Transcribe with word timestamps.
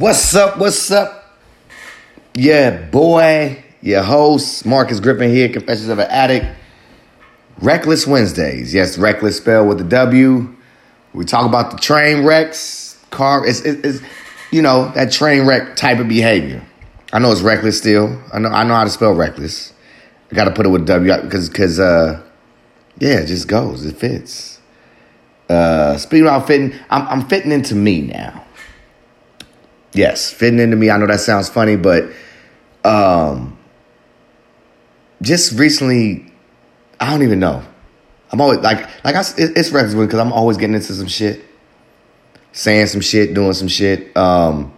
What's 0.00 0.34
up? 0.34 0.56
What's 0.56 0.90
up? 0.90 1.36
Yeah, 2.32 2.86
boy, 2.86 3.62
your 3.82 4.02
host, 4.02 4.64
Marcus 4.64 4.98
Griffin 4.98 5.28
here, 5.28 5.50
Confessions 5.50 5.90
of 5.90 5.98
an 5.98 6.06
Addict. 6.08 6.46
Reckless 7.58 8.06
Wednesdays. 8.06 8.72
Yes, 8.72 8.96
reckless 8.96 9.36
spell 9.36 9.66
with 9.66 9.76
the 9.76 9.84
W. 9.84 10.56
We 11.12 11.26
talk 11.26 11.44
about 11.44 11.70
the 11.70 11.76
train 11.76 12.24
wrecks, 12.24 12.98
car. 13.10 13.46
It's, 13.46 13.60
it's, 13.60 13.84
it's 13.84 14.02
you 14.50 14.62
know 14.62 14.90
that 14.92 15.12
train 15.12 15.46
wreck 15.46 15.76
type 15.76 15.98
of 15.98 16.08
behavior. 16.08 16.64
I 17.12 17.18
know 17.18 17.30
it's 17.30 17.42
reckless 17.42 17.76
still. 17.76 18.22
I 18.32 18.38
know 18.38 18.48
I 18.48 18.64
know 18.64 18.76
how 18.76 18.84
to 18.84 18.90
spell 18.90 19.12
reckless. 19.12 19.74
I 20.32 20.34
got 20.34 20.44
to 20.44 20.52
put 20.52 20.64
it 20.64 20.70
with 20.70 20.86
W 20.86 21.20
because 21.20 21.50
because 21.50 21.78
uh, 21.78 22.22
yeah, 22.98 23.18
it 23.18 23.26
just 23.26 23.48
goes. 23.48 23.84
It 23.84 23.98
fits. 23.98 24.60
Uh, 25.50 25.98
speaking 25.98 26.24
about 26.24 26.46
fitting, 26.46 26.72
I'm, 26.88 27.06
I'm 27.06 27.28
fitting 27.28 27.52
into 27.52 27.74
me 27.74 28.00
now. 28.00 28.46
Yes, 29.92 30.30
fitting 30.30 30.60
into 30.60 30.76
me. 30.76 30.90
I 30.90 30.98
know 30.98 31.06
that 31.06 31.20
sounds 31.20 31.48
funny, 31.48 31.76
but 31.76 32.10
um, 32.84 33.58
just 35.22 35.58
recently, 35.58 36.32
I 36.98 37.10
don't 37.10 37.22
even 37.22 37.40
know. 37.40 37.62
I'm 38.32 38.40
always 38.40 38.60
like, 38.60 38.78
like 39.04 39.16
I, 39.16 39.20
it's 39.36 39.70
reckless 39.70 39.94
because 39.94 40.20
I'm 40.20 40.32
always 40.32 40.56
getting 40.56 40.76
into 40.76 40.92
some 40.94 41.08
shit, 41.08 41.44
saying 42.52 42.86
some 42.86 43.00
shit, 43.00 43.34
doing 43.34 43.52
some 43.52 43.68
shit, 43.68 44.16
um, 44.16 44.72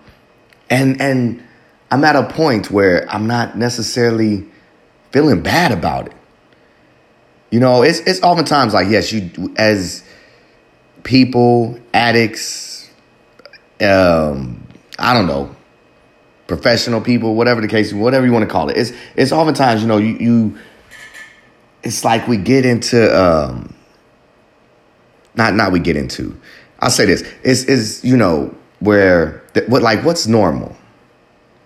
and 0.70 1.00
and 1.00 1.42
I'm 1.90 2.02
at 2.04 2.16
a 2.16 2.24
point 2.32 2.70
where 2.70 3.06
I'm 3.10 3.26
not 3.26 3.58
necessarily 3.58 4.46
feeling 5.10 5.42
bad 5.42 5.72
about 5.72 6.06
it. 6.06 6.14
You 7.50 7.60
know, 7.60 7.82
it's 7.82 8.00
it's 8.00 8.22
oftentimes 8.22 8.72
like 8.72 8.88
yes, 8.88 9.12
you 9.12 9.30
as 9.56 10.02
people, 11.02 11.78
addicts, 11.92 12.88
um, 13.82 14.61
I 14.98 15.14
don't 15.14 15.26
know, 15.26 15.54
professional 16.46 17.00
people, 17.00 17.34
whatever 17.34 17.60
the 17.60 17.68
case, 17.68 17.92
whatever 17.92 18.26
you 18.26 18.32
want 18.32 18.44
to 18.44 18.50
call 18.50 18.68
it. 18.68 18.76
It's 18.76 18.92
it's 19.16 19.32
oftentimes 19.32 19.82
you 19.82 19.88
know 19.88 19.98
you 19.98 20.16
you. 20.18 20.58
It's 21.82 22.04
like 22.04 22.28
we 22.28 22.36
get 22.36 22.64
into 22.64 23.10
um, 23.18 23.74
not 25.34 25.54
not 25.54 25.72
we 25.72 25.80
get 25.80 25.96
into. 25.96 26.38
I'll 26.80 26.90
say 26.90 27.06
this: 27.06 27.22
is 27.42 27.64
is 27.64 28.04
you 28.04 28.16
know 28.16 28.54
where 28.80 29.42
what 29.68 29.82
like 29.82 30.04
what's 30.04 30.26
normal 30.26 30.76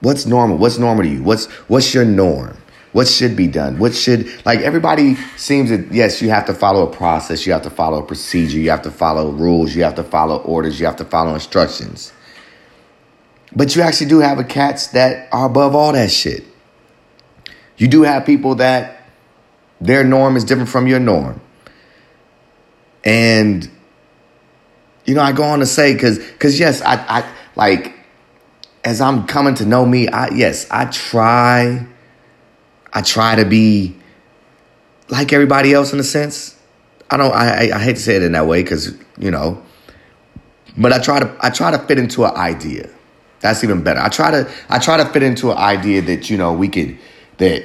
What's 0.01 0.27
normal? 0.27 0.59
What's 0.59 0.79
normal 0.79 1.05
to 1.05 1.09
you? 1.09 1.23
What's 1.23 1.47
what's 1.69 1.95
your 1.95 2.05
norm? 2.05 2.57
What 2.93 3.09
should 3.09 3.37
be 3.37 3.47
done? 3.47 3.79
What 3.79 3.95
should 3.95 4.29
like 4.47 4.61
everybody 4.61 5.17
seems 5.37 5.71
that 5.71 5.91
yes, 5.93 6.21
you 6.23 6.31
have 6.31 6.47
to 6.47 6.55
follow 6.55 6.89
a 6.89 6.95
process, 6.95 7.47
you 7.47 7.53
have 7.53 7.63
to 7.63 7.71
follow 7.71 8.03
a 8.03 8.07
procedure, 8.07 8.59
you 8.59 8.71
have 8.71 8.83
to 8.83 8.91
follow 8.91 9.31
rules, 9.31 9.75
you 9.75 9.83
have 9.83 9.95
to 9.97 10.05
follow 10.05 10.39
orders, 10.39 10.79
you 10.79 10.87
have 10.87 10.97
to 10.97 11.05
follow 11.05 11.35
instructions. 11.35 12.13
But 13.55 13.77
you 13.77 13.83
actually 13.83 14.09
do 14.09 14.19
have 14.19 14.39
a 14.39 14.45
cats 14.45 14.89
that 14.89 15.29
are 15.33 15.47
above 15.47 15.75
all 15.75 15.93
that 15.93 16.11
shit. 16.11 16.45
You 17.77 17.89
do 17.89 18.03
have 18.03 18.25
people 18.25 18.57
that 18.57 19.03
their 19.81 20.05
norm 20.05 20.37
is 20.37 20.45
different 20.45 20.71
from 20.71 20.87
your 20.87 21.01
norm. 21.01 21.41
And 23.05 23.71
you 25.05 25.15
know, 25.15 25.23
I 25.23 25.33
go 25.33 25.45
on 25.45 25.61
to 25.61 25.67
say 25.67 25.95
because 25.95 26.19
because 26.19 26.59
yes, 26.59 26.83
I 26.83 26.95
I 26.95 27.33
like 27.55 27.95
as 28.85 29.01
I'm 29.01 29.27
coming 29.27 29.55
to 29.57 29.65
know 29.65 29.87
me, 29.87 30.09
I 30.09 30.29
yes, 30.35 30.67
I 30.71 30.87
try 30.87 31.87
I 32.93 33.03
try 33.03 33.37
to 33.37 33.45
be 33.45 33.97
like 35.09 35.33
everybody 35.33 35.73
else 35.73 35.93
in 35.93 36.01
a 36.01 36.05
sense. 36.05 36.59
I 37.11 37.17
don't 37.17 37.33
I 37.33 37.71
I 37.73 37.79
hate 37.79 37.97
to 37.97 38.03
say 38.03 38.17
it 38.17 38.23
in 38.23 38.33
that 38.33 38.47
way 38.47 38.63
cuz 38.65 38.97
you 39.19 39.31
know, 39.31 39.63
but 40.77 40.93
I 40.93 40.99
try 40.99 41.21
to 41.21 41.37
I 41.41 41.51
try 41.51 41.71
to 41.71 41.79
fit 41.79 41.99
into 41.99 42.25
an 42.25 42.35
idea. 42.35 42.91
That's 43.41 43.63
even 43.63 43.83
better. 43.83 44.01
I 44.01 44.09
try 44.09 44.31
to 44.31 44.51
I 44.69 44.79
try 44.79 44.97
to 44.97 45.05
fit 45.05 45.23
into 45.23 45.51
an 45.51 45.59
idea 45.59 46.03
that 46.03 46.31
you 46.31 46.37
know 46.37 46.53
we 46.53 46.69
could 46.69 46.99
that 47.39 47.65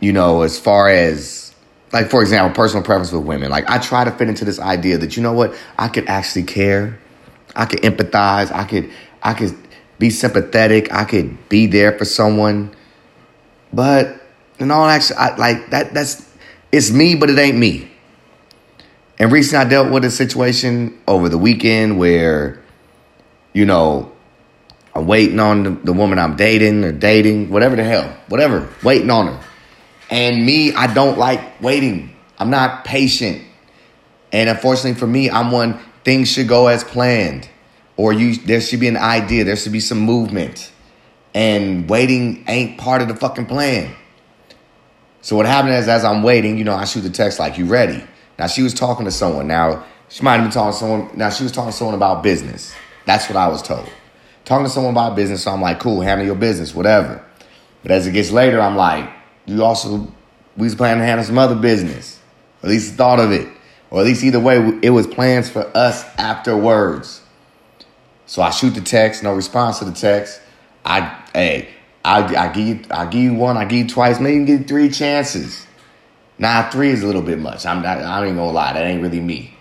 you 0.00 0.12
know 0.12 0.42
as 0.42 0.58
far 0.58 0.88
as 0.88 1.54
like 1.92 2.10
for 2.10 2.20
example 2.20 2.54
personal 2.54 2.84
preference 2.84 3.12
with 3.12 3.22
women 3.22 3.48
like 3.50 3.64
i 3.70 3.78
try 3.78 4.04
to 4.04 4.10
fit 4.10 4.28
into 4.28 4.44
this 4.44 4.58
idea 4.58 4.98
that 4.98 5.16
you 5.16 5.22
know 5.22 5.32
what 5.32 5.56
i 5.78 5.88
could 5.88 6.06
actually 6.06 6.42
care 6.42 6.98
i 7.54 7.64
could 7.64 7.80
empathize 7.80 8.52
i 8.52 8.64
could 8.64 8.90
i 9.22 9.32
could 9.32 9.56
be 9.98 10.10
sympathetic. 10.10 10.92
I 10.92 11.04
could 11.04 11.48
be 11.48 11.66
there 11.66 11.96
for 11.96 12.04
someone. 12.04 12.74
But 13.72 14.20
in 14.58 14.70
all 14.70 14.86
actually, 14.86 15.16
I, 15.16 15.36
like 15.36 15.70
that, 15.70 15.94
that's 15.94 16.28
it's 16.72 16.90
me, 16.90 17.14
but 17.14 17.30
it 17.30 17.38
ain't 17.38 17.56
me. 17.56 17.90
And 19.18 19.32
recently, 19.32 19.64
I 19.64 19.68
dealt 19.68 19.90
with 19.90 20.04
a 20.04 20.10
situation 20.10 20.98
over 21.08 21.28
the 21.28 21.38
weekend 21.38 21.98
where, 21.98 22.62
you 23.54 23.64
know, 23.64 24.12
I'm 24.96 25.06
waiting 25.06 25.38
on 25.38 25.62
the, 25.62 25.70
the 25.70 25.92
woman 25.92 26.18
I'm 26.18 26.36
dating 26.36 26.82
or 26.82 26.90
dating, 26.90 27.50
whatever 27.50 27.76
the 27.76 27.84
hell, 27.84 28.16
whatever, 28.28 28.66
waiting 28.82 29.10
on 29.10 29.26
her. 29.26 29.44
And 30.08 30.46
me, 30.46 30.72
I 30.72 30.92
don't 30.92 31.18
like 31.18 31.60
waiting. 31.60 32.16
I'm 32.38 32.48
not 32.48 32.86
patient. 32.86 33.42
And 34.32 34.48
unfortunately 34.48 34.98
for 34.98 35.06
me, 35.06 35.28
I'm 35.28 35.50
one, 35.50 35.78
things 36.02 36.32
should 36.32 36.48
go 36.48 36.68
as 36.68 36.82
planned 36.82 37.46
or 37.98 38.14
you 38.14 38.36
there 38.36 38.60
should 38.60 38.80
be 38.80 38.88
an 38.88 38.96
idea, 38.96 39.44
there 39.44 39.56
should 39.56 39.72
be 39.72 39.80
some 39.80 40.00
movement. 40.00 40.72
And 41.34 41.90
waiting 41.90 42.44
ain't 42.48 42.78
part 42.78 43.02
of 43.02 43.08
the 43.08 43.14
fucking 43.14 43.46
plan. 43.46 43.94
So 45.20 45.36
what 45.36 45.44
happened 45.44 45.74
is 45.74 45.88
as 45.88 46.04
I'm 46.04 46.22
waiting, 46.22 46.56
you 46.56 46.64
know, 46.64 46.74
I 46.74 46.86
shoot 46.86 47.02
the 47.02 47.10
text 47.10 47.38
like, 47.38 47.58
you 47.58 47.66
ready? 47.66 48.02
Now 48.38 48.46
she 48.46 48.62
was 48.62 48.72
talking 48.72 49.04
to 49.04 49.10
someone. 49.10 49.46
Now 49.46 49.84
she 50.08 50.22
might 50.22 50.36
have 50.36 50.44
been 50.44 50.52
talking 50.52 50.72
to 50.72 50.78
someone. 50.78 51.10
Now 51.18 51.28
she 51.28 51.42
was 51.42 51.52
talking 51.52 51.72
to 51.72 51.76
someone 51.76 51.96
about 51.96 52.22
business. 52.22 52.74
That's 53.04 53.28
what 53.28 53.36
I 53.36 53.48
was 53.48 53.60
told. 53.60 53.90
Talking 54.46 54.64
to 54.64 54.70
someone 54.70 54.94
about 54.94 55.16
business, 55.16 55.42
so 55.42 55.50
I'm 55.50 55.60
like, 55.60 55.80
cool, 55.80 56.00
handle 56.00 56.24
your 56.24 56.36
business, 56.36 56.72
whatever. 56.72 57.20
But 57.82 57.90
as 57.90 58.06
it 58.06 58.12
gets 58.12 58.30
later, 58.30 58.60
I'm 58.60 58.76
like, 58.76 59.10
you 59.44 59.62
also 59.64 60.12
we 60.56 60.64
was 60.64 60.76
planning 60.76 61.00
to 61.00 61.04
handle 61.04 61.26
some 61.26 61.36
other 61.36 61.56
business. 61.56 62.20
At 62.62 62.70
least 62.70 62.94
thought 62.94 63.18
of 63.18 63.32
it. 63.32 63.48
Or 63.90 64.00
at 64.00 64.06
least 64.06 64.22
either 64.22 64.38
way, 64.38 64.78
it 64.82 64.90
was 64.90 65.08
plans 65.08 65.50
for 65.50 65.68
us 65.76 66.04
afterwards. 66.16 67.22
So 68.26 68.40
I 68.40 68.50
shoot 68.50 68.70
the 68.70 68.80
text, 68.80 69.24
no 69.24 69.34
response 69.34 69.80
to 69.80 69.84
the 69.84 69.92
text. 69.92 70.40
I 70.84 71.24
hey, 71.34 71.68
I 72.04 72.22
I 72.36 72.52
give 72.52 72.66
you 72.68 72.80
I 72.88 73.06
give 73.06 73.22
you 73.22 73.34
one, 73.34 73.56
I 73.56 73.64
give 73.64 73.80
you 73.80 73.88
twice, 73.88 74.20
maybe 74.20 74.44
give 74.44 74.60
you 74.60 74.66
three 74.66 74.90
chances. 74.90 75.66
Now 76.38 76.70
three 76.70 76.90
is 76.90 77.02
a 77.02 77.06
little 77.06 77.22
bit 77.22 77.40
much. 77.40 77.66
I'm 77.66 77.82
not 77.82 77.98
I 77.98 78.24
ain't 78.24 78.36
gonna 78.36 78.52
lie, 78.52 78.74
that 78.74 78.84
ain't 78.84 79.02
really 79.02 79.20
me. 79.20 79.56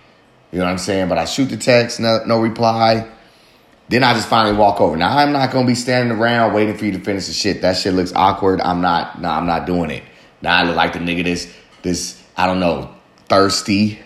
You 0.52 0.60
know 0.60 0.66
what 0.66 0.72
I'm 0.72 0.78
saying? 0.78 1.10
But 1.10 1.18
I 1.18 1.26
shoot 1.26 1.46
the 1.46 1.58
text, 1.58 2.00
no, 2.00 2.24
no 2.26 2.40
reply. 2.40 3.10
Then 3.88 4.04
I 4.04 4.14
just 4.14 4.28
finally 4.28 4.58
walk 4.58 4.82
over. 4.82 4.96
Now 4.98 5.18
I'm 5.18 5.32
not 5.32 5.52
gonna 5.52 5.68
be 5.68 5.76
standing 5.76 6.18
around 6.18 6.54
waiting 6.54 6.76
for 6.76 6.86
you 6.86 6.92
to 6.94 7.00
finish 7.00 7.28
the 7.28 7.34
shit. 7.34 7.62
That 7.62 7.78
shit 7.78 7.94
looks 7.94 8.14
awkward. 8.14 8.62
I'm 8.62 8.82
not. 8.82 9.22
No, 9.22 9.30
nah, 9.30 9.38
I'm 9.38 9.46
not 9.46 9.66
doing 9.66 9.92
it. 9.92 10.04
Now 10.42 10.58
I 10.58 10.64
look 10.64 10.76
like 10.76 10.94
the 10.94 11.00
nigga 11.00 11.24
this 11.24 11.54
this 11.84 12.22
I 12.36 12.48
don't 12.48 12.60
know 12.60 12.94
thirsty, 13.30 14.00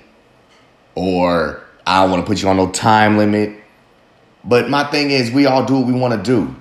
or 0.96 1.64
I 1.86 2.02
don't 2.02 2.12
want 2.12 2.26
to 2.26 2.28
put 2.28 2.42
you 2.42 2.50
on 2.50 2.58
no 2.58 2.72
time 2.72 3.18
limit. 3.18 3.56
But 4.44 4.70
my 4.70 4.90
thing 4.92 5.12
is, 5.12 5.32
we 5.32 5.46
all 5.46 5.66
do 5.66 5.76
what 5.76 5.88
we 5.88 5.94
want 5.94 6.14
to 6.14 6.24
do. 6.24 6.56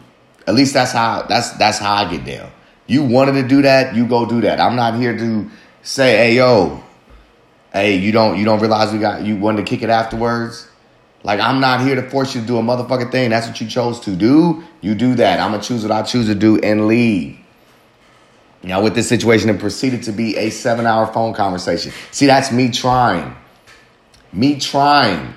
At 0.47 0.55
least 0.55 0.75
that's 0.75 0.93
how 0.93 1.23
that's 1.23 1.51
that's 1.53 1.79
how 1.79 1.93
I 1.93 2.11
get 2.11 2.25
down. 2.25 2.51
You 2.87 3.03
wanted 3.03 3.33
to 3.33 3.47
do 3.47 3.63
that, 3.63 3.95
you 3.95 4.07
go 4.07 4.27
do 4.27 4.41
that. 4.43 4.61
I'm 4.61 4.77
not 4.77 4.95
here 4.95 5.17
to 5.17 5.51
say, 5.83 6.17
hey 6.17 6.37
yo, 6.37 6.83
hey, 7.73 7.97
you 7.97 8.13
don't 8.13 8.39
you 8.39 8.45
don't 8.45 8.61
realize 8.61 8.93
we 8.93 8.99
got 8.99 9.23
you 9.23 9.37
wanted 9.37 9.67
to 9.67 9.71
kick 9.71 9.83
it 9.83 9.91
afterwards. 9.91 10.68
Like 11.29 11.41
I'm 11.41 11.61
not 11.61 11.83
here 11.83 11.95
to 11.95 12.09
force 12.09 12.35
you 12.35 12.41
to 12.41 12.47
do 12.47 12.57
a 12.57 12.63
motherfucking 12.63 13.13
thing. 13.13 13.29
That's 13.29 13.47
what 13.47 13.61
you 13.61 13.69
chose 13.69 14.01
to 14.01 14.17
do. 14.17 14.65
You 14.81 14.95
do 14.95 15.15
that. 15.17 15.41
I'm 15.41 15.51
gonna 15.51 15.63
choose 15.63 15.83
what 15.83 15.93
I 15.93 16.01
choose 16.01 16.25
to 16.29 16.35
do 16.35 16.57
and 16.57 16.89
leave. 16.89 17.39
Now 18.63 18.83
with 18.83 18.95
this 18.95 19.11
situation, 19.11 19.51
it 19.51 19.61
proceeded 19.61 20.05
to 20.05 20.13
be 20.13 20.39
a 20.39 20.49
seven-hour 20.49 21.09
phone 21.09 21.35
conversation. 21.35 21.93
See, 22.13 22.25
that's 22.25 22.51
me 22.51 22.71
trying, 22.71 23.37
me 24.33 24.59
trying 24.59 25.35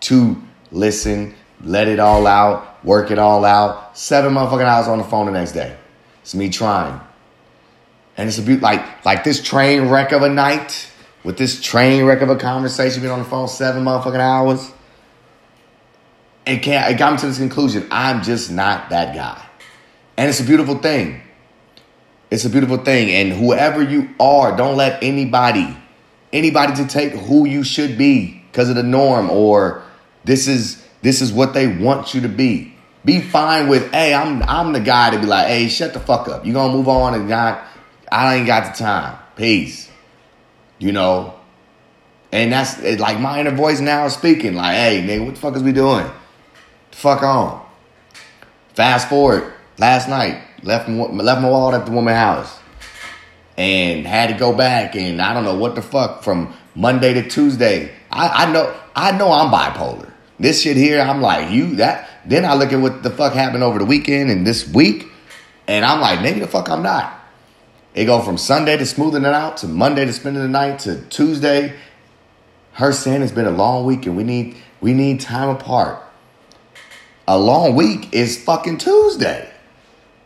to 0.00 0.36
listen, 0.70 1.34
let 1.62 1.88
it 1.88 1.98
all 1.98 2.26
out, 2.26 2.84
work 2.84 3.10
it 3.10 3.18
all 3.18 3.46
out. 3.46 3.96
Seven 3.96 4.34
motherfucking 4.34 4.66
hours 4.66 4.86
on 4.86 4.98
the 4.98 5.04
phone 5.04 5.24
the 5.24 5.32
next 5.32 5.52
day. 5.52 5.78
It's 6.20 6.34
me 6.34 6.50
trying. 6.50 7.00
And 8.18 8.28
it's 8.28 8.36
a 8.36 8.42
beaut 8.42 8.60
like 8.60 9.06
like 9.06 9.24
this 9.24 9.42
train 9.42 9.88
wreck 9.88 10.12
of 10.12 10.20
a 10.20 10.28
night 10.28 10.90
with 11.24 11.38
this 11.38 11.60
train 11.60 12.04
wreck 12.04 12.20
of 12.20 12.28
a 12.28 12.36
conversation 12.36 13.02
been 13.02 13.10
on 13.10 13.18
the 13.18 13.24
phone 13.24 13.48
seven 13.48 13.82
motherfucking 13.82 14.20
hours. 14.20 14.70
And 16.46 16.62
can't 16.62 16.92
it 16.92 16.98
got 16.98 17.12
me 17.12 17.18
to 17.18 17.26
this 17.26 17.38
conclusion. 17.38 17.88
I'm 17.90 18.22
just 18.22 18.50
not 18.50 18.90
that 18.90 19.14
guy. 19.14 19.42
And 20.16 20.28
it's 20.28 20.40
a 20.40 20.44
beautiful 20.44 20.78
thing. 20.78 21.22
It's 22.30 22.44
a 22.44 22.50
beautiful 22.50 22.78
thing. 22.78 23.10
And 23.10 23.32
whoever 23.32 23.82
you 23.82 24.10
are, 24.20 24.56
don't 24.56 24.76
let 24.76 25.02
anybody, 25.02 25.76
anybody 26.32 26.74
to 26.74 26.86
take 26.86 27.12
who 27.12 27.46
you 27.46 27.64
should 27.64 27.96
be 27.96 28.42
because 28.50 28.68
of 28.68 28.76
the 28.76 28.82
norm 28.82 29.30
or 29.30 29.82
this 30.24 30.46
is 30.46 30.84
this 31.00 31.20
is 31.20 31.32
what 31.32 31.54
they 31.54 31.66
want 31.66 32.14
you 32.14 32.20
to 32.22 32.28
be. 32.28 32.74
Be 33.04 33.20
fine 33.20 33.68
with, 33.68 33.90
hey, 33.92 34.14
I'm 34.14 34.42
I'm 34.42 34.72
the 34.72 34.80
guy 34.80 35.10
to 35.10 35.18
be 35.18 35.26
like, 35.26 35.46
hey, 35.46 35.68
shut 35.68 35.94
the 35.94 36.00
fuck 36.00 36.28
up. 36.28 36.44
You 36.44 36.52
gonna 36.52 36.72
move 36.72 36.88
on 36.88 37.14
and 37.14 37.28
not 37.28 37.66
I 38.12 38.36
ain't 38.36 38.46
got 38.46 38.74
the 38.74 38.78
time. 38.84 39.18
Peace. 39.36 39.90
You 40.84 40.92
know? 40.92 41.34
And 42.30 42.52
that's 42.52 42.78
like 43.00 43.18
my 43.18 43.40
inner 43.40 43.52
voice 43.52 43.80
now 43.80 44.08
speaking, 44.08 44.54
like, 44.54 44.76
hey, 44.76 45.02
nigga, 45.02 45.24
what 45.24 45.34
the 45.34 45.40
fuck 45.40 45.56
is 45.56 45.62
we 45.62 45.72
doing? 45.72 46.06
The 46.90 46.96
fuck 46.96 47.22
on. 47.22 47.64
Fast 48.74 49.08
forward, 49.08 49.50
last 49.78 50.10
night, 50.10 50.42
left, 50.62 50.88
left 50.88 51.40
my 51.40 51.48
wallet 51.48 51.80
at 51.80 51.86
the 51.86 51.92
woman's 51.92 52.18
house 52.18 52.58
and 53.56 54.06
had 54.06 54.28
to 54.28 54.36
go 54.36 54.52
back 54.52 54.94
and 54.94 55.22
I 55.22 55.32
don't 55.32 55.44
know 55.44 55.54
what 55.54 55.74
the 55.74 55.80
fuck 55.80 56.22
from 56.22 56.54
Monday 56.74 57.14
to 57.14 57.28
Tuesday. 57.30 57.90
I, 58.10 58.44
I 58.44 58.52
know 58.52 58.74
I 58.94 59.16
know 59.16 59.32
I'm 59.32 59.50
bipolar. 59.50 60.12
This 60.38 60.60
shit 60.60 60.76
here, 60.76 61.00
I'm 61.00 61.22
like, 61.22 61.50
you 61.50 61.76
that 61.76 62.10
then 62.26 62.44
I 62.44 62.54
look 62.54 62.74
at 62.74 62.80
what 62.80 63.02
the 63.02 63.10
fuck 63.10 63.32
happened 63.32 63.62
over 63.62 63.78
the 63.78 63.84
weekend 63.86 64.30
and 64.30 64.46
this 64.46 64.68
week, 64.68 65.06
and 65.66 65.84
I'm 65.84 66.00
like, 66.00 66.20
maybe 66.20 66.40
the 66.40 66.46
fuck 66.46 66.68
I'm 66.68 66.82
not. 66.82 67.23
It 67.94 68.06
go 68.06 68.20
from 68.20 68.36
Sunday 68.36 68.76
to 68.76 68.84
smoothing 68.84 69.24
it 69.24 69.32
out 69.32 69.58
to 69.58 69.68
Monday 69.68 70.04
to 70.04 70.12
spending 70.12 70.42
the 70.42 70.48
night 70.48 70.80
to 70.80 71.00
Tuesday. 71.02 71.74
Her 72.72 72.92
saying 72.92 73.22
it's 73.22 73.32
been 73.32 73.46
a 73.46 73.52
long 73.52 73.86
week 73.86 74.06
and 74.06 74.16
we 74.16 74.24
need 74.24 74.56
we 74.80 74.92
need 74.92 75.20
time 75.20 75.48
apart. 75.48 76.02
A 77.28 77.38
long 77.38 77.76
week 77.76 78.12
is 78.12 78.42
fucking 78.42 78.78
Tuesday. 78.78 79.48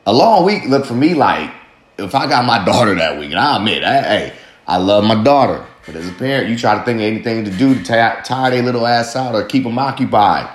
A 0.06 0.12
long 0.12 0.44
week 0.44 0.64
look 0.64 0.86
for 0.86 0.94
me 0.94 1.14
like 1.14 1.50
if 1.98 2.14
I 2.14 2.26
got 2.26 2.46
my 2.46 2.64
daughter 2.64 2.94
that 2.94 3.18
week, 3.18 3.30
and 3.30 3.38
I 3.38 3.58
admit, 3.58 3.82
hey, 3.82 4.32
I 4.66 4.78
love 4.78 5.04
my 5.04 5.22
daughter. 5.22 5.64
But 5.84 5.96
as 5.96 6.08
a 6.08 6.12
parent, 6.12 6.48
you 6.48 6.58
try 6.58 6.78
to 6.78 6.84
think 6.84 6.96
of 6.96 7.02
anything 7.02 7.44
to 7.44 7.50
do 7.50 7.74
to 7.74 7.82
tire, 7.82 8.22
tire 8.22 8.50
their 8.50 8.62
little 8.62 8.86
ass 8.86 9.16
out 9.16 9.34
or 9.34 9.44
keep 9.44 9.64
them 9.64 9.78
occupied. 9.78 10.54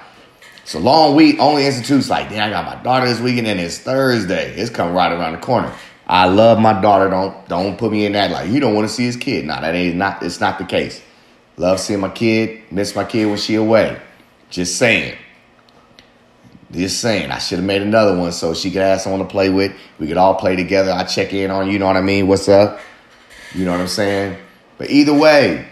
It's 0.62 0.76
a 0.76 0.80
long 0.80 1.16
week. 1.16 1.40
Only 1.40 1.66
institutes 1.66 2.10
like, 2.10 2.30
damn, 2.30 2.48
I 2.48 2.50
got 2.50 2.66
my 2.66 2.82
daughter 2.84 3.06
this 3.06 3.20
weekend, 3.20 3.48
and 3.48 3.60
it's 3.60 3.80
Thursday. 3.80 4.56
It's 4.56 4.70
coming 4.70 4.94
right 4.94 5.12
around 5.12 5.34
the 5.34 5.40
corner. 5.40 5.74
I 6.08 6.26
love 6.26 6.60
my 6.60 6.80
daughter. 6.82 7.10
Don't 7.10 7.48
don't 7.48 7.78
put 7.78 7.92
me 7.92 8.06
in 8.06 8.14
that 8.14 8.32
like 8.32 8.50
you 8.50 8.60
don't 8.60 8.76
want 8.76 8.88
to 8.88 8.94
see 8.94 9.06
his 9.06 9.16
kid. 9.16 9.46
No, 9.46 9.60
that 9.60 9.74
ain't 9.74 9.96
not. 9.96 10.22
It's 10.24 10.40
not 10.40 10.58
the 10.58 10.66
case. 10.66 11.02
Love 11.58 11.80
seeing 11.80 12.00
my 12.00 12.10
kid. 12.10 12.64
Miss 12.72 12.96
my 12.96 13.04
kid 13.04 13.26
when 13.26 13.38
she 13.38 13.56
away. 13.56 14.00
Just 14.50 14.78
saying. 14.78 15.18
Just 16.72 17.00
saying. 17.00 17.32
I 17.32 17.38
should 17.38 17.60
have 17.60 17.66
made 17.66 17.82
another 17.84 18.18
one 18.18 18.32
so 18.32 18.54
she 18.54 18.72
could 18.72 18.82
have 18.82 19.02
someone 19.02 19.22
to 19.22 19.28
play 19.28 19.50
with. 19.50 19.74
We 20.00 20.08
could 20.08 20.18
all 20.18 20.36
play 20.36 20.56
together. 20.56 20.92
I 20.92 21.04
check 21.04 21.32
in 21.34 21.52
on 21.52 21.68
you. 21.68 21.74
You 21.74 21.80
know 21.80 21.86
what 21.86 21.98
I 21.98 22.02
mean? 22.02 22.28
What's 22.28 22.50
up? 22.50 22.80
You 23.54 23.66
know 23.66 23.72
what 23.72 23.82
I'm 23.82 23.88
saying? 23.88 24.38
But 24.80 24.90
either 24.90 25.14
way, 25.14 25.68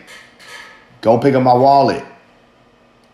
go 1.01 1.17
pick 1.17 1.33
up 1.33 1.41
my 1.41 1.53
wallet. 1.53 2.05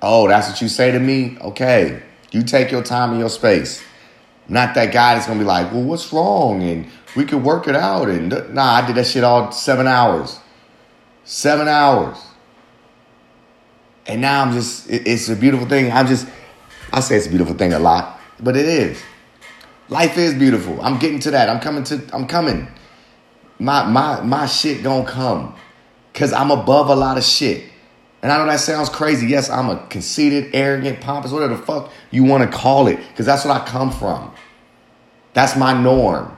Oh, 0.02 0.28
that's 0.28 0.50
what 0.50 0.62
you 0.62 0.68
say 0.68 0.92
to 0.92 1.00
me? 1.00 1.38
Okay. 1.40 2.04
You 2.32 2.44
take 2.44 2.72
your 2.72 2.84
time 2.84 3.12
and 3.12 3.20
your 3.20 3.30
space. 3.30 3.82
Not 4.50 4.76
that 4.76 4.94
guy 4.94 5.16
that's 5.16 5.28
gonna 5.28 5.40
be 5.40 5.46
like, 5.46 5.72
well, 5.72 5.84
what's 5.84 6.12
wrong? 6.14 6.64
And 6.64 6.88
we 7.16 7.26
could 7.26 7.44
work 7.44 7.68
it 7.68 7.76
out. 7.76 8.10
And 8.10 8.30
nah, 8.54 8.76
I 8.76 8.86
did 8.86 8.96
that 8.96 9.08
shit 9.08 9.24
all 9.24 9.52
seven 9.52 9.88
hours. 9.88 10.40
Seven 11.26 11.68
hours. 11.68 12.18
And 14.06 14.22
now 14.22 14.42
I'm 14.42 14.54
just, 14.54 14.90
it's 14.90 15.28
a 15.28 15.36
beautiful 15.36 15.68
thing. 15.68 15.92
I'm 15.92 16.08
just, 16.08 16.28
I 16.94 17.02
say 17.02 17.18
it's 17.18 17.28
a 17.28 17.30
beautiful 17.30 17.56
thing 17.56 17.74
a 17.74 17.80
lot, 17.80 18.22
but 18.40 18.56
it 18.56 18.66
is. 18.66 19.02
Life 19.90 20.18
is 20.18 20.34
beautiful. 20.34 20.82
I'm 20.82 20.98
getting 20.98 21.20
to 21.20 21.32
that. 21.32 21.50
I'm 21.50 21.60
coming 21.60 21.84
to, 21.86 22.02
I'm 22.14 22.28
coming. 22.28 22.68
My, 23.60 23.86
my, 23.86 24.22
my 24.22 24.46
shit 24.46 24.84
gonna 24.84 25.06
come. 25.06 25.56
Cause 26.14 26.34
I'm 26.34 26.52
above 26.52 26.90
a 26.90 26.96
lot 26.96 27.18
of 27.18 27.24
shit. 27.24 27.66
And 28.28 28.34
I 28.34 28.40
know 28.40 28.52
that 28.52 28.60
sounds 28.60 28.90
crazy. 28.90 29.28
Yes, 29.28 29.50
I'm 29.50 29.70
a 29.70 29.88
conceited, 29.88 30.54
arrogant, 30.54 31.00
pompous, 31.00 31.32
whatever 31.32 31.56
the 31.56 31.62
fuck 31.62 31.94
you 32.12 32.26
want 32.26 32.44
to 32.44 32.58
call 32.58 32.88
it. 32.88 32.98
Because 32.98 33.26
that's 33.26 33.46
what 33.46 33.56
I 33.56 33.66
come 33.66 33.90
from. 33.90 34.34
That's 35.32 35.56
my 35.56 35.72
norm. 35.82 36.36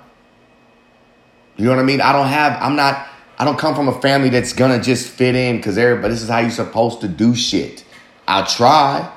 You 1.58 1.66
know 1.66 1.72
what 1.72 1.80
I 1.80 1.84
mean? 1.84 2.00
I 2.00 2.12
don't 2.12 2.28
have, 2.28 2.62
I'm 2.62 2.76
not, 2.76 3.08
I 3.40 3.44
don't 3.44 3.58
come 3.58 3.74
from 3.74 3.88
a 3.88 4.02
family 4.02 4.30
that's 4.30 4.54
gonna 4.54 4.80
just 4.80 5.10
fit 5.10 5.34
in 5.34 5.58
because 5.58 5.80
everybody, 5.80 6.14
this 6.14 6.22
is 6.22 6.30
how 6.30 6.38
you're 6.38 6.52
supposed 6.52 7.02
to 7.02 7.08
do 7.08 7.34
shit. 7.34 7.84
I'll 8.28 8.46
try. 8.46 9.12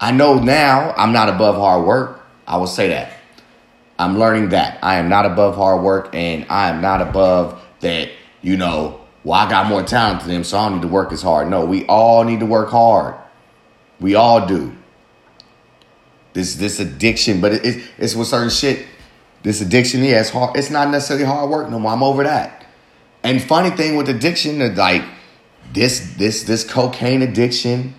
I 0.00 0.12
know 0.12 0.38
now 0.38 0.94
I'm 0.96 1.12
not 1.12 1.28
above 1.28 1.56
hard 1.56 1.84
work. 1.86 2.22
I 2.46 2.56
will 2.56 2.66
say 2.66 2.88
that. 2.88 3.18
I'm 3.98 4.18
learning 4.18 4.48
that. 4.48 4.82
I 4.82 4.94
am 4.94 5.10
not 5.10 5.26
above 5.26 5.56
hard 5.56 5.82
work 5.82 6.14
and 6.14 6.46
I 6.48 6.70
am 6.70 6.80
not 6.80 7.02
above 7.02 7.62
that, 7.80 8.08
you 8.40 8.56
know, 8.56 8.99
well, 9.22 9.38
I 9.38 9.48
got 9.48 9.66
more 9.66 9.82
talent 9.82 10.20
than 10.20 10.30
them, 10.30 10.44
so 10.44 10.58
I 10.58 10.68
don't 10.68 10.76
need 10.76 10.82
to 10.82 10.88
work 10.88 11.12
as 11.12 11.22
hard. 11.22 11.48
No, 11.48 11.64
we 11.64 11.84
all 11.86 12.24
need 12.24 12.40
to 12.40 12.46
work 12.46 12.70
hard. 12.70 13.16
We 14.00 14.14
all 14.14 14.46
do. 14.46 14.74
This 16.32 16.54
this 16.54 16.80
addiction, 16.80 17.40
but 17.40 17.52
it, 17.52 17.64
it, 17.64 17.90
it's 17.98 18.14
with 18.14 18.28
certain 18.28 18.50
shit. 18.50 18.86
This 19.42 19.60
addiction, 19.60 20.02
yeah, 20.04 20.20
it's 20.20 20.30
hard. 20.30 20.56
It's 20.56 20.70
not 20.70 20.88
necessarily 20.88 21.24
hard 21.24 21.50
work 21.50 21.70
no 21.70 21.78
more. 21.78 21.92
I'm 21.92 22.02
over 22.02 22.22
that. 22.24 22.66
And 23.22 23.42
funny 23.42 23.70
thing 23.70 23.96
with 23.96 24.08
addiction, 24.08 24.74
like 24.76 25.02
this 25.72 26.14
this 26.16 26.44
this 26.44 26.64
cocaine 26.64 27.22
addiction, 27.22 27.94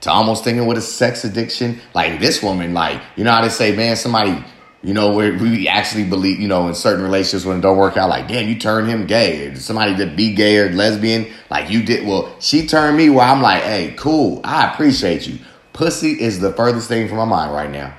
to 0.00 0.10
almost 0.10 0.42
thinking 0.42 0.66
with 0.66 0.78
a 0.78 0.82
sex 0.82 1.24
addiction. 1.24 1.80
Like 1.94 2.18
this 2.18 2.42
woman, 2.42 2.74
like 2.74 3.00
you 3.14 3.24
know 3.24 3.32
how 3.32 3.42
they 3.42 3.50
say, 3.50 3.76
man, 3.76 3.94
somebody 3.96 4.42
you 4.86 4.94
know, 4.94 5.10
where 5.12 5.36
we 5.36 5.66
actually 5.66 6.04
believe, 6.04 6.38
you 6.38 6.46
know, 6.46 6.68
in 6.68 6.74
certain 6.76 7.02
relationships 7.02 7.44
when 7.44 7.58
it 7.58 7.60
don't 7.60 7.76
work 7.76 7.96
out, 7.96 8.08
like, 8.08 8.28
damn, 8.28 8.48
you 8.48 8.56
turned 8.56 8.88
him 8.88 9.04
gay. 9.04 9.48
Or 9.48 9.56
somebody 9.56 9.94
that 9.94 10.14
be 10.14 10.32
gay 10.32 10.58
or 10.58 10.70
lesbian, 10.70 11.26
like 11.50 11.68
you 11.68 11.82
did. 11.82 12.06
Well, 12.06 12.32
she 12.38 12.68
turned 12.68 12.96
me 12.96 13.10
where 13.10 13.26
I'm 13.26 13.42
like, 13.42 13.64
hey, 13.64 13.94
cool. 13.98 14.40
I 14.44 14.72
appreciate 14.72 15.26
you. 15.26 15.40
Pussy 15.72 16.12
is 16.12 16.38
the 16.38 16.52
furthest 16.52 16.86
thing 16.86 17.08
from 17.08 17.16
my 17.16 17.24
mind 17.24 17.52
right 17.52 17.68
now. 17.68 17.98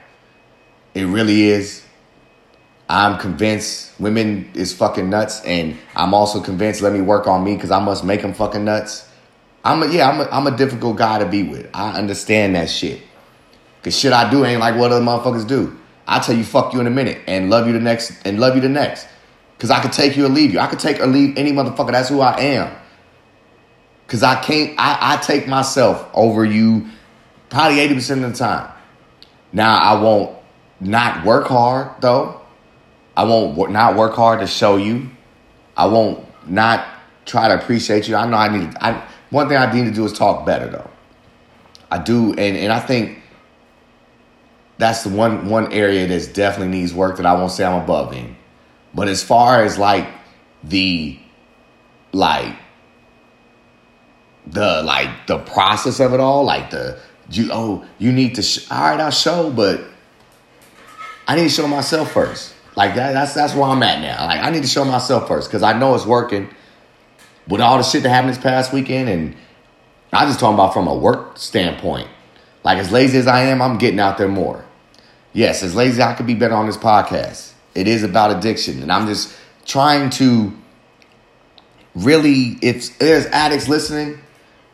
It 0.94 1.04
really 1.04 1.50
is. 1.50 1.84
I'm 2.88 3.20
convinced 3.20 3.92
women 4.00 4.50
is 4.54 4.74
fucking 4.74 5.10
nuts, 5.10 5.44
and 5.44 5.78
I'm 5.94 6.14
also 6.14 6.40
convinced 6.40 6.82
let 6.82 6.94
me 6.94 7.02
work 7.02 7.28
on 7.28 7.44
me 7.44 7.56
because 7.56 7.70
I 7.70 7.84
must 7.84 8.06
make 8.06 8.22
them 8.22 8.34
fucking 8.34 8.64
nuts. 8.64 9.06
I'm 9.66 9.84
a, 9.84 9.88
yeah, 9.92 10.10
I'm 10.10 10.22
a, 10.22 10.30
I'm 10.32 10.48
a 10.48 10.56
difficult 10.56 10.96
guy 10.96 11.20
to 11.20 11.26
be 11.26 11.44
with. 11.44 11.70
I 11.74 11.98
understand 12.00 12.56
that 12.56 12.70
shit. 12.70 13.02
Cause 13.84 14.00
shit 14.00 14.14
I 14.14 14.32
do 14.32 14.46
ain't 14.46 14.62
like 14.62 14.78
what 14.78 14.94
other 14.94 15.04
motherfuckers 15.04 15.46
do. 15.46 15.78
I'll 16.08 16.22
tell 16.22 16.36
you 16.36 16.44
fuck 16.44 16.74
you 16.74 16.80
in 16.80 16.88
a 16.88 16.92
minute 16.92 17.22
and 17.28 17.50
love 17.50 17.68
you 17.68 17.74
the 17.74 17.80
next 17.80 18.26
and 18.26 18.40
love 18.40 18.56
you 18.56 18.62
the 18.62 18.70
next. 18.70 19.08
Cause 19.60 19.72
I 19.72 19.82
could 19.82 19.92
take 19.92 20.16
you 20.16 20.26
or 20.26 20.30
leave 20.30 20.54
you. 20.54 20.60
I 20.60 20.68
could 20.68 20.80
take 20.80 21.00
or 21.00 21.08
leave 21.08 21.38
any 21.38 21.52
motherfucker. 21.52 21.92
That's 21.92 22.10
who 22.10 22.22
I 22.22 22.40
am. 22.40 22.76
Cause 24.08 24.24
I 24.24 24.42
can't 24.42 24.76
I, 24.80 25.16
I 25.16 25.18
take 25.18 25.48
myself 25.48 26.10
over 26.14 26.46
you 26.46 26.88
probably 27.50 27.78
80% 27.80 28.24
of 28.24 28.32
the 28.32 28.38
time. 28.38 28.72
Now 29.52 29.78
I 29.78 30.02
won't 30.02 30.38
not 30.80 31.26
work 31.26 31.48
hard 31.48 32.02
though. 32.02 32.40
I 33.16 33.24
won't 33.24 33.72
not 33.72 33.96
work 33.96 34.14
hard 34.14 34.40
to 34.40 34.48
show 34.48 34.78
you. 34.78 35.10
I 35.76 35.88
won't 35.88 36.24
not 36.48 36.88
try 37.26 37.50
to 37.50 37.56
appreciate 37.62 38.08
you. 38.08 38.16
I 38.16 38.26
know 38.28 38.38
I 38.38 38.58
need 38.58 38.76
I 38.80 39.06
one 39.30 39.50
thing 39.50 39.58
I 39.58 39.70
need 39.74 39.86
to 39.86 39.92
do 39.92 40.06
is 40.06 40.14
talk 40.14 40.46
better 40.46 40.68
though. 40.68 40.90
I 41.92 41.98
do 41.98 42.30
and, 42.30 42.56
and 42.56 42.72
I 42.72 42.80
think 42.80 43.17
that's 44.78 45.04
the 45.04 45.10
one 45.10 45.50
one 45.50 45.72
area 45.74 46.08
that 46.08 46.34
definitely 46.34 46.78
needs 46.78 46.94
work 46.94 47.18
that 47.18 47.26
I 47.26 47.34
won't 47.34 47.52
say 47.52 47.66
I'm 47.66 47.82
above 47.82 48.14
in. 48.14 48.36
But 48.94 49.08
as 49.08 49.24
far 49.24 49.64
as 49.64 49.78
like 49.78 50.08
the 50.64 51.20
like 52.12 52.56
the 54.46 54.82
like 54.84 55.28
the 55.28 55.40
process 55.40 56.00
of 56.00 56.14
it 56.14 56.20
all, 56.20 56.44
like 56.44 56.70
the 56.70 57.00
you 57.32 57.50
oh 57.52 57.86
you 57.98 58.12
need 58.12 58.36
to 58.36 58.44
sh- 58.44 58.70
all 58.72 58.92
right 58.92 59.00
I'll 59.00 59.12
show, 59.12 59.52
but 59.52 59.82
I 61.28 61.36
need 61.36 61.44
to 61.44 61.50
show 61.50 61.68
myself 61.68 62.12
first. 62.12 62.54
Like 62.76 62.96
that 62.96 63.14
that's 63.14 63.34
that's 63.34 63.56
where 63.56 63.66
I'm 63.66 63.82
at 63.82 64.02
now. 64.02 64.26
Like 64.28 64.42
I 64.42 64.52
need 64.52 64.62
to 64.62 64.70
show 64.70 64.86
myself 64.86 65.28
first 65.28 65.50
because 65.50 65.64
I 65.64 65.78
know 65.78 65.96
it's 65.96 66.06
working. 66.06 66.50
With 67.48 67.62
all 67.62 67.78
the 67.78 67.84
shit 67.84 68.04
that 68.04 68.10
happened 68.10 68.32
this 68.32 68.38
past 68.38 68.74
weekend, 68.74 69.08
and 69.08 69.36
I 70.12 70.26
just 70.26 70.38
talking 70.38 70.56
about 70.56 70.74
from 70.74 70.86
a 70.86 70.94
work 70.94 71.38
standpoint. 71.38 72.10
Like 72.64 72.78
as 72.78 72.92
lazy 72.92 73.18
as 73.18 73.26
I 73.26 73.44
am, 73.44 73.62
I'm 73.62 73.78
getting 73.78 74.02
out 74.02 74.18
there 74.18 74.28
more 74.28 74.67
yes, 75.34 75.64
as 75.64 75.76
lazy 75.76 76.02
I 76.02 76.14
could 76.14 76.28
be 76.28 76.36
better 76.36 76.56
on 76.56 76.66
this 76.68 76.78
podcast. 76.78 77.54
It 77.76 77.88
is 77.88 78.04
about 78.04 78.36
addiction, 78.36 78.82
and 78.82 78.92
I'm 78.92 79.08
just 79.08 79.36
trying 79.66 80.10
to 80.12 80.54
really, 81.96 82.58
if 82.62 82.98
there's 83.00 83.26
addicts 83.28 83.68
listening, 83.68 84.20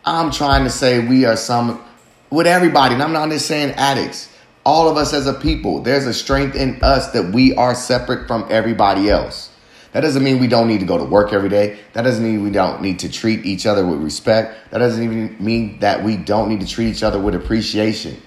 I'm 0.06 0.32
trying 0.32 0.64
to 0.66 0.70
say 0.70 1.06
we 1.06 1.26
are 1.26 1.36
some 1.36 1.84
with 2.30 2.48
everybody, 2.48 2.94
and 2.94 3.04
I'm 3.04 3.14
not 3.14 3.30
just 3.30 3.46
saying 3.46 3.72
addicts. 3.72 4.30
All 4.66 4.90
of 4.90 4.98
us 4.98 5.14
as 5.14 5.28
a 5.28 5.34
people, 5.34 5.82
there's 5.82 6.06
a 6.06 6.14
strength 6.14 6.56
in 6.56 6.80
us 6.82 7.12
that 7.12 7.34
we 7.34 7.54
are 7.56 7.76
separate 7.76 8.28
from 8.28 8.48
everybody 8.50 9.10
else. 9.10 9.50
That 9.92 10.02
doesn't 10.02 10.24
mean 10.24 10.40
we 10.40 10.48
don't 10.48 10.68
need 10.68 10.80
to 10.80 10.86
go 10.86 10.98
to 10.98 11.04
work 11.04 11.34
every 11.34 11.50
day. 11.50 11.78
That 11.94 12.02
doesn't 12.02 12.24
mean 12.24 12.42
we 12.44 12.50
don't 12.50 12.82
need 12.82 13.00
to 13.00 13.10
treat 13.10 13.46
each 13.46 13.68
other 13.68 13.86
with 13.86 14.02
respect. 14.02 14.72
That 14.72 14.80
doesn't 14.80 15.04
even 15.04 15.36
mean 15.40 15.80
that 15.80 16.04
we 16.04 16.18
don't 16.18 16.50
need 16.50 16.62
to 16.62 16.68
treat 16.68 16.88
each 16.88 17.04
other 17.04 17.20
with 17.20 17.36
appreciation. 17.36 18.20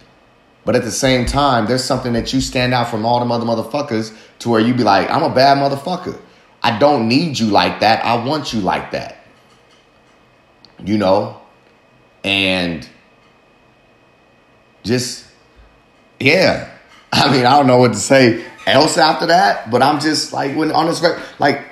But 0.67 0.75
at 0.75 0.83
the 0.83 0.91
same 0.91 1.27
time, 1.27 1.67
there's 1.67 1.85
something 1.85 2.13
that 2.15 2.33
you 2.33 2.41
stand 2.41 2.75
out 2.75 2.91
from 2.91 3.07
all 3.07 3.25
the 3.25 3.33
other 3.33 3.47
motherfuckers 3.47 4.13
to 4.41 4.49
where 4.49 4.61
you 4.61 4.75
be 4.75 4.83
like, 4.83 5.09
I'm 5.09 5.23
a 5.23 5.33
bad 5.33 5.59
motherfucker. 5.59 6.21
I 6.61 6.77
don't 6.77 7.07
need 7.07 7.39
you 7.39 7.47
like 7.47 7.79
that. 7.81 8.05
I 8.05 8.27
want 8.27 8.53
you 8.53 8.61
like 8.61 8.91
that. 8.91 9.25
You 10.85 10.99
know? 10.99 11.41
And 12.25 12.87
just, 14.83 15.27
yeah. 16.19 16.77
I 17.13 17.31
mean, 17.31 17.47
I 17.47 17.57
don't 17.57 17.69
know 17.69 17.79
what 17.79 17.93
to 17.93 17.99
say 18.01 18.45
else 18.67 18.99
after 18.99 19.27
that, 19.27 19.71
but 19.71 19.83
I'm 19.83 20.01
just 20.01 20.33
like, 20.33 20.57
when 20.57 20.73
on 20.73 20.87
this, 20.87 21.01
like, 21.39 21.65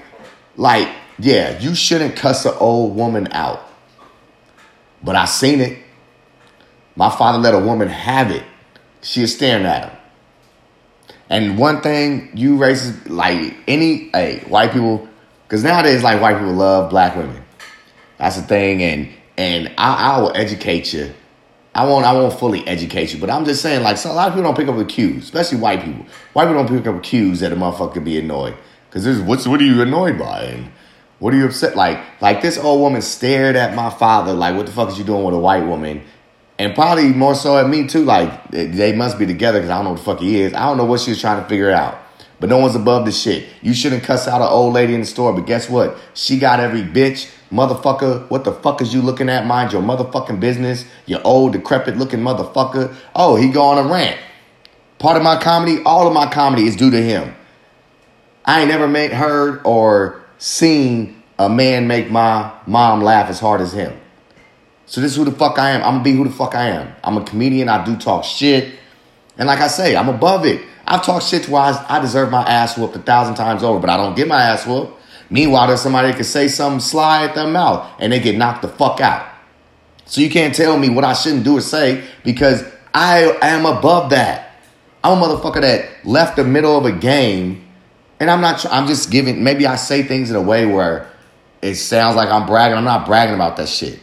like, 0.54 0.88
yeah, 1.18 1.58
you 1.58 1.74
shouldn't 1.74 2.14
cuss 2.14 2.46
an 2.46 2.54
old 2.60 2.94
woman 2.94 3.26
out. 3.32 3.68
But 5.02 5.16
I 5.16 5.24
seen 5.24 5.60
it. 5.60 5.80
My 6.94 7.10
father 7.10 7.38
let 7.38 7.54
a 7.54 7.58
woman 7.58 7.88
have 7.88 8.30
it 8.30 8.44
she 9.04 9.22
is 9.22 9.34
staring 9.34 9.66
at 9.66 9.90
him. 9.90 9.98
And 11.30 11.58
one 11.58 11.80
thing 11.80 12.30
you 12.34 12.56
racist, 12.56 13.08
like 13.08 13.56
any, 13.66 14.10
hey, 14.12 14.40
white 14.48 14.72
people, 14.72 15.08
because 15.46 15.62
nowadays, 15.62 16.02
like 16.02 16.20
white 16.20 16.38
people 16.38 16.52
love 16.52 16.90
black 16.90 17.16
women. 17.16 17.42
That's 18.18 18.36
the 18.36 18.42
thing, 18.42 18.82
and 18.82 19.08
and 19.36 19.72
I, 19.78 20.14
I 20.14 20.20
will 20.20 20.36
educate 20.36 20.92
you. 20.92 21.12
I 21.74 21.86
won't 21.86 22.04
I 22.04 22.12
won't 22.12 22.38
fully 22.38 22.66
educate 22.66 23.12
you, 23.12 23.20
but 23.20 23.30
I'm 23.30 23.44
just 23.44 23.60
saying, 23.62 23.82
like 23.82 23.96
so 23.96 24.10
a 24.10 24.14
lot 24.14 24.28
of 24.28 24.34
people 24.34 24.44
don't 24.44 24.56
pick 24.56 24.68
up 24.68 24.76
the 24.76 24.84
cues, 24.84 25.24
especially 25.24 25.58
white 25.58 25.82
people. 25.82 26.06
White 26.32 26.46
people 26.46 26.64
don't 26.64 26.76
pick 26.76 26.86
up 26.86 27.02
cues 27.02 27.40
that 27.40 27.52
a 27.52 27.56
motherfucker 27.56 28.02
be 28.04 28.18
annoyed. 28.18 28.54
Cause 28.90 29.04
this 29.04 29.18
what's 29.18 29.46
what 29.46 29.60
are 29.60 29.64
you 29.64 29.82
annoyed 29.82 30.18
by? 30.18 30.42
And 30.42 30.70
what 31.18 31.34
are 31.34 31.36
you 31.36 31.46
upset? 31.46 31.74
Like 31.74 32.00
like 32.20 32.42
this 32.42 32.58
old 32.58 32.80
woman 32.80 33.02
stared 33.02 33.56
at 33.56 33.74
my 33.74 33.90
father, 33.90 34.32
like, 34.32 34.56
what 34.56 34.66
the 34.66 34.72
fuck 34.72 34.90
is 34.90 34.98
you 34.98 35.04
doing 35.04 35.24
with 35.24 35.34
a 35.34 35.38
white 35.38 35.66
woman? 35.66 36.04
And 36.58 36.74
probably 36.74 37.08
more 37.08 37.34
so 37.34 37.58
at 37.58 37.68
me 37.68 37.86
too. 37.86 38.04
Like 38.04 38.50
they 38.50 38.92
must 38.92 39.18
be 39.18 39.26
together 39.26 39.58
because 39.58 39.70
I 39.70 39.76
don't 39.76 39.84
know 39.84 39.90
what 39.90 39.98
the 39.98 40.04
fuck 40.04 40.20
he 40.20 40.40
is. 40.40 40.54
I 40.54 40.66
don't 40.66 40.76
know 40.76 40.84
what 40.84 41.00
she 41.00 41.10
was 41.10 41.20
trying 41.20 41.42
to 41.42 41.48
figure 41.48 41.70
out. 41.70 41.98
But 42.40 42.50
no 42.50 42.58
one's 42.58 42.74
above 42.74 43.06
the 43.06 43.12
shit. 43.12 43.48
You 43.62 43.74
shouldn't 43.74 44.02
cuss 44.02 44.28
out 44.28 44.42
an 44.42 44.48
old 44.48 44.74
lady 44.74 44.94
in 44.94 45.00
the 45.00 45.06
store. 45.06 45.32
But 45.32 45.46
guess 45.46 45.70
what? 45.70 45.96
She 46.14 46.38
got 46.38 46.60
every 46.60 46.82
bitch, 46.82 47.30
motherfucker. 47.50 48.28
What 48.28 48.44
the 48.44 48.52
fuck 48.52 48.82
is 48.82 48.92
you 48.92 49.00
looking 49.00 49.28
at? 49.28 49.46
Mind 49.46 49.72
your 49.72 49.82
motherfucking 49.82 50.40
business. 50.40 50.84
You 51.06 51.20
old, 51.20 51.52
decrepit 51.52 51.96
looking 51.96 52.20
motherfucker. 52.20 52.94
Oh, 53.14 53.36
he 53.36 53.50
go 53.50 53.62
on 53.62 53.78
a 53.78 53.88
rant. 53.88 54.18
Part 54.98 55.16
of 55.16 55.22
my 55.22 55.40
comedy, 55.40 55.82
all 55.84 56.06
of 56.06 56.12
my 56.12 56.30
comedy 56.30 56.66
is 56.66 56.76
due 56.76 56.90
to 56.90 57.02
him. 57.02 57.34
I 58.44 58.60
ain't 58.60 58.68
never 58.68 58.86
met, 58.86 59.12
heard, 59.12 59.62
or 59.64 60.22
seen 60.38 61.22
a 61.38 61.48
man 61.48 61.88
make 61.88 62.10
my 62.10 62.52
mom 62.66 63.02
laugh 63.02 63.30
as 63.30 63.40
hard 63.40 63.60
as 63.60 63.72
him. 63.72 63.98
So 64.86 65.00
this 65.00 65.12
is 65.12 65.16
who 65.16 65.24
the 65.24 65.32
fuck 65.32 65.58
I 65.58 65.70
am. 65.70 65.82
I'm 65.82 65.94
gonna 65.94 66.04
be 66.04 66.12
who 66.12 66.24
the 66.24 66.30
fuck 66.30 66.54
I 66.54 66.68
am. 66.68 66.94
I'm 67.02 67.16
a 67.16 67.24
comedian. 67.24 67.68
I 67.68 67.84
do 67.84 67.96
talk 67.96 68.24
shit. 68.24 68.74
And 69.38 69.46
like 69.46 69.60
I 69.60 69.68
say, 69.68 69.96
I'm 69.96 70.08
above 70.08 70.44
it. 70.44 70.62
I've 70.86 71.02
talked 71.02 71.24
shit 71.24 71.44
to 71.44 71.56
I, 71.56 71.84
I 71.88 72.00
deserve 72.00 72.30
my 72.30 72.42
ass 72.42 72.76
whooped 72.76 72.94
a 72.94 73.00
thousand 73.00 73.36
times 73.36 73.62
over, 73.62 73.80
but 73.80 73.90
I 73.90 73.96
don't 73.96 74.14
get 74.14 74.28
my 74.28 74.40
ass 74.40 74.66
whooped. 74.66 75.00
Meanwhile, 75.30 75.68
there's 75.68 75.80
somebody 75.80 76.08
that 76.08 76.16
can 76.16 76.24
say 76.24 76.48
something 76.48 76.80
sly 76.80 77.24
at 77.24 77.34
their 77.34 77.48
mouth 77.48 77.90
and 77.98 78.12
they 78.12 78.20
get 78.20 78.36
knocked 78.36 78.62
the 78.62 78.68
fuck 78.68 79.00
out. 79.00 79.26
So 80.04 80.20
you 80.20 80.28
can't 80.28 80.54
tell 80.54 80.78
me 80.78 80.90
what 80.90 81.04
I 81.04 81.14
shouldn't 81.14 81.44
do 81.44 81.56
or 81.56 81.60
say 81.62 82.04
because 82.22 82.62
I 82.92 83.36
am 83.40 83.64
above 83.64 84.10
that. 84.10 84.52
I'm 85.02 85.20
a 85.20 85.26
motherfucker 85.26 85.62
that 85.62 86.06
left 86.06 86.36
the 86.36 86.44
middle 86.44 86.76
of 86.76 86.84
a 86.84 86.92
game 86.92 87.66
and 88.20 88.30
I'm 88.30 88.40
not, 88.40 88.64
I'm 88.70 88.86
just 88.86 89.10
giving, 89.10 89.42
maybe 89.42 89.66
I 89.66 89.76
say 89.76 90.02
things 90.02 90.30
in 90.30 90.36
a 90.36 90.42
way 90.42 90.66
where 90.66 91.10
it 91.62 91.76
sounds 91.76 92.16
like 92.16 92.28
I'm 92.28 92.46
bragging. 92.46 92.76
I'm 92.76 92.84
not 92.84 93.06
bragging 93.06 93.34
about 93.34 93.56
that 93.56 93.68
shit. 93.68 93.98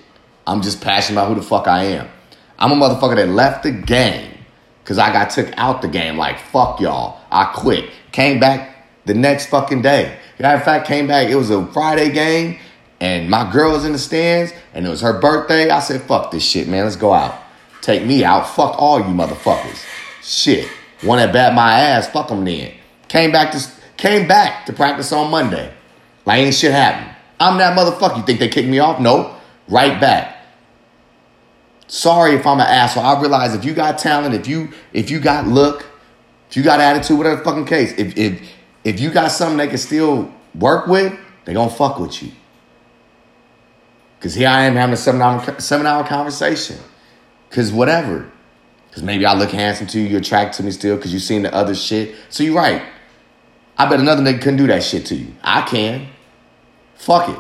I'm 0.48 0.62
just 0.62 0.82
passionate 0.82 1.20
about 1.20 1.30
who 1.30 1.36
the 1.36 1.46
fuck 1.46 1.68
I 1.68 1.84
am. 1.86 2.10
I'm 2.58 2.72
a 2.72 2.76
motherfucker 2.76 3.16
that 3.16 3.30
left 3.30 3.64
the 3.64 3.72
game 3.72 4.38
because 4.84 4.98
I 4.98 5.12
got 5.12 5.30
took 5.30 5.52
out 5.58 5.82
the 5.82 5.88
game. 5.88 6.18
Like, 6.18 6.40
fuck 6.40 6.80
y'all. 6.80 7.20
I 7.32 7.46
quit. 7.46 7.90
Came 8.12 8.40
back 8.40 8.88
the 9.06 9.14
next 9.14 9.48
fucking 9.48 9.82
day. 9.82 10.18
Matter 10.40 10.58
of 10.58 10.64
fact, 10.64 10.88
came 10.88 11.08
back. 11.08 11.30
It 11.30 11.36
was 11.36 11.52
a 11.52 11.66
Friday 11.68 12.12
game, 12.12 12.58
and 13.00 13.30
my 13.30 13.52
girl 13.52 13.74
was 13.74 13.86
in 13.86 13.92
the 13.92 14.00
stands, 14.00 14.52
and 14.74 14.86
it 14.86 14.90
was 14.90 15.02
her 15.02 15.20
birthday. 15.20 15.70
I 15.70 15.80
said, 15.80 16.02
fuck 16.02 16.32
this 16.32 16.44
shit, 16.44 16.68
man. 16.68 16.84
Let's 16.84 16.96
go 16.96 17.14
out. 17.14 17.36
Take 17.82 18.06
me 18.06 18.24
out. 18.24 18.48
Fuck 18.48 18.76
all 18.80 19.00
you 19.00 19.06
motherfuckers. 19.06 19.84
Shit. 20.24 20.68
One 21.02 21.18
that 21.18 21.34
bat 21.34 21.54
my 21.54 21.74
ass. 21.80 22.10
Fuck 22.10 22.30
them 22.30 22.46
then. 22.46 22.74
Came 23.08 23.32
back 23.32 23.52
to 23.52 23.68
came 23.98 24.28
back 24.28 24.66
to 24.68 24.74
practice 24.74 25.12
on 25.12 25.32
Monday. 25.32 25.74
Like 26.26 26.40
ain't 26.40 26.56
shit 26.56 26.72
happened. 26.72 27.16
I'm 27.40 27.58
that 27.58 27.78
motherfucker. 27.78 28.18
You 28.18 28.24
think 28.24 28.40
they 28.40 28.50
kicked 28.50 28.70
me 28.70 28.80
off? 28.80 29.00
Nope. 29.00 29.32
Right 29.72 30.00
back. 30.02 30.36
Sorry 31.88 32.36
if 32.36 32.46
I'm 32.46 32.60
an 32.60 32.68
asshole. 32.68 33.04
I 33.04 33.20
realize 33.20 33.56
if 33.56 33.64
you 33.64 33.74
got 33.74 33.98
talent, 33.98 34.36
if 34.36 34.46
you 34.46 34.70
if 34.92 35.10
you 35.10 35.20
got 35.20 35.48
look, 35.48 35.86
if 36.50 36.58
you 36.58 36.64
got 36.64 36.82
attitude, 36.82 37.18
whatever 37.18 37.42
fucking 37.42 37.66
case, 37.66 37.94
if 37.98 38.18
if 38.18 38.52
if 38.84 39.00
you 39.00 39.10
got 39.12 39.32
something 39.32 39.58
they 39.58 39.70
can 39.70 39.78
still 39.78 40.34
work 40.54 40.88
with, 40.88 41.18
they 41.46 41.54
gonna 41.54 41.72
fuck 41.72 42.00
with 42.00 42.22
you. 42.22 42.34
Cause 44.20 44.36
here 44.36 44.50
I 44.50 44.64
am 44.64 44.76
having 44.76 44.94
a 44.94 44.98
seven 44.98 45.22
hour 45.22 45.60
seven 45.60 45.86
hour 45.88 46.06
conversation. 46.06 46.78
Cause 47.50 47.72
whatever. 47.72 48.30
Cause 48.92 49.04
maybe 49.04 49.26
I 49.26 49.34
look 49.34 49.52
handsome 49.52 49.88
to 49.88 50.00
you, 50.02 50.08
you're 50.08 50.20
attracted 50.20 50.58
to 50.58 50.64
me 50.64 50.72
still, 50.72 50.98
cause 50.98 51.14
you 51.14 51.20
seen 51.20 51.44
the 51.44 51.54
other 51.54 51.76
shit. 51.76 52.16
So 52.30 52.44
you're 52.44 52.56
right. 52.56 52.84
I 53.78 53.90
bet 53.90 54.02
another 54.02 54.22
nigga 54.22 54.40
couldn't 54.40 54.58
do 54.58 54.68
that 54.68 54.84
shit 54.84 55.06
to 55.08 55.16
you. 55.16 55.34
I 55.42 55.62
can. 55.62 56.08
Fuck 56.96 57.30
it. 57.30 57.40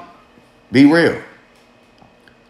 Be 0.72 0.86
real. 0.86 1.22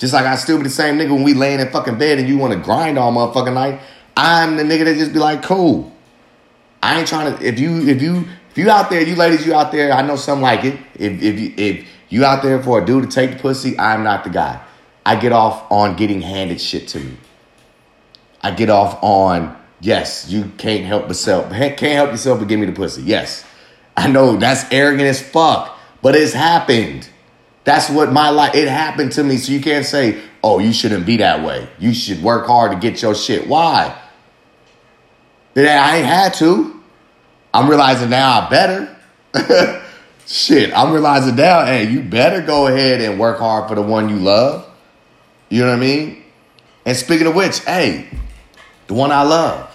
Just 0.02 0.16
like 0.16 0.26
I 0.26 0.36
still 0.36 0.58
be 0.58 0.64
the 0.64 0.70
same 0.72 0.98
nigga 0.98 1.12
when 1.12 1.22
we 1.22 1.36
laying 1.36 1.60
in 1.60 1.70
fucking 1.70 2.00
bed 2.00 2.18
and 2.18 2.28
you 2.28 2.36
want 2.36 2.54
to 2.54 2.60
grind 2.60 2.98
all 2.98 3.14
motherfucking 3.14 3.54
night. 3.54 3.80
I'm 4.18 4.58
the 4.58 4.64
nigga 4.64 4.86
that 4.86 4.98
just 4.98 5.14
be 5.14 5.20
like, 5.20 5.44
cool. 5.44 5.96
I 6.82 6.98
ain't 6.98 7.08
trying 7.08 7.38
to. 7.38 7.46
If 7.46 7.60
you, 7.60 7.88
if 7.88 8.02
you, 8.02 8.28
if 8.50 8.58
you 8.58 8.72
out 8.72 8.90
there, 8.90 9.04
you 9.04 9.16
ladies, 9.16 9.46
you 9.46 9.54
out 9.54 9.72
there. 9.72 9.94
I 9.94 10.02
know 10.02 10.16
some 10.16 10.42
like 10.42 10.64
it. 10.64 10.80
If 10.96 11.22
if 11.22 11.40
you, 11.40 11.54
if 11.56 11.88
you 12.10 12.26
out 12.26 12.42
there 12.42 12.64
for 12.64 12.82
a 12.82 12.86
dude 12.86 13.04
to 13.04 13.10
take 13.12 13.34
the 13.34 13.38
pussy, 13.38 13.78
I'm 13.78 14.04
not 14.04 14.24
the 14.24 14.32
guy. 14.32 14.60
I 15.06 15.18
get 15.18 15.34
off 15.34 15.72
on 15.72 15.96
getting 15.96 16.20
handed 16.20 16.60
shit 16.60 16.88
to 16.90 17.00
me. 17.00 17.18
I 18.42 18.50
get 18.50 18.72
off 18.72 18.98
on 19.04 19.56
yes, 19.82 20.32
you 20.32 20.52
can't 20.58 20.84
help 20.84 21.10
yourself. 21.10 21.52
Can't 21.52 21.80
help 21.80 22.10
yourself 22.10 22.40
but 22.40 22.48
give 22.48 22.60
me 22.60 22.66
the 22.66 22.72
pussy. 22.72 23.04
Yes, 23.04 23.46
I 23.96 24.08
know 24.08 24.36
that's 24.36 24.66
arrogant 24.72 25.08
as 25.08 25.22
fuck, 25.22 25.78
but 26.02 26.16
it's 26.16 26.34
happened. 26.34 27.08
That's 27.64 27.90
what 27.90 28.12
my 28.12 28.30
life. 28.30 28.56
It 28.56 28.68
happened 28.68 29.12
to 29.14 29.24
me, 29.24 29.38
so 29.38 29.52
you 29.52 29.62
can't 29.62 29.86
say, 29.86 30.22
"Oh, 30.44 30.60
you 30.60 30.74
shouldn't 30.74 31.06
be 31.06 31.18
that 31.18 31.44
way. 31.44 31.68
You 31.80 31.94
should 31.94 32.24
work 32.24 32.48
hard 32.48 32.72
to 32.72 32.78
get 32.78 33.02
your 33.02 33.14
shit." 33.14 33.48
Why? 33.48 33.96
Then 35.54 35.68
I 35.68 35.98
ain't 35.98 36.08
had 36.08 36.34
to. 36.36 36.82
I'm 37.54 37.70
realizing 37.70 38.10
now 38.10 38.42
I 38.42 38.50
better. 38.50 38.98
Shit, 40.32 40.72
I'm 40.74 40.94
realizing 40.94 41.36
now, 41.36 41.66
hey, 41.66 41.90
you 41.90 42.02
better 42.02 42.42
go 42.42 42.68
ahead 42.68 43.02
and 43.02 43.20
work 43.20 43.40
hard 43.40 43.68
for 43.68 43.76
the 43.76 43.82
one 43.82 44.08
you 44.08 44.16
love. 44.16 44.66
You 45.50 45.62
know 45.62 45.68
what 45.68 45.76
I 45.76 45.80
mean? 45.80 46.24
And 46.86 46.96
speaking 46.96 47.28
of 47.28 47.36
which, 47.36 47.60
hey, 47.66 48.08
the 48.88 48.94
one 48.94 49.12
I 49.12 49.24
love. 49.24 49.71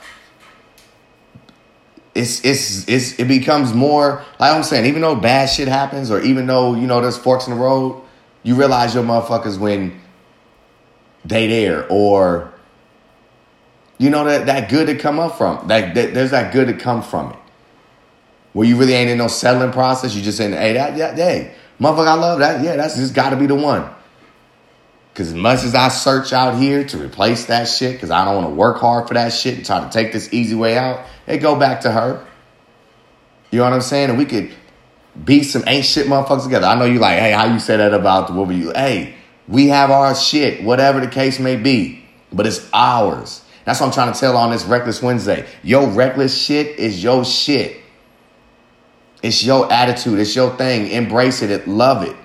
It's 2.17 2.45
it's 2.45 2.89
it's 2.89 3.19
it 3.19 3.29
becomes 3.29 3.75
more 3.75 4.25
like 4.41 4.55
I'm 4.55 4.63
saying, 4.63 4.87
even 4.87 5.03
though 5.03 5.15
bad 5.15 5.47
shit 5.47 5.69
happens, 5.69 6.11
or 6.11 6.21
even 6.23 6.47
though, 6.47 6.75
you 6.75 6.87
know, 6.87 7.01
there's 7.01 7.19
forks 7.19 7.47
in 7.47 7.55
the 7.55 7.61
road, 7.61 8.03
you 8.43 8.55
realize 8.55 8.95
your 8.95 9.05
motherfuckers 9.05 9.59
when 9.59 10.01
they 11.25 11.47
there 11.49 11.87
or 11.91 12.53
you 13.99 14.11
know 14.11 14.25
that 14.25 14.47
that 14.47 14.69
good 14.71 14.87
to 14.87 14.97
come 14.97 15.19
up 15.19 15.37
from 15.37 15.67
that, 15.69 15.95
that 15.95 16.15
there's 16.15 16.31
that 16.31 16.53
good 16.53 16.69
to 16.69 16.75
come 16.75 17.03
from 17.03 17.33
it. 17.33 17.39
Where 18.53 18.67
you 18.67 18.77
really 18.77 18.95
ain't 18.95 19.11
in 19.11 19.19
no 19.19 19.29
settling 19.29 19.73
process 19.73 20.15
you 20.15 20.23
just 20.23 20.39
saying 20.39 20.53
hey 20.53 20.73
that 20.75 20.97
yeah 20.97 21.15
hey 21.15 21.55
motherfucker 21.81 22.07
i 22.07 22.15
love 22.15 22.39
that. 22.39 22.65
Yeah 22.65 22.77
that's 22.77 22.97
just 22.97 23.15
got 23.15 23.31
to 23.31 23.37
be 23.37 23.47
the 23.47 23.55
one 23.55 23.91
because 25.17 25.29
as 25.29 25.35
much 25.35 25.65
as 25.65 25.75
i 25.75 25.89
search 25.89 26.35
out 26.35 26.59
here 26.59 26.85
to 26.85 27.03
replace 27.03 27.47
that 27.47 27.65
shit 27.65 27.95
because 27.95 28.11
i 28.11 28.25
don't 28.25 28.35
want 28.35 28.47
to 28.47 28.55
work 28.55 28.77
hard 28.77 29.09
for 29.09 29.15
that 29.15 29.31
shit 29.31 29.55
and 29.57 29.65
try 29.65 29.83
to 29.83 29.91
take 29.91 30.13
this 30.13 30.31
easy 30.33 30.55
way 30.55 30.77
out 30.77 31.07
it 31.27 31.39
go 31.39 31.59
back 31.59 31.81
to 31.81 31.91
her 31.91 32.27
you 33.51 33.59
know 33.59 33.65
what 33.65 33.73
i'm 33.73 33.81
saying 33.81 34.11
and 34.11 34.19
we 34.19 34.27
could 34.27 34.53
beat 35.25 35.45
some 35.45 35.65
ain't 35.67 35.87
shit 35.87 36.07
motherfuckers 36.07 36.45
together 36.45 36.67
i 36.67 36.79
know 36.79 36.85
you 36.85 36.99
like 36.99 37.19
hey 37.19 37.33
how 37.33 37.47
you 37.47 37.59
say 37.59 37.79
that 37.79 37.95
about 37.95 38.27
the 38.27 38.35
woman 38.35 38.61
you 38.61 38.71
hey 38.75 39.15
we 39.49 39.69
have 39.69 39.91
our 39.91 40.15
shit 40.15 40.63
whatever 40.63 41.01
the 41.01 41.09
case 41.09 41.39
may 41.39 41.57
be 41.57 42.05
but 42.31 42.47
it's 42.47 42.69
ours 42.75 43.43
that's 43.67 43.81
what 43.81 43.89
I'm 43.89 43.93
trying 43.93 44.13
to 44.13 44.19
tell 44.19 44.37
on 44.37 44.53
this 44.53 44.65
Reckless 44.65 45.03
Wednesday. 45.03 45.45
Your 45.65 45.89
reckless 45.89 46.41
shit 46.41 46.79
is 46.79 47.03
your 47.03 47.25
shit. 47.25 47.81
It's 49.25 49.43
your 49.43 49.71
attitude. 49.73 50.21
It's 50.21 50.37
your 50.37 50.57
thing. 50.57 50.87
Embrace 50.93 51.43
it. 51.43 51.67
Love 51.67 52.05
it. 52.05 52.17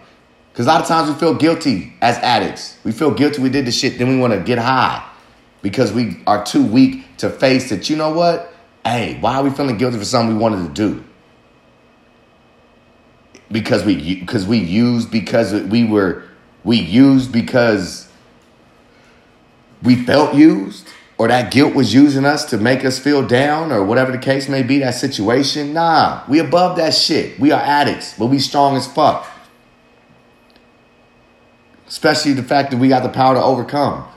Because 0.51 0.65
a 0.65 0.70
lot 0.70 0.81
of 0.81 0.88
times 0.88 1.10
we 1.10 1.15
feel 1.15 1.34
guilty 1.34 1.93
as 2.01 2.17
addicts. 2.17 2.77
We 2.84 2.91
feel 2.91 3.12
guilty 3.12 3.41
we 3.41 3.50
did 3.50 3.65
the 3.65 3.72
shit, 3.72 3.98
then 3.98 4.10
we 4.10 4.17
want 4.17 4.34
to 4.34 4.39
get 4.39 4.58
high 4.58 5.08
because 5.62 5.93
we 5.93 6.22
are 6.27 6.43
too 6.43 6.63
weak 6.63 7.17
to 7.17 7.29
face 7.29 7.72
it. 7.72 7.89
You 7.89 7.96
know 7.96 8.12
what? 8.12 8.53
Hey, 8.84 9.17
why 9.20 9.36
are 9.36 9.43
we 9.43 9.51
feeling 9.51 9.77
guilty 9.77 9.98
for 9.98 10.05
something 10.05 10.36
we 10.36 10.41
wanted 10.41 10.67
to 10.67 10.74
do? 10.74 11.03
Because 13.51 13.84
we 13.84 14.20
because 14.20 14.46
we 14.48 14.58
used 14.58 15.12
because 15.12 15.53
we 15.53 15.86
were 15.86 16.24
we 16.63 16.77
used 16.77 17.31
because 17.31 18.08
we 19.84 19.96
felt 19.96 20.34
used 20.36 20.88
or 21.17 21.27
that 21.27 21.51
guilt 21.51 21.75
was 21.75 21.93
using 21.93 22.25
us 22.25 22.46
to 22.46 22.58
make 22.58 22.84
us 22.84 22.98
feel 22.98 23.25
down 23.25 23.72
or 23.72 23.84
whatever 23.84 24.12
the 24.12 24.17
case 24.17 24.50
may 24.50 24.63
be, 24.63 24.79
that 24.79 24.96
situation. 24.96 25.74
Nah, 25.74 26.24
we 26.27 26.39
above 26.39 26.77
that 26.77 26.96
shit. 26.96 27.39
We 27.39 27.51
are 27.51 27.62
addicts, 27.62 28.17
but 28.17 28.27
we 28.27 28.39
strong 28.39 28.75
as 28.75 28.88
fuck. 28.88 29.27
Especially 31.91 32.33
the 32.33 32.41
fact 32.41 32.71
that 32.71 32.77
we 32.77 32.88
got 32.88 33.03
the 33.03 33.10
power 33.10 33.36
to 33.36 33.43
overcome. 33.43 34.07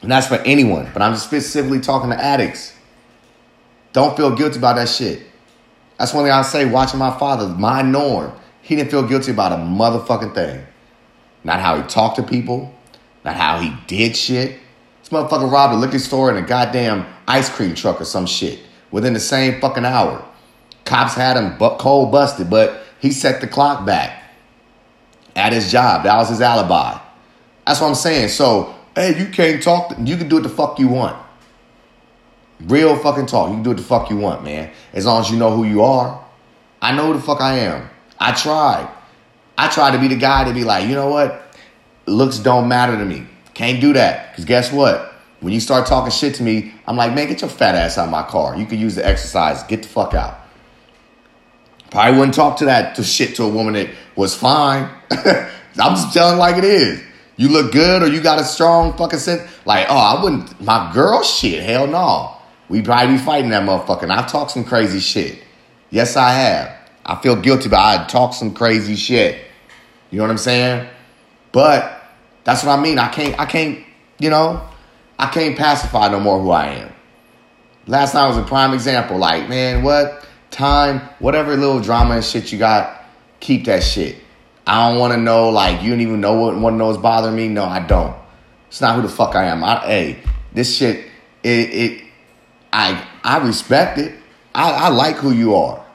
And 0.00 0.10
that's 0.10 0.28
for 0.28 0.36
anyone, 0.36 0.88
but 0.94 1.02
I'm 1.02 1.16
specifically 1.16 1.80
talking 1.80 2.08
to 2.08 2.16
addicts. 2.16 2.72
Don't 3.92 4.16
feel 4.16 4.34
guilty 4.34 4.56
about 4.58 4.76
that 4.76 4.88
shit. 4.88 5.22
That's 5.98 6.14
one 6.14 6.24
thing 6.24 6.32
I 6.32 6.42
say 6.42 6.64
watching 6.64 6.98
my 6.98 7.18
father, 7.18 7.48
my 7.48 7.82
norm. 7.82 8.32
He 8.62 8.76
didn't 8.76 8.90
feel 8.90 9.06
guilty 9.06 9.32
about 9.32 9.52
a 9.52 9.56
motherfucking 9.56 10.34
thing. 10.34 10.64
Not 11.44 11.60
how 11.60 11.76
he 11.76 11.86
talked 11.86 12.16
to 12.16 12.22
people, 12.22 12.74
not 13.22 13.36
how 13.36 13.58
he 13.58 13.74
did 13.86 14.16
shit 14.16 14.58
this 15.08 15.18
motherfucker 15.18 15.50
robbed 15.50 15.72
a 15.72 15.76
liquor 15.76 15.98
store 15.98 16.28
and 16.28 16.38
a 16.38 16.46
goddamn 16.46 17.06
ice 17.26 17.48
cream 17.48 17.74
truck 17.74 18.00
or 18.00 18.04
some 18.04 18.26
shit. 18.26 18.60
within 18.90 19.12
the 19.12 19.20
same 19.20 19.60
fucking 19.60 19.84
hour. 19.84 20.24
Cops 20.86 21.14
had 21.14 21.36
him 21.36 21.58
cold 21.58 22.10
busted, 22.10 22.48
but 22.48 22.82
he 23.00 23.10
set 23.10 23.42
the 23.42 23.46
clock 23.46 23.84
back 23.84 24.17
at 25.38 25.52
his 25.52 25.70
job. 25.70 26.02
That 26.02 26.16
was 26.16 26.28
his 26.28 26.40
alibi. 26.40 26.98
That's 27.64 27.80
what 27.80 27.86
I'm 27.86 27.94
saying. 27.94 28.28
So, 28.28 28.74
hey, 28.94 29.18
you 29.18 29.26
can't 29.26 29.62
talk. 29.62 29.94
You 30.02 30.16
can 30.16 30.28
do 30.28 30.36
what 30.36 30.42
the 30.42 30.48
fuck 30.48 30.78
you 30.78 30.88
want. 30.88 31.16
Real 32.60 32.96
fucking 32.96 33.26
talk. 33.26 33.48
You 33.48 33.54
can 33.54 33.62
do 33.62 33.70
what 33.70 33.76
the 33.76 33.84
fuck 33.84 34.10
you 34.10 34.16
want, 34.16 34.42
man. 34.42 34.72
As 34.92 35.06
long 35.06 35.20
as 35.20 35.30
you 35.30 35.38
know 35.38 35.54
who 35.54 35.64
you 35.64 35.82
are. 35.82 36.24
I 36.82 36.94
know 36.94 37.06
who 37.06 37.12
the 37.14 37.20
fuck 37.20 37.40
I 37.40 37.58
am. 37.58 37.88
I 38.18 38.32
tried. 38.32 38.88
I 39.56 39.68
tried 39.68 39.92
to 39.92 39.98
be 39.98 40.08
the 40.08 40.16
guy 40.16 40.44
to 40.44 40.52
be 40.52 40.64
like, 40.64 40.88
you 40.88 40.94
know 40.94 41.08
what? 41.08 41.56
Looks 42.06 42.38
don't 42.38 42.68
matter 42.68 42.96
to 42.96 43.04
me. 43.04 43.26
Can't 43.54 43.80
do 43.80 43.92
that. 43.92 44.32
Because 44.32 44.44
guess 44.44 44.72
what? 44.72 45.14
When 45.40 45.52
you 45.52 45.60
start 45.60 45.86
talking 45.86 46.10
shit 46.10 46.34
to 46.36 46.42
me, 46.42 46.74
I'm 46.86 46.96
like, 46.96 47.14
man, 47.14 47.28
get 47.28 47.42
your 47.42 47.50
fat 47.50 47.76
ass 47.76 47.96
out 47.96 48.06
of 48.06 48.10
my 48.10 48.24
car. 48.24 48.56
You 48.56 48.66
can 48.66 48.80
use 48.80 48.96
the 48.96 49.06
exercise. 49.06 49.62
Get 49.64 49.82
the 49.82 49.88
fuck 49.88 50.14
out. 50.14 50.38
Probably 51.90 52.18
wouldn't 52.18 52.34
talk 52.34 52.58
to 52.58 52.66
that 52.66 52.96
to 52.96 53.04
shit 53.04 53.36
to 53.36 53.44
a 53.44 53.48
woman 53.48 53.74
that 53.74 53.88
was 54.14 54.34
fine. 54.34 54.90
I'm 55.10 55.94
just 55.94 56.12
telling 56.12 56.38
like 56.38 56.56
it 56.56 56.64
is. 56.64 57.02
You 57.36 57.48
look 57.48 57.72
good 57.72 58.02
or 58.02 58.08
you 58.08 58.20
got 58.20 58.40
a 58.40 58.44
strong 58.44 58.96
fucking 58.96 59.20
sense. 59.20 59.48
Like, 59.64 59.86
oh, 59.88 59.96
I 59.96 60.22
wouldn't. 60.22 60.60
My 60.60 60.90
girl, 60.92 61.22
shit, 61.22 61.62
hell 61.62 61.86
no. 61.86 62.36
We 62.68 62.82
probably 62.82 63.14
be 63.14 63.22
fighting 63.22 63.50
that 63.50 63.62
motherfucker. 63.62 64.02
And 64.02 64.12
I've 64.12 64.30
talked 64.30 64.50
some 64.50 64.64
crazy 64.64 64.98
shit. 64.98 65.42
Yes, 65.90 66.16
I 66.16 66.30
have. 66.32 66.76
I 67.06 67.16
feel 67.22 67.36
guilty, 67.36 67.68
but 67.68 67.78
I 67.78 68.04
talked 68.06 68.34
some 68.34 68.52
crazy 68.52 68.96
shit. 68.96 69.40
You 70.10 70.18
know 70.18 70.24
what 70.24 70.30
I'm 70.30 70.38
saying? 70.38 70.88
But 71.52 72.02
that's 72.44 72.64
what 72.64 72.78
I 72.78 72.82
mean. 72.82 72.98
I 72.98 73.08
can't. 73.08 73.38
I 73.38 73.46
can't. 73.46 73.84
You 74.18 74.30
know, 74.30 74.68
I 75.18 75.28
can't 75.28 75.56
pacify 75.56 76.08
no 76.08 76.20
more 76.20 76.40
who 76.40 76.50
I 76.50 76.66
am. 76.66 76.92
Last 77.86 78.14
night 78.14 78.26
was 78.26 78.36
a 78.36 78.42
prime 78.42 78.74
example. 78.74 79.16
Like, 79.16 79.48
man, 79.48 79.82
what 79.82 80.26
time, 80.58 81.00
whatever 81.20 81.56
little 81.56 81.80
drama 81.80 82.16
and 82.16 82.24
shit 82.24 82.52
you 82.52 82.58
got, 82.58 83.04
keep 83.40 83.64
that 83.66 83.82
shit. 83.82 84.16
I 84.66 84.88
don't 84.88 84.98
want 84.98 85.14
to 85.14 85.20
know. 85.20 85.48
Like, 85.48 85.82
you 85.82 85.90
don't 85.90 86.00
even 86.00 86.20
know 86.20 86.34
what 86.34 86.56
one 86.56 86.76
knows 86.76 86.98
bothering 86.98 87.34
me. 87.34 87.48
No, 87.48 87.64
I 87.64 87.80
don't. 87.80 88.14
It's 88.66 88.80
not 88.80 88.96
who 88.96 89.02
the 89.02 89.08
fuck 89.08 89.34
I 89.34 89.44
am. 89.44 89.64
I, 89.64 89.78
hey, 89.86 90.22
this 90.52 90.76
shit. 90.76 91.06
It, 91.42 91.70
it 91.70 92.04
I 92.72 93.06
I 93.22 93.38
respect 93.38 93.98
it. 93.98 94.14
I, 94.54 94.72
I 94.72 94.88
like 94.88 95.16
who 95.16 95.30
you 95.30 95.54
are. 95.54 95.86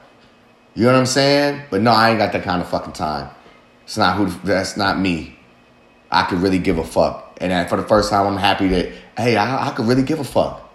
You 0.74 0.84
know 0.84 0.92
what 0.92 0.98
I'm 0.98 1.06
saying? 1.06 1.62
But 1.70 1.82
no, 1.82 1.92
I 1.92 2.10
ain't 2.10 2.18
got 2.18 2.32
that 2.32 2.42
kind 2.42 2.60
of 2.60 2.68
fucking 2.68 2.94
time. 2.94 3.30
It's 3.84 3.96
not 3.96 4.16
who. 4.16 4.26
That's 4.44 4.76
not 4.76 4.98
me. 4.98 5.38
I 6.10 6.24
could 6.24 6.38
really 6.38 6.58
give 6.58 6.78
a 6.78 6.84
fuck, 6.84 7.36
and 7.40 7.68
for 7.68 7.76
the 7.76 7.82
first 7.82 8.10
time, 8.10 8.26
I'm 8.26 8.38
happy 8.38 8.68
that 8.68 8.92
hey, 9.16 9.36
I, 9.36 9.68
I 9.68 9.70
could 9.72 9.86
really 9.86 10.02
give 10.02 10.18
a 10.18 10.24
fuck. 10.24 10.68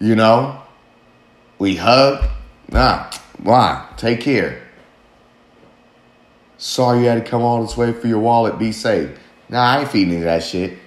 You 0.00 0.16
know, 0.16 0.60
we 1.58 1.76
hug. 1.76 2.24
Nah, 2.70 3.10
why? 3.42 3.88
Take 3.96 4.20
care. 4.20 4.62
Sorry 6.56 7.00
you 7.00 7.06
had 7.06 7.24
to 7.24 7.30
come 7.30 7.42
all 7.42 7.62
this 7.62 7.76
way 7.76 7.92
for 7.92 8.06
your 8.06 8.20
wallet. 8.20 8.58
Be 8.58 8.72
safe. 8.72 9.18
Nah, 9.48 9.62
I 9.62 9.80
ain't 9.80 9.90
feeding 9.90 10.20
that 10.20 10.42
shit. 10.42 10.78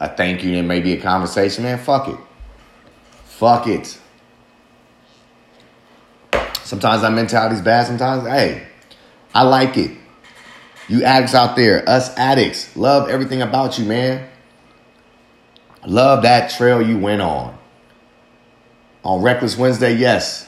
A 0.00 0.08
thank 0.08 0.44
you 0.44 0.56
and 0.56 0.68
maybe 0.68 0.92
a 0.92 1.00
conversation, 1.00 1.64
man. 1.64 1.78
Fuck 1.78 2.08
it. 2.08 2.18
Fuck 3.24 3.66
it. 3.66 3.98
Sometimes 6.62 7.02
that 7.02 7.12
mentality's 7.12 7.62
bad. 7.62 7.86
Sometimes, 7.86 8.26
hey, 8.28 8.66
I 9.34 9.42
like 9.42 9.76
it. 9.76 9.96
You 10.88 11.04
addicts 11.04 11.34
out 11.34 11.54
there, 11.54 11.86
us 11.88 12.16
addicts, 12.16 12.74
love 12.74 13.10
everything 13.10 13.42
about 13.42 13.78
you, 13.78 13.84
man. 13.84 14.26
Love 15.86 16.22
that 16.22 16.50
trail 16.50 16.80
you 16.80 16.98
went 16.98 17.20
on. 17.20 17.56
On 19.04 19.22
Reckless 19.22 19.56
Wednesday, 19.56 19.94
yes. 19.94 20.47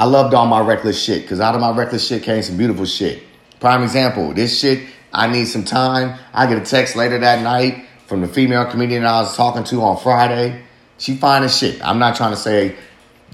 I 0.00 0.04
loved 0.04 0.32
all 0.32 0.46
my 0.46 0.60
reckless 0.60 0.98
shit 0.98 1.20
because 1.20 1.40
out 1.40 1.54
of 1.54 1.60
my 1.60 1.76
reckless 1.76 2.06
shit 2.06 2.22
came 2.22 2.42
some 2.42 2.56
beautiful 2.56 2.86
shit. 2.86 3.22
Prime 3.60 3.82
example, 3.82 4.32
this 4.32 4.58
shit, 4.58 4.88
I 5.12 5.26
need 5.26 5.44
some 5.44 5.62
time. 5.62 6.18
I 6.32 6.46
get 6.46 6.56
a 6.56 6.64
text 6.64 6.96
later 6.96 7.18
that 7.18 7.42
night 7.42 7.84
from 8.06 8.22
the 8.22 8.26
female 8.26 8.64
comedian 8.64 9.04
I 9.04 9.20
was 9.20 9.36
talking 9.36 9.62
to 9.64 9.82
on 9.82 9.98
Friday. 9.98 10.62
She 10.96 11.16
fine 11.16 11.42
as 11.42 11.54
shit. 11.54 11.86
I'm 11.86 11.98
not 11.98 12.16
trying 12.16 12.30
to 12.30 12.38
say, 12.38 12.76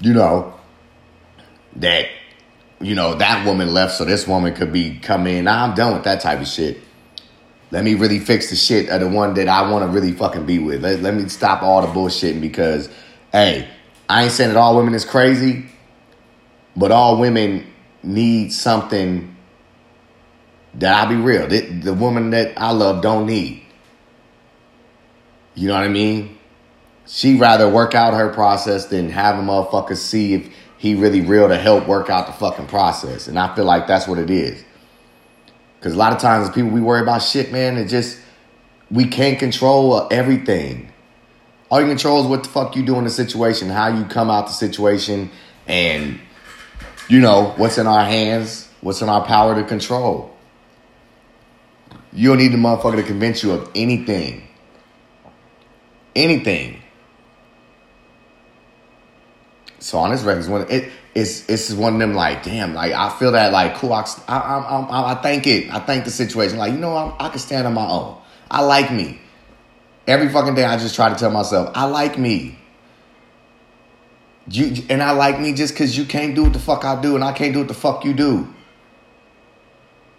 you 0.01 0.13
know, 0.13 0.55
that, 1.77 2.09
you 2.81 2.95
know, 2.95 3.15
that 3.15 3.45
woman 3.45 3.73
left 3.73 3.93
so 3.93 4.03
this 4.03 4.27
woman 4.27 4.53
could 4.53 4.73
be 4.73 4.99
come 4.99 5.25
in. 5.25 5.47
I'm 5.47 5.73
done 5.73 5.93
with 5.93 6.03
that 6.03 6.19
type 6.19 6.41
of 6.41 6.49
shit. 6.49 6.81
Let 7.71 7.85
me 7.85 7.93
really 7.93 8.19
fix 8.19 8.49
the 8.49 8.57
shit 8.57 8.89
of 8.89 8.99
the 8.99 9.07
one 9.07 9.35
that 9.35 9.47
I 9.47 9.71
want 9.71 9.85
to 9.85 9.89
really 9.89 10.11
fucking 10.11 10.45
be 10.45 10.59
with. 10.59 10.83
Let, 10.83 11.01
let 11.01 11.13
me 11.13 11.29
stop 11.29 11.63
all 11.63 11.81
the 11.81 11.87
bullshitting 11.87 12.41
because, 12.41 12.89
hey, 13.31 13.69
I 14.09 14.23
ain't 14.23 14.33
saying 14.33 14.49
that 14.49 14.59
all 14.59 14.75
women 14.75 14.93
is 14.93 15.05
crazy, 15.05 15.67
but 16.77 16.91
all 16.91 17.19
women 17.19 17.65
need 18.03 18.53
something 18.53 19.35
that 20.75 20.93
I'll 20.93 21.09
be 21.09 21.15
real. 21.15 21.47
The, 21.47 21.61
the 21.61 21.93
woman 21.93 22.29
that 22.29 22.53
I 22.55 22.71
love 22.71 23.01
don't 23.01 23.25
need. 23.25 23.63
You 25.55 25.67
know 25.67 25.73
what 25.73 25.83
I 25.83 25.87
mean? 25.87 26.37
She 27.07 27.37
rather 27.37 27.67
work 27.67 27.95
out 27.95 28.13
her 28.13 28.31
process 28.31 28.85
than 28.85 29.09
have 29.09 29.39
a 29.39 29.41
motherfucker 29.41 29.97
see 29.97 30.35
if 30.35 30.53
he 30.77 30.93
really 30.93 31.21
real 31.21 31.47
to 31.47 31.57
help 31.57 31.87
work 31.87 32.11
out 32.11 32.27
the 32.27 32.33
fucking 32.33 32.67
process. 32.67 33.27
And 33.27 33.39
I 33.39 33.55
feel 33.55 33.65
like 33.65 33.87
that's 33.87 34.07
what 34.07 34.19
it 34.19 34.29
is. 34.29 34.63
Because 35.79 35.93
a 35.93 35.97
lot 35.97 36.13
of 36.13 36.19
times 36.19 36.49
people 36.51 36.69
we 36.69 36.81
worry 36.81 37.01
about 37.01 37.19
shit, 37.19 37.51
man, 37.51 37.77
it 37.77 37.87
just 37.87 38.19
we 38.91 39.05
can't 39.05 39.39
control 39.39 40.07
everything. 40.11 40.91
All 41.71 41.81
you 41.81 41.87
control 41.87 42.21
is 42.21 42.27
what 42.27 42.43
the 42.43 42.49
fuck 42.49 42.75
you 42.75 42.85
do 42.85 42.97
in 42.97 43.03
the 43.03 43.09
situation, 43.09 43.69
how 43.69 43.87
you 43.87 44.05
come 44.05 44.29
out 44.29 44.47
the 44.47 44.53
situation, 44.53 45.31
and 45.67 46.19
you 47.07 47.19
know 47.19 47.53
what's 47.57 47.77
in 47.77 47.87
our 47.87 48.03
hands, 48.03 48.69
what's 48.81 49.01
in 49.01 49.09
our 49.09 49.25
power 49.25 49.55
to 49.55 49.63
control. 49.63 50.35
You 52.13 52.29
don't 52.29 52.37
need 52.37 52.53
the 52.53 52.57
motherfucker 52.57 52.95
to 52.97 53.03
convince 53.03 53.43
you 53.43 53.51
of 53.51 53.69
anything. 53.75 54.47
Anything. 56.15 56.81
So 59.79 59.99
on 59.99 60.11
this 60.11 60.23
record, 60.23 60.47
one 60.49 60.65
it 60.69 60.91
it's 61.17 61.49
it's 61.49 61.71
one 61.71 61.93
of 61.93 61.99
them 61.99 62.13
like 62.13 62.43
damn 62.43 62.75
like 62.75 62.93
I 62.93 63.09
feel 63.17 63.31
that 63.31 63.51
like 63.51 63.75
cool 63.75 63.91
I 63.91 64.05
I 64.27 64.37
I, 64.37 65.11
I 65.13 65.15
thank 65.15 65.47
it 65.47 65.73
I 65.73 65.79
thank 65.79 66.05
the 66.05 66.11
situation 66.11 66.59
like 66.59 66.71
you 66.71 66.77
know 66.77 66.95
I'm, 66.95 67.13
I 67.19 67.29
can 67.29 67.39
stand 67.39 67.65
on 67.65 67.73
my 67.73 67.87
own 67.87 68.21
I 68.51 68.61
like 68.61 68.91
me 68.91 69.19
every 70.05 70.29
fucking 70.29 70.53
day 70.53 70.63
I 70.63 70.77
just 70.77 70.93
try 70.93 71.09
to 71.09 71.15
tell 71.15 71.31
myself 71.31 71.71
I 71.73 71.85
like 71.85 72.19
me 72.19 72.56
you 74.49 74.83
and 74.89 75.01
I 75.03 75.11
like 75.11 75.39
me 75.39 75.53
just 75.53 75.73
because 75.73 75.97
you 75.97 76.05
can't 76.05 76.35
do 76.35 76.43
what 76.43 76.53
the 76.53 76.59
fuck 76.59 76.85
I 76.85 76.99
do 77.01 77.15
and 77.15 77.23
I 77.23 77.33
can't 77.33 77.53
do 77.53 77.59
what 77.59 77.67
the 77.67 77.73
fuck 77.73 78.05
you 78.05 78.13
do 78.13 78.53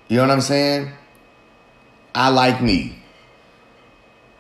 you 0.09 0.17
know 0.17 0.23
what 0.23 0.31
I'm 0.31 0.41
saying 0.41 0.91
I 2.15 2.29
like 2.29 2.63
me 2.63 3.03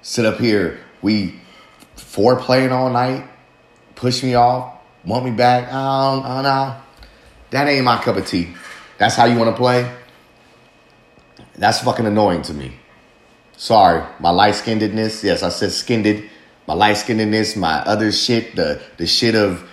sit 0.02 0.24
up 0.24 0.38
here 0.38 0.80
we 1.02 1.40
foreplaying 1.96 2.70
all 2.70 2.90
night 2.90 3.28
push 3.94 4.22
me 4.22 4.34
off 4.34 4.78
want 5.04 5.24
me 5.24 5.30
back. 5.30 5.72
I 5.72 6.14
don't, 6.14 6.42
know. 6.42 6.76
That 7.50 7.68
ain't 7.68 7.84
my 7.84 8.00
cup 8.02 8.16
of 8.16 8.26
tea. 8.26 8.54
That's 8.98 9.14
how 9.14 9.24
you 9.24 9.38
want 9.38 9.50
to 9.50 9.56
play? 9.56 9.92
That's 11.56 11.80
fucking 11.80 12.06
annoying 12.06 12.42
to 12.42 12.54
me. 12.54 12.72
Sorry, 13.56 14.04
my 14.20 14.30
light 14.30 14.54
skinnedness. 14.54 15.24
Yes, 15.24 15.42
I 15.42 15.48
said 15.48 15.72
skinned. 15.72 16.28
My 16.66 16.74
light 16.74 16.96
skinnedness, 16.96 17.56
my 17.56 17.78
other 17.80 18.12
shit, 18.12 18.54
the 18.54 18.80
the 18.98 19.06
shit 19.06 19.34
of, 19.34 19.68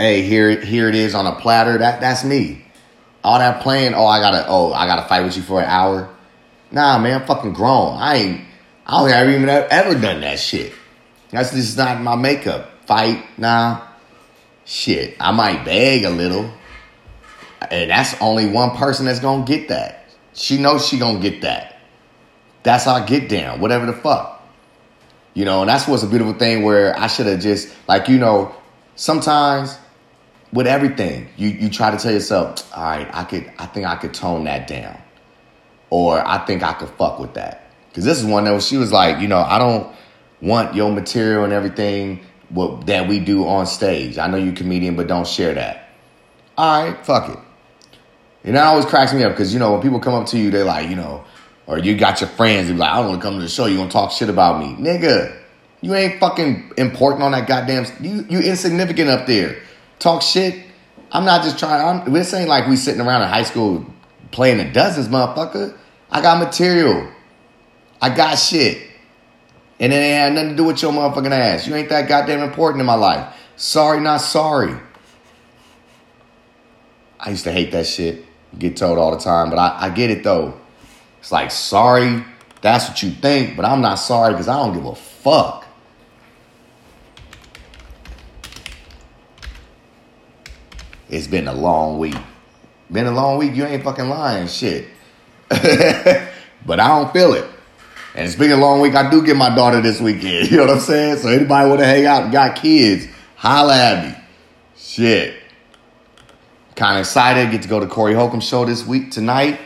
hey, 0.00 0.22
here 0.22 0.60
here 0.60 0.88
it 0.88 0.94
is 0.94 1.14
on 1.14 1.26
a 1.26 1.34
platter. 1.36 1.78
That 1.78 2.00
that's 2.00 2.24
me. 2.24 2.64
All 3.22 3.38
that 3.38 3.62
playing. 3.62 3.94
Oh, 3.94 4.06
I 4.06 4.20
gotta. 4.20 4.46
Oh, 4.48 4.72
I 4.72 4.86
gotta 4.86 5.06
fight 5.08 5.22
with 5.24 5.36
you 5.36 5.42
for 5.42 5.60
an 5.60 5.68
hour. 5.68 6.08
Nah, 6.70 6.98
man, 6.98 7.20
I'm 7.20 7.26
fucking 7.26 7.52
grown. 7.52 7.96
I 7.98 8.16
ain't. 8.16 8.40
I 8.86 8.98
don't 8.98 9.08
think 9.08 9.16
I've 9.16 9.28
even 9.28 9.48
ever 9.48 10.00
done 10.00 10.20
that 10.22 10.38
shit. 10.40 10.72
That's 11.30 11.52
just 11.52 11.76
not 11.76 12.00
my 12.00 12.16
makeup. 12.16 12.86
Fight, 12.86 13.24
nah 13.38 13.90
shit, 14.70 15.16
I 15.18 15.32
might 15.32 15.64
beg 15.64 16.04
a 16.04 16.10
little. 16.10 16.50
And 17.70 17.90
that's 17.90 18.18
only 18.20 18.48
one 18.48 18.76
person 18.76 19.04
that's 19.04 19.20
gonna 19.20 19.44
get 19.44 19.68
that. 19.68 20.08
She 20.32 20.58
knows 20.58 20.86
she 20.86 20.98
gonna 20.98 21.18
get 21.18 21.42
that. 21.42 21.76
That's 22.62 22.86
our 22.86 23.04
get 23.04 23.28
down, 23.28 23.60
whatever 23.60 23.86
the 23.86 23.92
fuck. 23.92 24.36
You 25.34 25.44
know, 25.44 25.60
and 25.60 25.68
that's 25.68 25.86
what's 25.86 26.02
a 26.02 26.06
beautiful 26.06 26.34
thing 26.34 26.62
where 26.62 26.98
I 26.98 27.06
should 27.08 27.26
have 27.26 27.40
just 27.40 27.74
like, 27.86 28.08
you 28.08 28.18
know, 28.18 28.54
sometimes 28.94 29.76
with 30.52 30.66
everything, 30.66 31.28
you 31.36 31.48
you 31.48 31.70
try 31.70 31.90
to 31.90 31.96
tell 31.96 32.12
yourself, 32.12 32.70
all 32.76 32.82
right, 32.82 33.08
I 33.12 33.24
could 33.24 33.50
I 33.58 33.66
think 33.66 33.86
I 33.86 33.96
could 33.96 34.14
tone 34.14 34.44
that 34.44 34.66
down. 34.66 34.98
Or 35.90 36.26
I 36.26 36.44
think 36.44 36.62
I 36.62 36.72
could 36.72 36.90
fuck 36.90 37.18
with 37.18 37.34
that. 37.34 37.72
Cause 37.94 38.04
this 38.04 38.18
is 38.18 38.24
one 38.24 38.44
that 38.44 38.62
she 38.62 38.76
was 38.76 38.92
like, 38.92 39.20
you 39.20 39.26
know, 39.26 39.40
I 39.40 39.58
don't 39.58 39.92
want 40.40 40.76
your 40.76 40.92
material 40.92 41.42
and 41.42 41.52
everything 41.52 42.20
what 42.48 42.86
that 42.86 43.08
we 43.08 43.18
do 43.18 43.46
on 43.46 43.66
stage. 43.66 44.18
I 44.18 44.26
know 44.26 44.36
you're 44.36 44.54
comedian, 44.54 44.96
but 44.96 45.06
don't 45.06 45.26
share 45.26 45.54
that. 45.54 45.88
All 46.56 46.84
right, 46.84 47.06
fuck 47.06 47.30
it. 47.30 47.38
And 48.44 48.56
that 48.56 48.66
always 48.66 48.84
cracks 48.84 49.12
me 49.12 49.22
up 49.24 49.32
because 49.32 49.52
you 49.52 49.60
know 49.60 49.72
when 49.72 49.82
people 49.82 50.00
come 50.00 50.14
up 50.14 50.26
to 50.28 50.38
you, 50.38 50.50
they're 50.50 50.64
like, 50.64 50.88
you 50.88 50.96
know, 50.96 51.24
or 51.66 51.78
you 51.78 51.96
got 51.96 52.20
your 52.20 52.30
friends, 52.30 52.68
they're 52.68 52.76
like, 52.76 52.90
I 52.90 52.96
don't 52.96 53.10
want 53.10 53.20
to 53.20 53.26
come 53.26 53.36
to 53.36 53.42
the 53.42 53.48
show. 53.48 53.66
You 53.66 53.76
gonna 53.76 53.90
talk 53.90 54.12
shit 54.12 54.28
about 54.28 54.60
me, 54.60 54.74
nigga? 54.74 55.36
You 55.80 55.94
ain't 55.94 56.20
fucking 56.20 56.72
important 56.76 57.22
on 57.22 57.32
that 57.32 57.46
goddamn. 57.46 57.86
You 58.00 58.26
you 58.28 58.40
insignificant 58.40 59.10
up 59.10 59.26
there. 59.26 59.62
Talk 60.00 60.22
shit. 60.22 60.66
I'm 61.12 61.24
not 61.24 61.44
just 61.44 61.58
trying. 61.58 62.02
I'm, 62.02 62.12
this 62.12 62.34
ain't 62.34 62.48
like 62.48 62.66
we 62.66 62.76
sitting 62.76 63.00
around 63.00 63.22
in 63.22 63.28
high 63.28 63.44
school 63.44 63.86
playing 64.32 64.58
the 64.58 64.64
dozens, 64.64 65.08
motherfucker. 65.08 65.76
I 66.10 66.20
got 66.20 66.38
material. 66.38 67.08
I 68.00 68.14
got 68.14 68.36
shit. 68.36 68.88
And 69.78 69.92
it 69.92 69.96
ain't 69.96 70.18
had 70.18 70.32
nothing 70.34 70.50
to 70.50 70.56
do 70.56 70.64
with 70.64 70.82
your 70.82 70.92
motherfucking 70.92 71.30
ass. 71.30 71.66
You 71.66 71.74
ain't 71.74 71.88
that 71.88 72.08
goddamn 72.08 72.40
important 72.40 72.80
in 72.80 72.86
my 72.86 72.94
life. 72.94 73.34
Sorry, 73.56 74.00
not 74.00 74.18
sorry. 74.18 74.74
I 77.18 77.30
used 77.30 77.44
to 77.44 77.52
hate 77.52 77.72
that 77.72 77.86
shit. 77.86 78.24
Get 78.58 78.76
told 78.76 78.98
all 78.98 79.12
the 79.12 79.22
time, 79.22 79.50
but 79.50 79.58
I, 79.58 79.86
I 79.86 79.90
get 79.90 80.10
it 80.10 80.24
though. 80.24 80.58
It's 81.20 81.30
like, 81.30 81.50
sorry, 81.50 82.24
that's 82.62 82.88
what 82.88 83.02
you 83.02 83.10
think, 83.10 83.56
but 83.56 83.64
I'm 83.64 83.80
not 83.80 83.96
sorry 83.96 84.32
because 84.32 84.48
I 84.48 84.56
don't 84.56 84.74
give 84.74 84.86
a 84.86 84.94
fuck. 84.94 85.66
It's 91.10 91.26
been 91.26 91.48
a 91.48 91.52
long 91.52 91.98
week. 91.98 92.16
Been 92.90 93.06
a 93.06 93.12
long 93.12 93.38
week, 93.38 93.54
you 93.54 93.66
ain't 93.66 93.82
fucking 93.82 94.08
lying, 94.08 94.46
shit. 94.46 94.88
but 95.48 96.80
I 96.80 96.88
don't 96.88 97.12
feel 97.12 97.34
it. 97.34 97.44
And 98.14 98.26
it's 98.26 98.36
been 98.36 98.52
a 98.52 98.56
long 98.56 98.80
week. 98.80 98.94
I 98.94 99.10
do 99.10 99.24
get 99.24 99.36
my 99.36 99.54
daughter 99.54 99.80
this 99.80 100.00
weekend. 100.00 100.50
You 100.50 100.58
know 100.58 100.66
what 100.66 100.76
I'm 100.76 100.80
saying? 100.80 101.18
So 101.18 101.28
anybody 101.28 101.68
want 101.68 101.80
to 101.80 101.86
hang 101.86 102.06
out 102.06 102.24
and 102.24 102.32
got 102.32 102.56
kids, 102.56 103.06
holla 103.36 103.76
at 103.76 104.06
me. 104.06 104.24
Shit. 104.76 105.34
Kind 106.76 106.96
of 106.96 107.00
excited. 107.00 107.50
Get 107.50 107.62
to 107.62 107.68
go 107.68 107.80
to 107.80 107.86
Corey 107.86 108.14
Holcomb 108.14 108.40
show 108.40 108.64
this 108.64 108.86
week 108.86 109.10
tonight. 109.10 109.60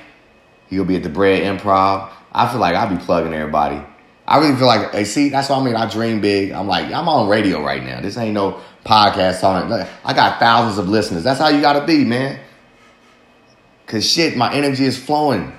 He'll 0.68 0.84
be 0.84 0.96
at 0.96 1.02
the 1.02 1.08
Brea 1.08 1.40
Improv. 1.40 2.10
I 2.32 2.50
feel 2.50 2.60
like 2.60 2.74
I'll 2.74 2.94
be 2.94 3.02
plugging 3.02 3.32
everybody. 3.32 3.80
I 4.26 4.38
really 4.38 4.56
feel 4.56 4.66
like, 4.66 4.92
hey, 4.92 5.04
see, 5.04 5.28
that's 5.28 5.50
what 5.50 5.60
I 5.60 5.64
mean. 5.64 5.76
I 5.76 5.88
dream 5.88 6.20
big. 6.20 6.50
I'm 6.50 6.66
like, 6.66 6.86
I'm 6.86 7.08
on 7.08 7.28
radio 7.28 7.62
right 7.62 7.82
now. 7.82 8.00
This 8.00 8.16
ain't 8.16 8.34
no 8.34 8.60
podcast 8.84 9.42
on 9.42 9.72
it. 9.72 9.88
I 10.04 10.12
got 10.12 10.38
thousands 10.38 10.78
of 10.78 10.88
listeners. 10.88 11.24
That's 11.24 11.40
how 11.40 11.48
you 11.48 11.60
gotta 11.60 11.86
be, 11.86 12.04
man. 12.04 12.38
Cause 13.86 14.08
shit, 14.08 14.36
my 14.36 14.52
energy 14.54 14.84
is 14.84 14.96
flowing. 14.96 15.52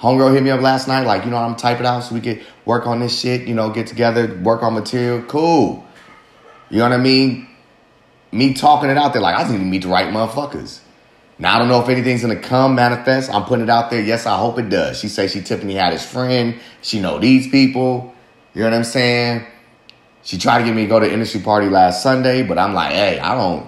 Homegirl 0.00 0.34
hit 0.34 0.42
me 0.42 0.50
up 0.50 0.60
last 0.60 0.88
night, 0.88 1.06
like, 1.06 1.24
you 1.24 1.30
know, 1.30 1.38
I'm 1.38 1.56
type 1.56 1.80
it 1.80 1.86
out 1.86 2.00
so 2.00 2.14
we 2.14 2.20
could 2.20 2.44
work 2.64 2.86
on 2.86 3.00
this 3.00 3.18
shit, 3.18 3.48
you 3.48 3.54
know, 3.54 3.70
get 3.70 3.86
together, 3.86 4.38
work 4.42 4.62
on 4.62 4.74
material. 4.74 5.22
Cool. 5.22 5.84
You 6.68 6.78
know 6.78 6.84
what 6.84 6.92
I 6.92 6.98
mean? 6.98 7.48
Me 8.32 8.52
talking 8.52 8.90
it 8.90 8.98
out 8.98 9.12
there, 9.12 9.22
like, 9.22 9.38
I 9.38 9.50
need 9.50 9.58
to 9.58 9.64
meet 9.64 9.82
the 9.82 9.88
right 9.88 10.12
motherfuckers. 10.12 10.80
Now, 11.38 11.56
I 11.56 11.58
don't 11.58 11.68
know 11.68 11.82
if 11.82 11.88
anything's 11.88 12.22
gonna 12.22 12.36
come 12.36 12.74
manifest. 12.74 13.32
I'm 13.32 13.44
putting 13.44 13.64
it 13.64 13.70
out 13.70 13.90
there. 13.90 14.02
Yes, 14.02 14.26
I 14.26 14.36
hope 14.36 14.58
it 14.58 14.68
does. 14.68 14.98
She 14.98 15.08
says 15.08 15.32
she 15.32 15.42
Tiffany 15.42 15.74
Haddish 15.74 16.04
friend. 16.04 16.58
She 16.82 17.00
know 17.00 17.18
these 17.18 17.48
people. 17.48 18.14
You 18.54 18.62
know 18.62 18.70
what 18.70 18.76
I'm 18.76 18.84
saying? 18.84 19.46
She 20.26 20.38
tried 20.38 20.58
to 20.58 20.64
get 20.64 20.74
me 20.74 20.82
to 20.82 20.88
go 20.88 20.98
to 20.98 21.10
industry 21.10 21.40
party 21.40 21.68
last 21.68 22.02
Sunday, 22.02 22.42
but 22.42 22.58
I'm 22.58 22.74
like, 22.74 22.90
hey, 22.90 23.20
I 23.20 23.36
don't, 23.36 23.64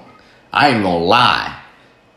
I 0.52 0.70
ain't 0.70 0.82
gonna 0.82 1.04
lie. 1.04 1.56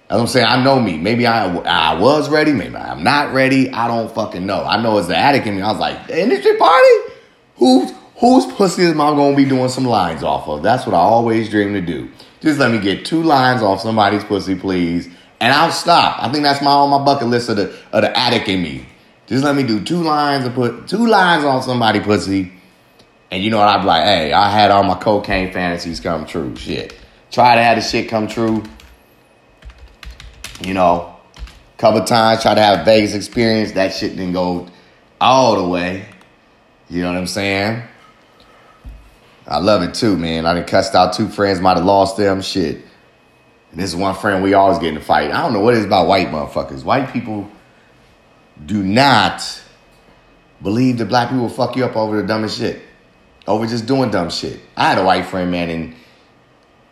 As 0.09 0.19
I'm 0.19 0.25
saying, 0.25 0.47
I 0.47 0.63
know 0.63 0.79
me. 0.79 0.97
Maybe 0.97 1.27
I 1.27 1.55
I 1.57 1.99
was 1.99 2.27
ready, 2.27 2.51
maybe 2.51 2.75
I'm 2.75 3.03
not 3.03 3.35
ready. 3.35 3.69
I 3.69 3.87
don't 3.87 4.11
fucking 4.11 4.43
know. 4.43 4.63
I 4.63 4.81
know 4.81 4.97
it's 4.97 5.07
the 5.07 5.15
addict 5.15 5.45
in 5.45 5.57
me. 5.57 5.61
I 5.61 5.71
was 5.71 5.79
like, 5.79 6.09
industry 6.09 6.57
party? 6.57 7.13
Who's 7.57 7.93
whose 8.15 8.47
pussy 8.53 8.81
is 8.81 8.93
I 8.93 8.95
gonna 8.95 9.35
be 9.35 9.45
doing 9.45 9.69
some 9.69 9.85
lines 9.85 10.23
off 10.23 10.47
of? 10.47 10.63
That's 10.63 10.87
what 10.87 10.95
I 10.95 10.99
always 10.99 11.47
dream 11.47 11.73
to 11.73 11.81
do. 11.81 12.09
Just 12.39 12.57
let 12.57 12.71
me 12.71 12.79
get 12.79 13.05
two 13.05 13.21
lines 13.21 13.61
off 13.61 13.79
somebody's 13.81 14.23
pussy, 14.23 14.55
please, 14.55 15.07
and 15.39 15.53
I'll 15.53 15.71
stop. 15.71 16.17
I 16.19 16.31
think 16.31 16.43
that's 16.43 16.63
my 16.63 16.71
on 16.71 16.89
my 16.89 17.05
bucket 17.05 17.27
list 17.27 17.49
of 17.49 17.57
the 17.57 17.77
of 17.93 18.01
the 18.01 18.17
addict 18.17 18.49
in 18.49 18.63
me. 18.63 18.87
Just 19.27 19.43
let 19.43 19.55
me 19.55 19.61
do 19.61 19.83
two 19.83 20.01
lines 20.01 20.45
and 20.45 20.55
put 20.55 20.87
two 20.87 21.05
lines 21.05 21.45
on 21.45 21.61
somebody 21.61 21.99
pussy, 21.99 22.51
and 23.31 23.43
you 23.43 23.49
know 23.49 23.57
what? 23.57 23.67
I'd 23.67 23.81
be 23.81 23.87
like, 23.87 24.03
hey, 24.03 24.33
I 24.33 24.49
had 24.49 24.71
all 24.71 24.83
my 24.83 24.95
cocaine 24.95 25.51
fantasies 25.51 25.99
come 25.99 26.25
true. 26.25 26.55
Shit, 26.55 26.95
try 27.31 27.55
to 27.55 27.63
have 27.63 27.77
the 27.77 27.81
shit 27.81 28.09
come 28.09 28.27
true 28.27 28.63
you 30.65 30.73
know, 30.73 31.15
couple 31.77 32.03
times 32.03 32.41
try 32.41 32.53
to 32.53 32.61
have 32.61 32.81
a 32.81 32.85
Vegas 32.85 33.13
experience. 33.13 33.71
That 33.73 33.93
shit 33.93 34.15
didn't 34.15 34.33
go 34.33 34.67
all 35.19 35.61
the 35.61 35.67
way. 35.67 36.05
You 36.89 37.01
know 37.01 37.11
what 37.11 37.17
I'm 37.17 37.27
saying? 37.27 37.83
I 39.47 39.57
love 39.57 39.81
it 39.81 39.93
too, 39.93 40.15
man. 40.15 40.45
I 40.45 40.53
done 40.53 40.65
cussed 40.65 40.93
out 40.93 41.13
two 41.13 41.27
friends, 41.27 41.59
might 41.59 41.77
have 41.77 41.85
lost 41.85 42.17
them. 42.17 42.41
Shit. 42.41 42.75
And 43.71 43.79
this 43.79 43.89
is 43.89 43.95
one 43.95 44.15
friend 44.15 44.43
we 44.43 44.53
always 44.53 44.77
get 44.79 44.89
in 44.89 44.97
a 44.97 45.01
fight. 45.01 45.31
I 45.31 45.41
don't 45.41 45.53
know 45.53 45.61
what 45.61 45.73
it 45.73 45.79
is 45.79 45.85
about 45.85 46.07
white 46.07 46.27
motherfuckers. 46.27 46.83
White 46.83 47.11
people 47.11 47.49
do 48.63 48.83
not 48.83 49.41
believe 50.61 50.99
that 50.99 51.05
black 51.05 51.29
people 51.29 51.49
fuck 51.49 51.75
you 51.75 51.85
up 51.85 51.95
over 51.95 52.21
the 52.21 52.27
dumbest 52.27 52.59
shit. 52.59 52.81
Over 53.47 53.65
just 53.65 53.85
doing 53.85 54.11
dumb 54.11 54.29
shit. 54.29 54.59
I 54.77 54.89
had 54.89 54.97
a 54.97 55.03
white 55.03 55.25
friend, 55.25 55.51
man, 55.51 55.69
and 55.69 55.95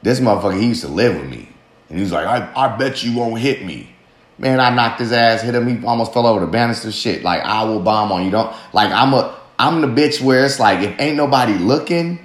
this 0.01 0.19
motherfucker, 0.19 0.59
he 0.59 0.67
used 0.67 0.81
to 0.81 0.87
live 0.87 1.15
with 1.15 1.29
me. 1.29 1.49
And 1.89 1.97
he 1.97 2.03
was 2.03 2.11
like, 2.11 2.25
I, 2.25 2.51
I 2.55 2.77
bet 2.77 3.03
you 3.03 3.17
won't 3.17 3.39
hit 3.39 3.65
me. 3.65 3.95
Man, 4.37 4.59
I 4.59 4.73
knocked 4.73 4.99
his 4.99 5.11
ass, 5.11 5.41
hit 5.41 5.53
him. 5.53 5.67
He 5.67 5.85
almost 5.85 6.13
fell 6.13 6.25
over 6.25 6.39
the 6.39 6.47
banister. 6.47 6.91
Shit, 6.91 7.23
like 7.23 7.41
I 7.41 7.63
will 7.63 7.81
bomb 7.81 8.11
on 8.11 8.23
you. 8.23 8.31
Don't 8.31 8.55
like 8.71 8.89
I'm 8.89 9.13
a 9.13 9.37
I'm 9.59 9.81
the 9.81 9.87
bitch 9.87 10.21
where 10.21 10.45
it's 10.45 10.59
like 10.59 10.79
if 10.79 10.97
ain't 10.97 11.17
nobody 11.17 11.53
looking, 11.55 12.19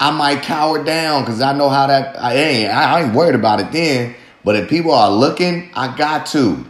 I 0.00 0.12
might 0.12 0.42
cower 0.42 0.82
down 0.82 1.22
because 1.22 1.42
I 1.42 1.52
know 1.52 1.68
how 1.68 1.88
that. 1.88 2.18
I 2.18 2.34
ain't 2.34 2.72
I 2.72 3.02
ain't 3.02 3.14
worried 3.14 3.34
about 3.34 3.60
it 3.60 3.70
then. 3.70 4.14
But 4.42 4.56
if 4.56 4.70
people 4.70 4.92
are 4.92 5.10
looking, 5.10 5.70
I 5.74 5.94
got 5.94 6.24
to. 6.28 6.64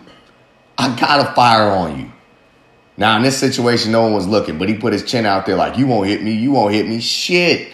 I 0.76 0.98
gotta 0.98 1.32
fire 1.34 1.70
on 1.70 2.00
you. 2.00 2.12
Now 3.00 3.16
in 3.16 3.22
this 3.22 3.36
situation, 3.36 3.90
no 3.90 4.02
one 4.02 4.12
was 4.12 4.28
looking, 4.28 4.58
but 4.58 4.68
he 4.68 4.76
put 4.76 4.92
his 4.92 5.02
chin 5.02 5.26
out 5.26 5.46
there 5.46 5.56
like, 5.56 5.76
"You 5.78 5.88
won't 5.88 6.06
hit 6.06 6.22
me. 6.22 6.32
You 6.32 6.52
won't 6.52 6.72
hit 6.72 6.86
me." 6.86 7.00
Shit 7.00 7.72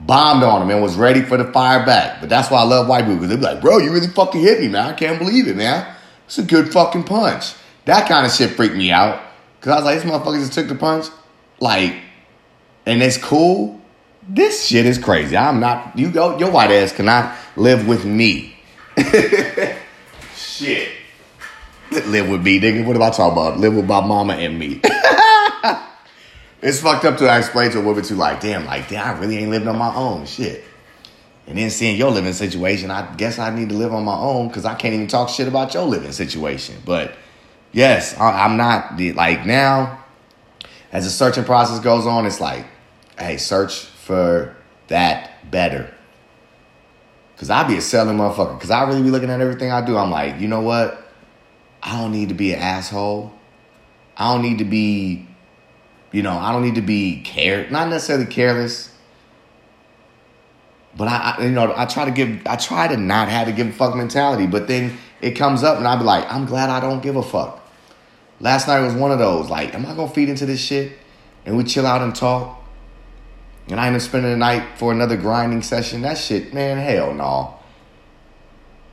bombed 0.00 0.42
on 0.42 0.62
him 0.62 0.70
and 0.70 0.82
was 0.82 0.94
ready 0.94 1.22
for 1.22 1.36
the 1.36 1.44
fire 1.52 1.84
back. 1.84 2.20
But 2.20 2.28
that's 2.28 2.50
why 2.50 2.60
I 2.60 2.64
love 2.64 2.88
white 2.88 3.02
people 3.02 3.16
because 3.16 3.30
they 3.30 3.36
be 3.36 3.42
like, 3.42 3.60
bro, 3.60 3.78
you 3.78 3.92
really 3.92 4.08
fucking 4.08 4.40
hit 4.40 4.60
me, 4.60 4.68
man. 4.68 4.86
I 4.86 4.92
can't 4.92 5.18
believe 5.18 5.48
it, 5.48 5.56
man. 5.56 5.92
It's 6.26 6.38
a 6.38 6.42
good 6.42 6.72
fucking 6.72 7.04
punch. 7.04 7.54
That 7.86 8.08
kind 8.08 8.26
of 8.26 8.32
shit 8.32 8.50
freaked 8.50 8.76
me 8.76 8.90
out. 8.90 9.22
Cause 9.60 9.72
I 9.72 9.76
was 9.76 9.84
like, 9.84 10.02
this 10.02 10.10
motherfucker 10.10 10.40
just 10.40 10.52
took 10.52 10.68
the 10.68 10.74
punch. 10.74 11.06
Like, 11.60 11.96
and 12.84 13.02
it's 13.02 13.16
cool. 13.16 13.80
This 14.28 14.66
shit 14.66 14.86
is 14.86 14.98
crazy. 14.98 15.36
I'm 15.36 15.60
not, 15.60 15.98
you 15.98 16.10
go, 16.10 16.38
your 16.38 16.50
white 16.50 16.70
ass 16.70 16.92
cannot 16.92 17.36
live 17.56 17.88
with 17.88 18.04
me. 18.04 18.56
shit. 20.34 20.95
Live 22.04 22.28
with 22.28 22.42
me, 22.42 22.60
nigga. 22.60 22.84
What 22.84 22.96
am 22.96 23.02
I 23.02 23.10
talking 23.10 23.32
about? 23.32 23.58
Live 23.58 23.74
with 23.74 23.86
my 23.86 24.04
mama 24.04 24.34
and 24.34 24.58
me. 24.58 24.80
It's 26.62 26.80
fucked 26.80 27.04
up 27.04 27.18
to 27.18 27.38
explain 27.38 27.70
to 27.72 27.78
a 27.78 27.82
woman 27.82 28.02
too, 28.02 28.14
like, 28.14 28.40
damn, 28.40 28.64
like, 28.64 28.88
damn, 28.88 29.06
I 29.06 29.20
really 29.20 29.36
ain't 29.36 29.50
living 29.50 29.68
on 29.68 29.78
my 29.78 29.94
own. 29.94 30.26
Shit. 30.26 30.64
And 31.46 31.56
then 31.56 31.70
seeing 31.70 31.96
your 31.96 32.10
living 32.10 32.32
situation, 32.32 32.90
I 32.90 33.14
guess 33.14 33.38
I 33.38 33.54
need 33.54 33.68
to 33.68 33.76
live 33.76 33.94
on 33.94 34.04
my 34.04 34.16
own 34.16 34.48
because 34.48 34.64
I 34.64 34.74
can't 34.74 34.94
even 34.94 35.06
talk 35.06 35.28
shit 35.28 35.46
about 35.46 35.74
your 35.74 35.84
living 35.84 36.10
situation. 36.12 36.82
But 36.84 37.14
yes, 37.70 38.18
I'm 38.18 38.56
not 38.56 38.96
the 38.96 39.12
like 39.12 39.46
now. 39.46 40.04
As 40.90 41.04
the 41.04 41.10
searching 41.10 41.44
process 41.44 41.78
goes 41.78 42.06
on, 42.06 42.26
it's 42.26 42.40
like, 42.40 42.64
hey, 43.18 43.36
search 43.36 43.84
for 43.84 44.56
that 44.88 45.50
better. 45.50 45.92
Cause 47.36 47.50
I 47.50 47.68
be 47.68 47.76
a 47.76 47.80
selling 47.80 48.16
motherfucker. 48.16 48.58
Cause 48.58 48.70
I 48.70 48.88
really 48.88 49.02
be 49.02 49.10
looking 49.10 49.30
at 49.30 49.40
everything 49.40 49.70
I 49.70 49.84
do. 49.84 49.96
I'm 49.96 50.10
like, 50.10 50.40
you 50.40 50.48
know 50.48 50.62
what? 50.62 51.05
I 51.86 51.98
don't 51.98 52.12
need 52.12 52.28
to 52.28 52.34
be 52.34 52.52
an 52.52 52.60
asshole. 52.60 53.32
I 54.18 54.34
don't 54.34 54.42
need 54.42 54.58
to 54.58 54.64
be 54.64 55.26
you 56.16 56.22
know, 56.22 56.32
I 56.32 56.52
don't 56.52 56.62
need 56.62 56.76
to 56.76 56.80
be 56.80 57.20
care, 57.20 57.68
not 57.68 57.88
necessarily 57.88 58.24
careless, 58.24 58.90
but 60.96 61.08
I, 61.08 61.36
I, 61.38 61.44
you 61.44 61.50
know, 61.50 61.74
I 61.76 61.84
try 61.84 62.06
to 62.06 62.10
give, 62.10 62.40
I 62.46 62.56
try 62.56 62.88
to 62.88 62.96
not 62.96 63.28
have 63.28 63.48
to 63.48 63.52
give 63.52 63.66
a 63.66 63.72
fuck 63.72 63.94
mentality. 63.94 64.46
But 64.46 64.66
then 64.66 64.96
it 65.20 65.32
comes 65.32 65.62
up, 65.62 65.76
and 65.76 65.86
I 65.86 65.94
be 65.96 66.04
like, 66.04 66.24
I'm 66.32 66.46
glad 66.46 66.70
I 66.70 66.80
don't 66.80 67.02
give 67.02 67.16
a 67.16 67.22
fuck. 67.22 67.62
Last 68.40 68.66
night 68.66 68.80
was 68.80 68.94
one 68.94 69.12
of 69.12 69.18
those. 69.18 69.50
Like, 69.50 69.74
am 69.74 69.84
I 69.84 69.94
gonna 69.94 70.10
feed 70.10 70.30
into 70.30 70.46
this 70.46 70.60
shit? 70.60 70.92
And 71.44 71.56
we 71.56 71.64
chill 71.64 71.86
out 71.86 72.00
and 72.00 72.14
talk. 72.14 72.64
And 73.68 73.78
I 73.78 73.88
end 73.88 73.96
up 73.96 74.02
spending 74.02 74.30
the 74.30 74.38
night 74.38 74.78
for 74.78 74.92
another 74.92 75.18
grinding 75.18 75.60
session. 75.60 76.00
That 76.00 76.16
shit, 76.16 76.54
man, 76.54 76.78
hell 76.78 77.12
no. 77.12 77.58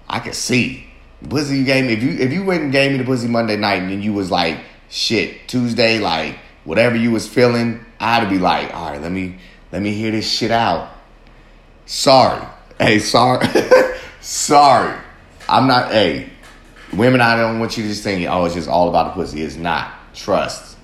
I 0.09 0.19
can 0.19 0.33
see. 0.33 0.87
Pussy 1.29 1.57
you 1.57 1.63
gave 1.63 1.85
me 1.85 1.93
if 1.93 2.03
you 2.03 2.11
if 2.11 2.31
you 2.31 2.43
went 2.43 2.63
and 2.63 2.71
gave 2.71 2.91
me 2.91 2.97
the 2.97 3.03
pussy 3.03 3.27
Monday 3.27 3.55
night 3.55 3.81
and 3.81 3.91
then 3.91 4.01
you 4.01 4.13
was 4.13 4.29
like, 4.29 4.59
shit, 4.89 5.47
Tuesday, 5.47 5.99
like 5.99 6.37
whatever 6.63 6.95
you 6.95 7.11
was 7.11 7.27
feeling, 7.27 7.85
I'd 7.99 8.29
be 8.29 8.39
like, 8.39 8.73
all 8.73 8.91
right, 8.91 9.01
let 9.01 9.11
me 9.11 9.37
let 9.71 9.81
me 9.81 9.93
hear 9.93 10.11
this 10.11 10.29
shit 10.29 10.51
out. 10.51 10.89
Sorry. 11.85 12.45
Hey, 12.79 12.99
sorry. 12.99 13.47
sorry. 14.21 14.97
I'm 15.47 15.67
not 15.67 15.91
hey, 15.91 16.29
women 16.93 17.21
I 17.21 17.35
don't 17.35 17.59
want 17.59 17.77
you 17.77 17.83
to 17.83 17.89
just 17.89 18.03
think, 18.03 18.27
oh, 18.29 18.45
it's 18.45 18.55
just 18.55 18.69
all 18.69 18.89
about 18.89 19.15
the 19.15 19.21
pussy. 19.21 19.41
It's 19.41 19.55
not. 19.55 19.93
Trust. 20.13 20.77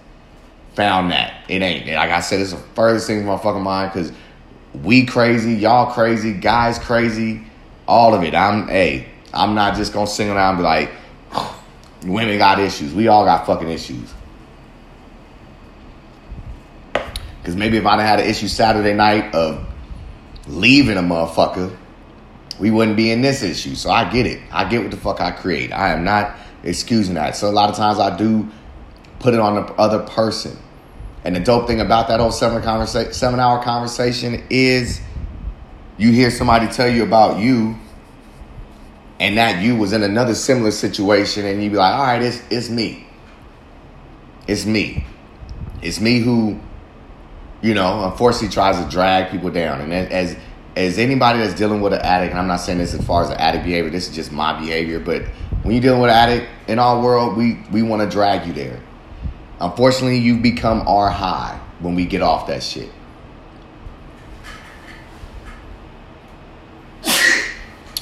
Found 0.76 1.12
that. 1.12 1.44
It 1.50 1.62
ain't. 1.62 1.88
Like 1.88 2.12
I 2.12 2.22
said, 2.22 2.40
it's 2.40 2.52
the 2.52 2.58
furthest 2.58 3.08
thing 3.08 3.20
from 3.20 3.28
my 3.28 3.38
fucking 3.38 3.62
mind 3.62 3.92
because 3.94 4.12
we 4.84 5.06
crazy, 5.06 5.54
y'all 5.54 5.92
crazy, 5.92 6.34
guys 6.34 6.80
crazy, 6.80 7.44
all 7.88 8.14
of 8.14 8.24
it. 8.24 8.36
I'm 8.36 8.68
hey, 8.68 9.08
I'm 9.34 9.56
not 9.56 9.76
just 9.76 9.94
gonna 9.94 10.08
sing 10.08 10.30
around 10.30 10.56
and 10.56 10.60
be 10.60 10.64
like, 10.64 10.92
women 12.04 12.38
got 12.38 12.60
issues. 12.60 12.94
We 12.94 13.08
all 13.08 13.26
got 13.26 13.46
fucking 13.46 13.70
issues. 13.70 14.14
Because 16.94 17.56
maybe 17.56 17.78
if 17.78 17.86
I'd 17.86 18.00
had 18.00 18.20
an 18.20 18.30
issue 18.30 18.48
Saturday 18.48 18.94
night 18.94 19.34
of 19.34 19.66
leaving 20.48 20.98
a 20.98 21.02
motherfucker 21.02 21.76
we 22.60 22.72
wouldn't 22.72 22.98
be 22.98 23.10
in 23.10 23.22
this 23.22 23.42
issue. 23.42 23.76
So 23.76 23.90
I 23.90 24.10
get 24.10 24.26
it. 24.26 24.42
I 24.52 24.68
get 24.68 24.82
what 24.82 24.92
the 24.92 24.98
fuck 24.98 25.22
I 25.22 25.32
create. 25.32 25.72
I 25.72 25.92
am 25.92 26.04
not 26.04 26.36
excusing 26.64 27.16
that. 27.16 27.36
So 27.36 27.48
a 27.48 27.52
lot 27.52 27.70
of 27.70 27.76
times 27.76 28.00
I 28.00 28.16
do 28.16 28.48
put 29.20 29.34
it 29.34 29.40
on 29.40 29.56
the 29.56 29.74
other 29.74 30.00
person. 30.00 30.58
And 31.24 31.36
the 31.36 31.40
dope 31.40 31.68
thing 31.68 31.80
about 31.80 32.08
that 32.10 32.20
whole 32.20 32.32
seven 32.32 32.62
conversa- 32.62 33.14
seven 33.14 33.40
hour 33.40 33.64
conversation 33.64 34.44
is 34.50 35.02
you 35.98 36.12
hear 36.12 36.32
somebody 36.32 36.68
tell 36.68 36.90
you 36.90 37.04
about 37.04 37.40
you 37.40 37.78
and 39.20 39.38
that 39.38 39.62
you 39.62 39.76
was 39.76 39.94
in 39.94 40.04
another 40.04 40.34
similar 40.34 40.72
situation 40.72 41.46
and 41.46 41.62
you 41.62 41.70
be 41.70 41.76
like, 41.76 41.94
all 41.94 42.04
right, 42.04 42.22
it's 42.22 42.42
it's 42.50 42.70
me. 42.70 43.06
It's 44.48 44.66
me. 44.66 45.06
It's 45.82 46.00
me 46.00 46.20
who, 46.20 46.60
you 47.62 47.74
know, 47.74 48.10
unfortunately 48.10 48.50
tries 48.50 48.84
to 48.84 48.90
drag 48.90 49.30
people 49.30 49.50
down. 49.50 49.82
And 49.82 49.94
as 49.94 50.38
as 50.76 50.98
anybody 50.98 51.40
that's 51.40 51.54
dealing 51.54 51.82
with 51.82 51.94
an 51.94 52.02
addict, 52.02 52.32
and 52.32 52.40
I'm 52.40 52.48
not 52.48 52.58
saying 52.58 52.78
this 52.78 52.94
as 52.94 53.06
far 53.06 53.24
as 53.24 53.30
the 53.30 53.40
addict 53.40 53.66
behavior, 53.66 53.90
this 53.90 54.10
is 54.10 54.16
just 54.16 54.32
my 54.32 54.58
behavior, 54.58 55.00
but 55.00 55.24
when 55.64 55.74
you're 55.74 55.82
dealing 55.82 56.02
with 56.02 56.12
an 56.12 56.16
addict 56.16 56.50
in 56.68 56.80
our 56.80 57.02
world, 57.02 57.36
we 57.36 57.62
we 57.72 57.82
want 57.82 58.02
to 58.02 58.10
drag 58.10 58.48
you 58.48 58.54
there. 58.54 58.80
Unfortunately, 59.60 60.18
you 60.18 60.38
become 60.38 60.88
our 60.88 61.10
high 61.10 61.60
when 61.80 61.96
we 61.96 62.06
get 62.06 62.22
off 62.22 62.48
that 62.48 62.64
shit. 62.64 62.90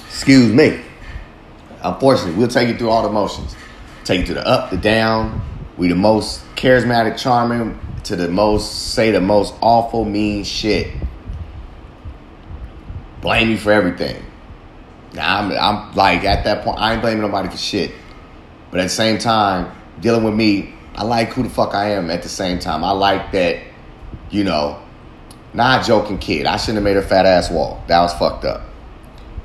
Excuse 0.08 0.54
me. 0.54 0.82
Unfortunately, 1.93 2.34
we'll 2.34 2.47
take 2.47 2.67
you 2.67 2.78
through 2.78 2.89
all 2.89 3.04
the 3.04 3.10
motions. 3.10 3.56
Take 4.04 4.21
you 4.21 4.26
to 4.28 4.34
the 4.36 4.47
up, 4.47 4.71
the 4.71 4.78
down. 4.78 5.41
We 5.78 5.88
the 5.88 5.95
most 5.95 6.43
charismatic, 6.56 7.17
charming, 7.17 7.80
to 8.06 8.15
the 8.15 8.28
most, 8.28 8.93
say 8.93 9.12
the 9.12 9.21
most 9.21 9.54
awful, 9.62 10.06
mean 10.06 10.43
shit. 10.43 10.93
Blame 13.21 13.52
you 13.52 13.58
for 13.58 13.71
everything. 13.71 14.23
Now, 15.13 15.39
I'm, 15.39 15.52
I'm 15.52 15.95
like, 15.95 16.23
at 16.23 16.43
that 16.43 16.63
point, 16.63 16.80
I 16.80 16.93
ain't 16.93 17.02
blaming 17.02 17.21
nobody 17.21 17.50
for 17.50 17.58
shit. 17.58 17.91
But 18.71 18.80
at 18.80 18.84
the 18.84 18.89
same 18.89 19.17
time, 19.17 19.76
dealing 20.02 20.23
with 20.23 20.34
me, 20.34 20.73
I 20.95 21.04
like 21.04 21.30
who 21.30 21.43
the 21.43 21.50
fuck 21.50 21.73
I 21.73 21.91
am 21.91 22.10
at 22.10 22.23
the 22.23 22.30
same 22.30 22.60
time. 22.60 22.84
I 22.84 22.91
like 22.91 23.32
that, 23.32 23.62
you 24.30 24.43
know, 24.43 24.82
not 25.54 25.86
joking 25.86 26.17
kid. 26.17 26.45
I 26.45 26.58
shouldn't 26.58 26.78
have 26.78 26.84
made 26.84 26.97
a 26.97 27.02
fat 27.02 27.26
ass 27.26 27.50
wall. 27.50 27.84
That 27.88 28.02
was 28.02 28.13
fucked 28.13 28.45
up. 28.45 28.63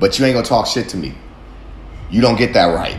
But 0.00 0.18
you 0.18 0.24
ain't 0.24 0.35
gonna 0.35 0.46
talk 0.46 0.66
shit 0.66 0.88
to 0.90 0.96
me. 0.96 1.14
You 2.12 2.20
don't 2.20 2.37
get 2.37 2.53
that 2.53 2.66
right. 2.66 2.98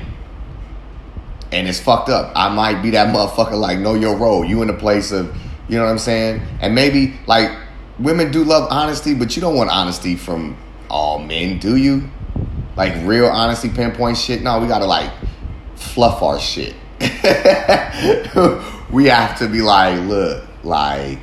And 1.52 1.68
it's 1.70 1.80
fucked 1.80 2.10
up. 2.10 2.34
I 2.36 2.50
might 2.54 2.82
be 2.82 2.90
that 2.92 3.14
motherfucker 3.14 3.58
like 3.58 3.78
know 3.78 3.94
your 3.94 4.18
role. 4.18 4.44
You 4.44 4.64
in 4.64 4.68
the 4.68 4.74
place 4.74 5.12
of, 5.12 5.34
you 5.70 5.78
know 5.78 5.86
what 5.86 5.92
I'm 5.92 6.00
saying? 6.00 6.42
And 6.60 6.74
maybe 6.74 7.14
like 7.28 7.56
women 8.00 8.32
do 8.32 8.44
love 8.44 8.68
honesty, 8.72 9.14
but 9.14 9.36
you 9.36 9.42
don't 9.42 9.56
want 9.56 9.70
honesty 9.70 10.16
from 10.16 10.58
all 10.90 11.20
men, 11.20 11.60
do 11.60 11.76
you? 11.76 12.10
Like 12.76 12.96
real 13.06 13.28
honesty, 13.28 13.70
pinpoint 13.70 14.18
shit. 14.18 14.42
No, 14.42 14.60
we 14.60 14.68
gotta 14.68 14.86
like 14.86 15.12
fluff 15.76 16.24
our 16.24 16.40
shit. 16.40 16.74
we 18.92 19.06
have 19.06 19.38
to 19.38 19.48
be 19.48 19.62
like, 19.62 20.00
look, 20.08 20.44
like, 20.64 21.20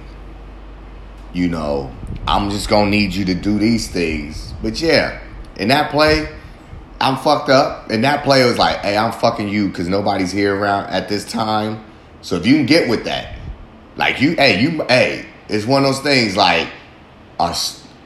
you 1.33 1.48
know, 1.48 1.92
I'm 2.29 2.50
just 2.50 2.68
gonna 2.68 2.90
need 2.90 3.14
you 3.14 3.24
to 3.24 3.35
do 3.35 3.59
these 3.59 3.90
things. 3.90 4.55
But 4.62 4.81
yeah, 4.81 5.20
in 5.57 5.68
that 5.68 5.90
play, 5.90 6.29
I'm 7.01 7.17
fucked 7.17 7.49
up. 7.49 7.91
And 7.91 8.05
that 8.05 8.25
play 8.25 8.45
was 8.45 8.59
like, 8.59 8.79
hey, 8.79 8.97
I'm 8.97 9.13
fucking 9.13 9.49
you 9.49 9.69
because 9.69 9.89
nobody's 9.89 10.31
here 10.31 10.55
around 10.55 10.91
at 10.91 11.09
this 11.09 11.25
time. 11.25 11.85
So 12.23 12.37
if 12.37 12.47
you 12.47 12.55
can 12.55 12.67
get 12.67 12.89
with 12.89 13.05
that, 13.05 13.39
like 13.97 14.21
you, 14.21 14.35
hey, 14.37 14.61
you, 14.61 14.85
hey, 14.89 15.27
it's 15.49 15.65
one 15.67 15.85
of 15.85 15.89
those 15.89 16.03
things 16.03 16.37
like 16.37 16.69
our 17.39 17.55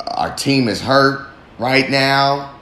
our 0.07 0.35
team 0.37 0.69
is 0.69 0.81
hurt 0.81 1.29
right 1.59 1.89
now. 1.91 2.59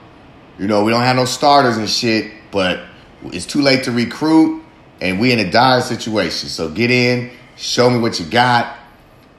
You 0.57 0.67
know, 0.67 0.83
we 0.83 0.91
don't 0.91 1.01
have 1.01 1.15
no 1.15 1.25
starters 1.25 1.77
and 1.77 1.89
shit, 1.89 2.31
but 2.51 2.81
it's 3.25 3.45
too 3.45 3.61
late 3.61 3.83
to 3.85 3.91
recruit 3.91 4.63
and 5.01 5.19
we 5.19 5.31
in 5.31 5.39
a 5.39 5.49
dire 5.49 5.81
situation. 5.81 6.49
So 6.49 6.69
get 6.69 6.91
in, 6.91 7.31
show 7.55 7.89
me 7.89 7.99
what 7.99 8.19
you 8.19 8.25
got. 8.25 8.77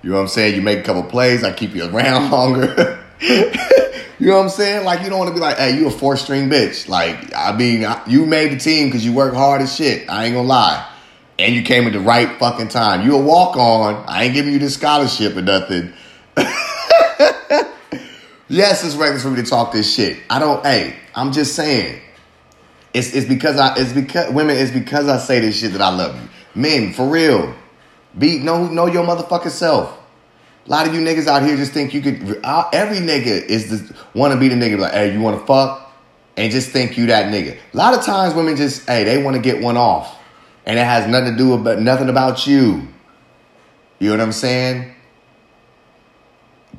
You 0.03 0.11
know 0.11 0.17
what 0.17 0.23
I'm 0.23 0.29
saying? 0.29 0.55
You 0.55 0.63
make 0.63 0.81
a 0.81 0.83
couple 0.83 1.03
plays, 1.05 1.43
I 1.43 1.53
keep 1.53 1.75
you 1.75 1.85
around 1.87 2.31
longer. 2.33 3.04
You 3.25 4.27
know 4.27 4.37
what 4.37 4.43
I'm 4.43 4.49
saying? 4.51 4.85
Like 4.85 5.03
you 5.03 5.09
don't 5.09 5.19
want 5.19 5.29
to 5.29 5.35
be 5.35 5.41
like, 5.41 5.57
hey, 5.57 5.79
you 5.79 5.87
a 5.87 5.91
four 5.91 6.17
string 6.17 6.51
bitch. 6.51 6.89
Like 6.89 7.35
I 7.35 7.57
mean, 7.57 7.87
you 8.07 8.27
made 8.27 8.53
the 8.53 8.59
team 8.59 8.89
because 8.89 9.05
you 9.05 9.15
work 9.15 9.33
hard 9.35 9.63
as 9.63 9.75
shit. 9.75 10.11
I 10.11 10.27
ain't 10.27 10.35
gonna 10.35 10.47
lie, 10.47 10.87
and 11.39 11.55
you 11.55 11.63
came 11.63 11.87
at 11.87 11.95
the 11.95 12.01
right 12.01 12.39
fucking 12.39 12.69
time. 12.69 13.07
You 13.07 13.17
a 13.17 13.23
walk 13.23 13.57
on. 13.57 14.05
I 14.07 14.25
ain't 14.25 14.35
giving 14.35 14.53
you 14.53 14.59
this 14.59 14.75
scholarship 14.75 15.37
or 15.37 15.43
nothing. 15.43 15.95
yes, 18.49 18.85
it's 18.85 18.95
reckless 18.95 19.23
for 19.23 19.31
me 19.31 19.37
to 19.37 19.49
talk 19.49 19.73
this 19.73 19.95
shit. 19.95 20.19
I 20.29 20.39
don't. 20.39 20.63
Hey, 20.67 20.97
I'm 21.15 21.33
just 21.33 21.55
saying. 21.57 22.03
It's 22.93 23.15
it's 23.15 23.27
because 23.27 23.57
I 23.59 23.75
it's 23.77 23.95
because 23.95 24.35
women 24.35 24.57
it's 24.57 24.71
because 24.71 25.09
I 25.09 25.17
say 25.17 25.41
this 25.41 25.59
shit 25.59 25.73
that 25.73 25.81
I 25.81 25.89
love 25.97 26.15
you. 26.21 26.29
Men, 26.55 26.93
for 26.93 27.09
real. 27.09 27.55
Be 28.19 28.39
know 28.39 28.67
know 28.67 28.87
your 28.87 29.07
motherfucking 29.07 29.51
self. 29.51 29.99
A 30.67 30.71
lot 30.71 30.89
of 30.89 30.95
you 30.95 31.01
niggas 31.01 31.27
out 31.27 31.43
here 31.43 31.57
just 31.57 31.73
think 31.73 31.93
you 31.93 32.01
could. 32.01 32.41
Every 32.73 32.99
nigga 32.99 33.45
is 33.45 33.69
the 33.69 33.97
want 34.15 34.33
to 34.33 34.41
be 34.41 34.49
the 34.49 34.55
nigga 34.55 34.79
like, 34.79 34.93
hey, 34.93 35.13
you 35.13 35.21
want 35.21 35.39
to 35.39 35.47
fuck, 35.47 35.93
and 36.37 36.51
just 36.51 36.71
think 36.71 36.97
you 36.97 37.07
that 37.07 37.27
nigga. 37.33 37.59
A 37.73 37.77
lot 37.77 37.93
of 37.93 38.05
times 38.05 38.35
women 38.35 38.57
just, 38.57 38.87
hey, 38.87 39.05
they 39.05 39.23
want 39.23 39.37
to 39.37 39.43
get 39.43 39.61
one 39.63 39.77
off, 39.77 40.19
and 40.65 40.79
it 40.79 40.85
has 40.85 41.07
nothing 41.07 41.33
to 41.33 41.39
do 41.39 41.57
with 41.57 41.79
nothing 41.81 42.09
about 42.09 42.47
you. 42.47 42.89
You 43.99 44.09
know 44.09 44.17
what 44.17 44.21
I'm 44.23 44.33
saying? 44.33 44.95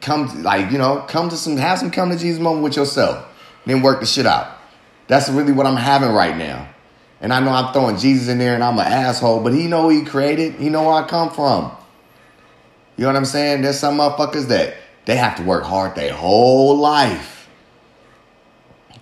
Come 0.01 0.43
like 0.43 0.71
you 0.71 0.77
know, 0.77 1.05
come 1.07 1.29
to 1.29 1.37
some 1.37 1.55
have 1.57 1.79
some 1.79 1.91
come 1.91 2.09
to 2.09 2.17
Jesus 2.17 2.41
moment 2.41 2.63
with 2.63 2.75
yourself, 2.75 3.25
then 3.65 3.81
work 3.81 3.99
the 3.99 4.05
shit 4.05 4.25
out. 4.25 4.57
That's 5.07 5.29
really 5.29 5.51
what 5.51 5.67
I'm 5.67 5.77
having 5.77 6.09
right 6.09 6.35
now. 6.35 6.67
And 7.21 7.31
I 7.31 7.39
know 7.39 7.51
I'm 7.51 7.71
throwing 7.71 7.97
Jesus 7.97 8.27
in 8.27 8.39
there 8.39 8.55
and 8.55 8.63
I'm 8.63 8.77
an 8.77 8.85
asshole, 8.85 9.41
but 9.41 9.53
he 9.53 9.67
know 9.67 9.89
he 9.89 10.03
created. 10.03 10.55
He 10.55 10.69
know 10.69 10.83
where 10.83 11.03
I 11.03 11.07
come 11.07 11.29
from. 11.29 11.71
You 12.97 13.03
know 13.03 13.09
what 13.09 13.17
I'm 13.17 13.25
saying? 13.25 13.61
There's 13.61 13.79
some 13.79 13.97
motherfuckers 13.97 14.47
that 14.47 14.75
they 15.05 15.17
have 15.17 15.35
to 15.37 15.43
work 15.43 15.63
hard 15.63 15.95
their 15.95 16.13
whole 16.13 16.77
life 16.77 17.49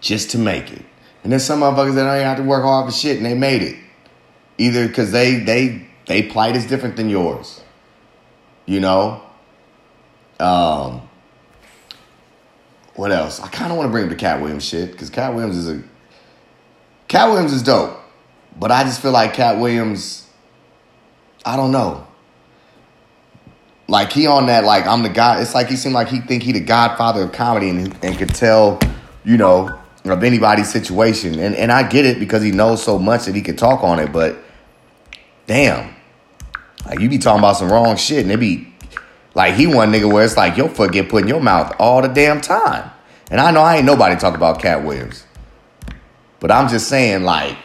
just 0.02 0.32
to 0.32 0.38
make 0.38 0.72
it. 0.72 0.84
And 1.24 1.32
there's 1.32 1.46
some 1.46 1.62
motherfuckers 1.62 1.96
that 1.96 2.04
don't 2.04 2.16
even 2.16 2.28
have 2.28 2.38
to 2.38 2.44
work 2.44 2.64
hard 2.64 2.92
for 2.92 2.98
shit 2.98 3.18
and 3.18 3.26
they 3.26 3.34
made 3.34 3.62
it. 3.62 3.78
Either 4.58 4.88
because 4.88 5.12
they 5.12 5.36
they 5.40 5.88
they 6.06 6.24
plight 6.24 6.56
is 6.56 6.66
different 6.66 6.96
than 6.96 7.10
yours. 7.10 7.62
You 8.66 8.80
know? 8.80 9.22
Um 10.40 11.10
what 12.96 13.12
else? 13.12 13.40
I 13.40 13.48
kind 13.48 13.72
of 13.72 13.78
want 13.78 13.88
to 13.88 13.92
bring 13.92 14.04
up 14.04 14.10
the 14.10 14.16
Katt 14.16 14.42
Williams 14.42 14.66
shit 14.66 14.92
because 14.92 15.10
Katt 15.10 15.34
Williams 15.34 15.58
is 15.58 15.70
a 15.70 15.84
Katt 17.08 17.30
Williams 17.30 17.54
is 17.54 17.64
dope, 17.64 17.98
but 18.60 18.72
I 18.72 18.84
just 18.84 19.02
feel 19.02 19.12
like 19.12 19.34
Katt 19.34 19.60
Williams. 19.60 20.28
I 21.46 21.56
don't 21.56 21.72
know. 21.72 22.08
Like 23.94 24.12
he 24.12 24.26
on 24.26 24.48
that, 24.48 24.64
like 24.64 24.88
I'm 24.88 25.04
the 25.04 25.10
guy. 25.10 25.40
It's 25.40 25.54
like 25.54 25.68
he 25.68 25.76
seemed 25.76 25.94
like 25.94 26.08
he 26.08 26.20
think 26.20 26.42
he 26.42 26.52
the 26.52 26.62
godfather 26.62 27.22
of 27.22 27.32
comedy 27.32 27.70
and, 27.70 27.96
and 28.04 28.18
could 28.18 28.34
tell, 28.34 28.80
you 29.24 29.38
know, 29.38 29.80
of 30.04 30.24
anybody's 30.24 30.72
situation. 30.72 31.38
And 31.38 31.54
and 31.54 31.72
I 31.72 31.88
get 31.88 32.04
it 32.04 32.18
because 32.18 32.42
he 32.42 32.50
knows 32.50 32.82
so 32.82 32.98
much 32.98 33.26
that 33.26 33.36
he 33.36 33.44
could 33.44 33.60
talk 33.60 33.84
on 33.84 34.00
it. 34.00 34.12
But 34.12 34.36
damn, 35.46 35.94
like 36.88 37.02
you 37.02 37.08
be 37.08 37.20
talking 37.20 37.38
about 37.38 37.58
some 37.58 37.72
wrong 37.72 37.96
shit, 37.96 38.24
and 38.24 38.32
it 38.32 38.40
be 38.40 38.68
like 39.36 39.54
he 39.54 39.68
one 39.68 39.92
nigga 39.92 40.12
where 40.12 40.26
it's 40.26 40.38
like 40.38 40.58
your 40.58 40.70
foot 40.70 40.92
get 40.92 41.08
put 41.08 41.22
in 41.22 41.28
your 41.28 41.40
mouth 41.40 41.76
all 41.78 42.02
the 42.02 42.08
damn 42.08 42.42
time. 42.42 42.90
And 43.30 43.40
I 43.40 43.52
know 43.52 43.62
I 43.62 43.76
ain't 43.76 43.86
nobody 43.86 44.16
talk 44.16 44.34
about 44.34 44.60
Katt 44.60 44.84
Williams, 44.84 45.24
but 46.40 46.50
I'm 46.50 46.68
just 46.68 46.88
saying 46.88 47.26
like 47.26 47.56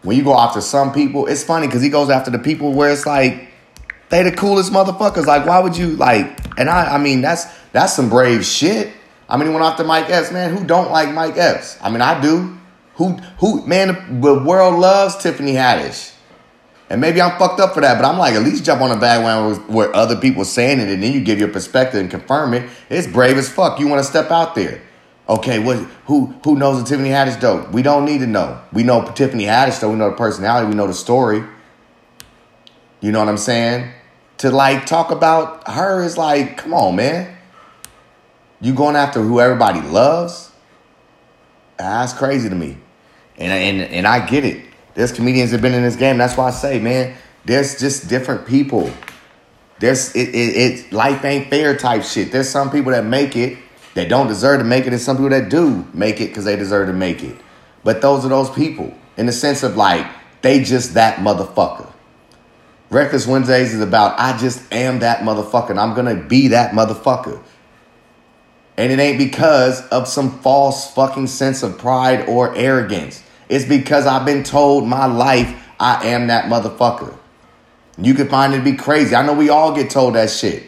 when 0.00 0.16
you 0.16 0.24
go 0.24 0.34
after 0.34 0.62
some 0.62 0.94
people, 0.94 1.26
it's 1.26 1.44
funny 1.44 1.66
because 1.66 1.82
he 1.82 1.90
goes 1.90 2.08
after 2.08 2.30
the 2.30 2.38
people 2.38 2.72
where 2.72 2.90
it's 2.90 3.04
like 3.04 3.50
they 4.10 4.22
the 4.22 4.32
coolest 4.32 4.72
motherfuckers. 4.72 5.26
Like, 5.26 5.46
why 5.46 5.58
would 5.58 5.76
you 5.76 5.96
like? 5.96 6.40
And 6.58 6.68
I, 6.68 6.94
I 6.94 6.98
mean, 6.98 7.20
that's 7.20 7.46
that's 7.72 7.94
some 7.94 8.08
brave 8.08 8.44
shit. 8.44 8.92
I 9.28 9.36
mean, 9.36 9.48
he 9.48 9.54
went 9.54 9.64
after 9.64 9.84
Mike 9.84 10.10
Epps, 10.10 10.30
man. 10.32 10.56
Who 10.56 10.64
don't 10.64 10.90
like 10.90 11.12
Mike 11.12 11.36
Epps? 11.36 11.78
I 11.82 11.90
mean, 11.90 12.02
I 12.02 12.20
do. 12.20 12.58
Who, 12.96 13.14
who, 13.38 13.66
man? 13.66 14.20
The 14.20 14.42
world 14.44 14.78
loves 14.78 15.16
Tiffany 15.16 15.54
Haddish, 15.54 16.14
and 16.88 17.00
maybe 17.00 17.20
I'm 17.20 17.36
fucked 17.38 17.58
up 17.58 17.74
for 17.74 17.80
that. 17.80 18.00
But 18.00 18.06
I'm 18.06 18.18
like, 18.18 18.34
at 18.34 18.42
least 18.42 18.64
jump 18.64 18.82
on 18.82 18.90
the 18.90 18.96
bandwagon 18.96 19.66
where 19.72 19.94
other 19.96 20.16
people 20.16 20.44
saying 20.44 20.78
it, 20.78 20.88
and 20.88 21.02
then 21.02 21.12
you 21.12 21.20
give 21.20 21.38
your 21.40 21.48
perspective 21.48 22.00
and 22.00 22.10
confirm 22.10 22.54
it. 22.54 22.68
It's 22.88 23.06
brave 23.06 23.36
as 23.36 23.48
fuck. 23.48 23.80
You 23.80 23.88
want 23.88 24.02
to 24.02 24.08
step 24.08 24.30
out 24.30 24.54
there. 24.54 24.80
Okay, 25.28 25.58
what? 25.58 25.78
Who 26.06 26.26
who 26.44 26.54
knows 26.56 26.82
the 26.82 26.88
Tiffany 26.88 27.08
Haddish 27.08 27.40
dope? 27.40 27.72
We 27.72 27.82
don't 27.82 28.04
need 28.04 28.18
to 28.18 28.26
know. 28.26 28.60
We 28.72 28.82
know 28.84 29.10
Tiffany 29.14 29.44
Haddish 29.44 29.80
though. 29.80 29.90
We 29.90 29.96
know 29.96 30.10
the 30.10 30.16
personality. 30.16 30.68
We 30.68 30.74
know 30.74 30.86
the 30.86 30.94
story. 30.94 31.42
You 33.04 33.12
know 33.12 33.18
what 33.20 33.28
I'm 33.28 33.38
saying? 33.38 33.92
to 34.38 34.50
like 34.50 34.86
talk 34.86 35.10
about 35.10 35.68
her 35.68 36.02
is 36.02 36.18
like, 36.18 36.58
come 36.58 36.74
on, 36.74 36.96
man. 36.96 37.36
You 38.60 38.74
going 38.74 38.96
after 38.96 39.20
who 39.20 39.40
everybody 39.40 39.80
loves? 39.80 40.50
Ah, 41.78 42.00
that's 42.00 42.12
crazy 42.12 42.48
to 42.48 42.54
me. 42.54 42.78
And, 43.36 43.52
and, 43.52 43.90
and 43.90 44.06
I 44.06 44.24
get 44.26 44.44
it. 44.44 44.64
There's 44.94 45.12
comedians 45.12 45.50
that 45.50 45.56
have 45.56 45.62
been 45.62 45.74
in 45.74 45.82
this 45.82 45.96
game. 45.96 46.18
That's 46.18 46.36
why 46.36 46.48
I 46.48 46.50
say, 46.50 46.78
man, 46.78 47.16
there's 47.44 47.78
just 47.78 48.08
different 48.08 48.46
people. 48.46 48.90
There's 49.80 50.14
it, 50.14 50.28
it, 50.28 50.56
it 50.56 50.92
life 50.92 51.24
ain't 51.24 51.50
fair 51.50 51.76
type 51.76 52.04
shit. 52.04 52.30
There's 52.30 52.48
some 52.48 52.70
people 52.70 52.92
that 52.92 53.04
make 53.04 53.36
it 53.36 53.58
that 53.94 54.08
don't 54.08 54.28
deserve 54.28 54.60
to 54.60 54.64
make 54.64 54.86
it, 54.86 54.92
and 54.92 55.00
some 55.00 55.16
people 55.16 55.30
that 55.30 55.48
do 55.48 55.86
make 55.92 56.20
it 56.20 56.28
because 56.28 56.44
they 56.44 56.56
deserve 56.56 56.86
to 56.86 56.92
make 56.92 57.22
it. 57.22 57.36
But 57.82 58.00
those 58.00 58.24
are 58.24 58.28
those 58.28 58.50
people 58.50 58.94
in 59.16 59.26
the 59.26 59.32
sense 59.32 59.62
of 59.62 59.76
like 59.76 60.06
they 60.42 60.62
just 60.62 60.94
that 60.94 61.16
motherfucker. 61.16 61.93
Reckless 62.94 63.26
Wednesdays 63.26 63.74
is 63.74 63.80
about 63.80 64.20
I 64.20 64.38
just 64.38 64.72
am 64.72 65.00
that 65.00 65.18
motherfucker 65.18 65.70
and 65.70 65.80
I'm 65.80 65.94
gonna 65.94 66.14
be 66.14 66.48
that 66.48 66.70
motherfucker. 66.70 67.42
And 68.76 68.92
it 68.92 69.00
ain't 69.00 69.18
because 69.18 69.84
of 69.88 70.06
some 70.06 70.38
false 70.38 70.94
fucking 70.94 71.26
sense 71.26 71.64
of 71.64 71.76
pride 71.76 72.28
or 72.28 72.54
arrogance. 72.54 73.20
It's 73.48 73.64
because 73.64 74.06
I've 74.06 74.24
been 74.24 74.44
told 74.44 74.86
my 74.86 75.06
life 75.06 75.60
I 75.80 76.06
am 76.06 76.28
that 76.28 76.44
motherfucker. 76.44 77.18
You 77.98 78.14
can 78.14 78.28
find 78.28 78.54
it 78.54 78.58
to 78.58 78.64
be 78.64 78.76
crazy. 78.76 79.16
I 79.16 79.26
know 79.26 79.34
we 79.34 79.48
all 79.48 79.74
get 79.74 79.90
told 79.90 80.14
that 80.14 80.30
shit. 80.30 80.62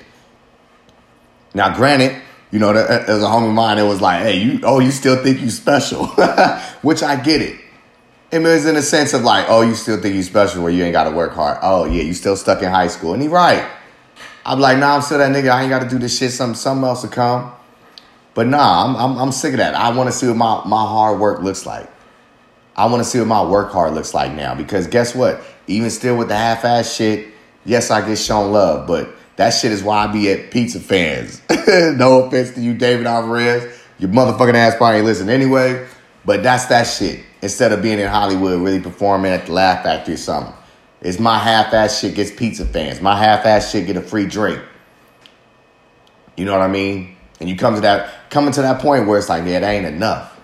Now, 1.54 1.76
granted, 1.76 2.20
you 2.50 2.58
know, 2.58 2.70
uh, 2.70 3.04
as 3.06 3.22
a 3.22 3.26
homie 3.26 3.48
of 3.48 3.54
mine, 3.54 3.78
it 3.78 3.84
was 3.84 4.00
like, 4.00 4.22
hey, 4.22 4.38
you, 4.38 4.60
oh, 4.64 4.80
you 4.80 4.90
still 4.90 5.22
think 5.22 5.40
you 5.40 5.50
special, 5.50 6.06
which 6.82 7.04
I 7.04 7.16
get 7.16 7.40
it. 7.40 7.60
It 8.32 8.40
was 8.40 8.66
in 8.66 8.76
a 8.76 8.82
sense 8.82 9.14
of 9.14 9.22
like, 9.22 9.46
oh, 9.48 9.62
you 9.62 9.74
still 9.74 10.00
think 10.00 10.14
you 10.14 10.22
special 10.22 10.62
where 10.62 10.72
you 10.72 10.82
ain't 10.82 10.92
got 10.92 11.04
to 11.04 11.14
work 11.14 11.32
hard. 11.32 11.58
Oh 11.62 11.84
yeah, 11.84 12.02
you 12.02 12.12
still 12.12 12.36
stuck 12.36 12.62
in 12.62 12.70
high 12.70 12.88
school, 12.88 13.12
and 13.14 13.22
he 13.22 13.28
right. 13.28 13.64
I'm 14.44 14.60
like, 14.60 14.78
nah, 14.78 14.96
I'm 14.96 15.02
still 15.02 15.18
that 15.18 15.32
nigga. 15.32 15.50
I 15.50 15.62
ain't 15.62 15.70
got 15.70 15.82
to 15.82 15.88
do 15.88 15.98
this 15.98 16.18
shit. 16.18 16.32
Some 16.32 16.54
something 16.54 16.84
else 16.84 17.02
will 17.02 17.10
come. 17.10 17.52
But 18.34 18.48
nah, 18.48 18.84
I'm 18.84 18.96
I'm, 18.96 19.18
I'm 19.18 19.32
sick 19.32 19.52
of 19.52 19.58
that. 19.58 19.74
I 19.74 19.96
want 19.96 20.10
to 20.10 20.12
see 20.12 20.26
what 20.26 20.36
my 20.36 20.62
my 20.66 20.84
hard 20.84 21.20
work 21.20 21.42
looks 21.42 21.66
like. 21.66 21.88
I 22.76 22.86
want 22.86 23.02
to 23.02 23.08
see 23.08 23.18
what 23.18 23.28
my 23.28 23.42
work 23.44 23.72
hard 23.72 23.94
looks 23.94 24.12
like 24.12 24.32
now 24.32 24.54
because 24.54 24.86
guess 24.86 25.14
what? 25.14 25.40
Even 25.66 25.88
still 25.88 26.16
with 26.16 26.28
the 26.28 26.36
half 26.36 26.64
ass 26.64 26.94
shit, 26.94 27.28
yes, 27.64 27.90
I 27.90 28.06
get 28.06 28.18
shown 28.18 28.52
love, 28.52 28.86
but 28.86 29.08
that 29.36 29.50
shit 29.50 29.72
is 29.72 29.82
why 29.82 30.04
I 30.04 30.06
be 30.08 30.30
at 30.30 30.50
pizza 30.50 30.80
fans. 30.80 31.40
no 31.68 32.24
offense 32.24 32.52
to 32.52 32.60
you, 32.60 32.74
David 32.74 33.06
Alvarez. 33.06 33.72
Your 33.98 34.10
motherfucking 34.10 34.54
ass 34.54 34.76
probably 34.76 34.98
ain't 34.98 35.06
listen 35.06 35.30
anyway. 35.30 35.86
But 36.26 36.42
that's 36.42 36.66
that 36.66 36.84
shit. 36.84 37.24
Instead 37.46 37.70
of 37.70 37.80
being 37.80 38.00
in 38.00 38.08
Hollywood, 38.08 38.60
really 38.60 38.80
performing 38.80 39.30
at 39.30 39.46
the 39.46 39.52
Laugh 39.52 39.84
Factory 39.84 40.14
or 40.14 40.16
something. 40.16 40.52
It's 41.00 41.20
my 41.20 41.38
half-ass 41.38 42.00
shit 42.00 42.16
gets 42.16 42.32
pizza 42.32 42.64
fans. 42.64 43.00
My 43.00 43.16
half-ass 43.16 43.70
shit 43.70 43.86
get 43.86 43.96
a 43.96 44.02
free 44.02 44.26
drink. 44.26 44.60
You 46.36 46.44
know 46.44 46.50
what 46.50 46.62
I 46.62 46.66
mean? 46.66 47.14
And 47.38 47.48
you 47.48 47.54
come 47.54 47.76
to 47.76 47.80
that 47.82 48.30
coming 48.30 48.50
to 48.50 48.62
that 48.62 48.80
point 48.80 49.06
where 49.06 49.16
it's 49.16 49.28
like, 49.28 49.44
yeah, 49.46 49.60
that 49.60 49.70
ain't 49.70 49.86
enough. 49.86 50.36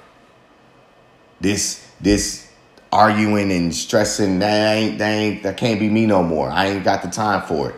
This 1.40 1.84
this 2.00 2.48
arguing 2.92 3.50
and 3.50 3.74
stressing 3.74 4.38
that 4.38 4.76
ain't 4.76 4.98
that 4.98 5.10
ain't 5.10 5.42
that 5.42 5.56
can't 5.56 5.80
be 5.80 5.88
me 5.88 6.06
no 6.06 6.22
more. 6.22 6.50
I 6.50 6.66
ain't 6.68 6.84
got 6.84 7.02
the 7.02 7.10
time 7.10 7.42
for 7.48 7.70
it. 7.70 7.76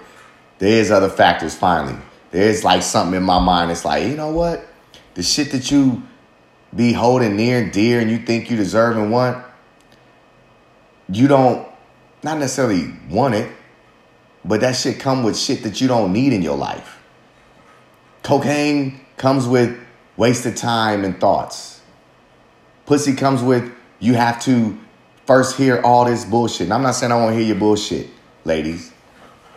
There's 0.58 0.90
other 0.90 1.08
factors 1.08 1.54
finally. 1.54 1.98
There's 2.30 2.62
like 2.62 2.82
something 2.82 3.16
in 3.16 3.22
my 3.22 3.38
mind. 3.38 3.70
It's 3.70 3.86
like, 3.86 4.06
you 4.06 4.16
know 4.16 4.32
what? 4.32 4.66
The 5.14 5.22
shit 5.22 5.50
that 5.52 5.70
you 5.70 6.02
be 6.74 6.92
holding 6.92 7.36
near 7.36 7.58
and 7.62 7.72
dear 7.72 8.00
and 8.00 8.10
you 8.10 8.18
think 8.18 8.50
you 8.50 8.56
deserve 8.56 8.96
and 8.96 9.10
want, 9.10 9.44
you 11.08 11.28
don't 11.28 11.66
not 12.22 12.38
necessarily 12.38 12.92
want 13.10 13.34
it, 13.34 13.50
but 14.44 14.60
that 14.60 14.72
shit 14.72 14.98
come 14.98 15.22
with 15.22 15.38
shit 15.38 15.62
that 15.62 15.80
you 15.80 15.88
don't 15.88 16.12
need 16.12 16.32
in 16.32 16.42
your 16.42 16.56
life. 16.56 16.98
Cocaine 18.22 19.00
comes 19.16 19.46
with 19.46 19.78
wasted 20.16 20.56
time 20.56 21.04
and 21.04 21.20
thoughts. 21.20 21.82
Pussy 22.86 23.14
comes 23.14 23.42
with 23.42 23.72
you 24.00 24.14
have 24.14 24.40
to 24.42 24.78
first 25.26 25.56
hear 25.56 25.80
all 25.82 26.04
this 26.04 26.24
bullshit. 26.24 26.62
And 26.62 26.74
I'm 26.74 26.82
not 26.82 26.92
saying 26.94 27.12
I 27.12 27.16
won't 27.16 27.34
hear 27.34 27.44
your 27.44 27.56
bullshit, 27.56 28.08
ladies. 28.44 28.92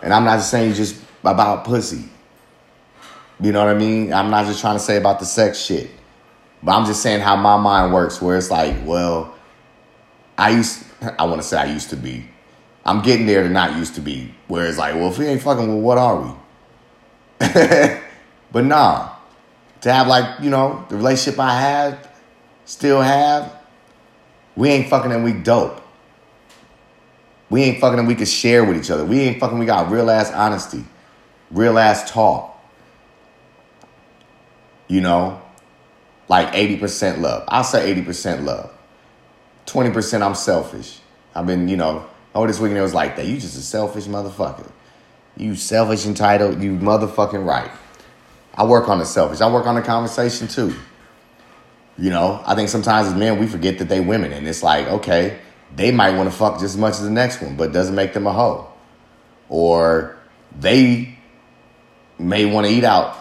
And 0.01 0.13
I'm 0.13 0.23
not 0.23 0.41
saying 0.41 0.73
just 0.73 1.01
about 1.23 1.65
pussy. 1.65 2.06
You 3.39 3.51
know 3.51 3.63
what 3.63 3.75
I 3.75 3.77
mean? 3.77 4.13
I'm 4.13 4.30
not 4.30 4.45
just 4.45 4.62
trying 4.62 4.75
to 4.75 4.80
say 4.80 4.97
about 4.97 5.19
the 5.19 5.25
sex 5.25 5.60
shit. 5.60 5.89
But 6.63 6.74
I'm 6.74 6.86
just 6.86 7.02
saying 7.02 7.22
how 7.22 7.36
my 7.36 7.58
mind 7.58 7.93
works, 7.93 8.22
where 8.22 8.38
it's 8.38 8.50
like, 8.50 8.76
well, 8.86 9.36
I 10.38 10.52
used, 10.52 10.84
I 11.17 11.26
want 11.26 11.41
to 11.41 11.48
say 11.48 11.58
I 11.58 11.65
used 11.65 11.89
to 11.91 11.96
be. 11.96 12.26
I'm 12.86 13.02
getting 13.02 13.26
there 13.26 13.43
to 13.43 13.50
not 13.50 13.76
used 13.76 13.96
to 13.96 14.02
be, 14.02 14.34
where 14.48 14.65
it's 14.65 14.78
like, 14.78 14.96
well, 14.96 15.10
if 15.10 15.17
we 15.17 15.26
ain't 15.26 15.41
fucking, 15.41 15.67
well, 15.67 15.80
what 15.80 15.98
are 15.98 16.22
we? 16.22 16.32
but 18.52 18.63
nah, 18.63 19.10
to 19.82 19.91
have 19.91 20.08
like, 20.08 20.39
you 20.41 20.50
know, 20.50 20.86
the 20.89 20.96
relationship 20.96 21.39
I 21.39 21.60
have, 21.60 22.10
still 22.65 23.02
have, 23.02 23.54
we 24.56 24.70
ain't 24.70 24.89
fucking 24.89 25.12
and 25.12 25.24
we 25.24 25.34
dope. 25.34 25.82
We 27.50 27.63
ain't 27.63 27.80
fucking 27.80 28.00
and 28.00 28.08
we 28.08 28.15
can 28.15 28.26
share 28.26 28.65
with 28.65 28.78
each 28.78 28.89
other. 28.89 29.06
We 29.06 29.22
ain't 29.22 29.39
fucking, 29.39 29.58
we 29.58 29.65
got 29.65 29.91
real 29.91 30.10
ass 30.10 30.32
honesty, 30.32 30.84
real 31.52 31.78
ass 31.78 32.10
talk. 32.10 32.54
You 34.88 35.02
know, 35.02 35.41
like 36.29 36.53
80% 36.53 37.19
love. 37.19 37.43
I'll 37.47 37.63
say 37.63 37.93
80% 37.95 38.43
love. 38.43 38.71
20% 39.65 40.21
I'm 40.21 40.35
selfish. 40.35 40.99
I've 41.35 41.45
been, 41.45 41.67
you 41.67 41.77
know, 41.77 42.05
oh, 42.33 42.47
this 42.47 42.59
weekend 42.59 42.79
it 42.79 42.81
was 42.81 42.93
like 42.93 43.15
that. 43.17 43.25
You 43.25 43.35
just 43.35 43.57
a 43.57 43.61
selfish 43.61 44.05
motherfucker. 44.05 44.69
You 45.35 45.55
selfish 45.55 46.05
entitled, 46.05 46.61
you 46.61 46.71
motherfucking 46.77 47.45
right. 47.45 47.69
I 48.55 48.65
work 48.65 48.89
on 48.89 48.99
the 48.99 49.05
selfish. 49.05 49.39
I 49.39 49.51
work 49.51 49.67
on 49.67 49.75
the 49.75 49.81
conversation 49.81 50.47
too. 50.47 50.73
You 51.97 52.09
know, 52.09 52.41
I 52.45 52.55
think 52.55 52.69
sometimes 52.69 53.07
as 53.07 53.15
men 53.15 53.39
we 53.39 53.47
forget 53.47 53.79
that 53.79 53.89
they 53.89 53.99
women 53.99 54.31
and 54.31 54.47
it's 54.47 54.63
like, 54.63 54.87
okay, 54.87 55.39
they 55.75 55.91
might 55.91 56.15
want 56.15 56.31
to 56.31 56.35
fuck 56.35 56.53
just 56.55 56.75
as 56.75 56.77
much 56.77 56.93
as 56.93 57.03
the 57.03 57.09
next 57.09 57.41
one, 57.41 57.55
but 57.55 57.71
doesn't 57.71 57.95
make 57.95 58.13
them 58.13 58.27
a 58.27 58.33
hoe. 58.33 58.71
Or 59.49 60.17
they 60.57 61.17
may 62.17 62.45
want 62.45 62.67
to 62.67 62.73
eat 62.73 62.83
out 62.83 63.17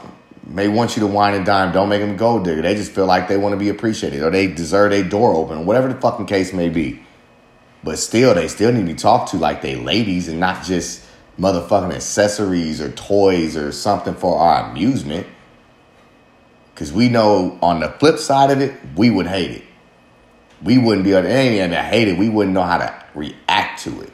may 0.46 0.68
want 0.68 0.96
you 0.96 1.00
to 1.00 1.06
wine 1.06 1.35
and 1.35 1.44
dime. 1.44 1.72
Don't 1.72 1.88
make 1.88 2.00
them 2.00 2.12
a 2.12 2.16
gold 2.16 2.44
digger. 2.44 2.62
They 2.62 2.74
just 2.74 2.92
feel 2.92 3.06
like 3.06 3.28
they 3.28 3.37
want 3.37 3.52
to 3.52 3.59
be 3.59 3.68
appreciated 3.68 4.22
or 4.22 4.30
they 4.30 4.46
deserve 4.46 4.92
a 4.92 5.02
door 5.02 5.35
open, 5.35 5.66
whatever 5.66 5.88
the 5.88 6.00
fucking 6.00 6.26
case 6.26 6.52
may 6.52 6.68
be. 6.68 7.02
But 7.82 7.98
still, 7.98 8.35
they 8.35 8.48
still 8.48 8.72
need 8.72 8.80
to 8.80 8.87
be 8.87 8.94
talked 8.94 9.30
to 9.30 9.37
like 9.37 9.62
they 9.62 9.76
ladies 9.76 10.28
and 10.28 10.40
not 10.40 10.64
just 10.64 11.04
motherfucking 11.38 11.94
accessories 11.94 12.80
or 12.80 12.90
toys 12.92 13.56
or 13.56 13.72
something 13.72 14.14
for 14.14 14.38
our 14.38 14.70
amusement. 14.70 15.26
Because 16.74 16.92
we 16.92 17.09
know 17.09 17.59
on 17.62 17.80
the 17.80 17.88
flip 17.88 18.18
side 18.18 18.50
of 18.50 18.61
it, 18.61 18.74
we 18.96 19.11
would 19.11 19.26
hate 19.26 19.50
it. 19.50 19.62
We 20.62 20.78
wouldn't 20.78 21.04
be 21.04 21.12
able 21.12 21.28
to, 21.28 21.54
even 21.54 21.72
hate 21.72 22.09
it. 22.09 22.18
We 22.18 22.28
wouldn't 22.28 22.54
know 22.54 22.62
how 22.62 22.78
to 22.78 23.04
react 23.14 23.82
to 23.82 24.00
it. 24.02 24.12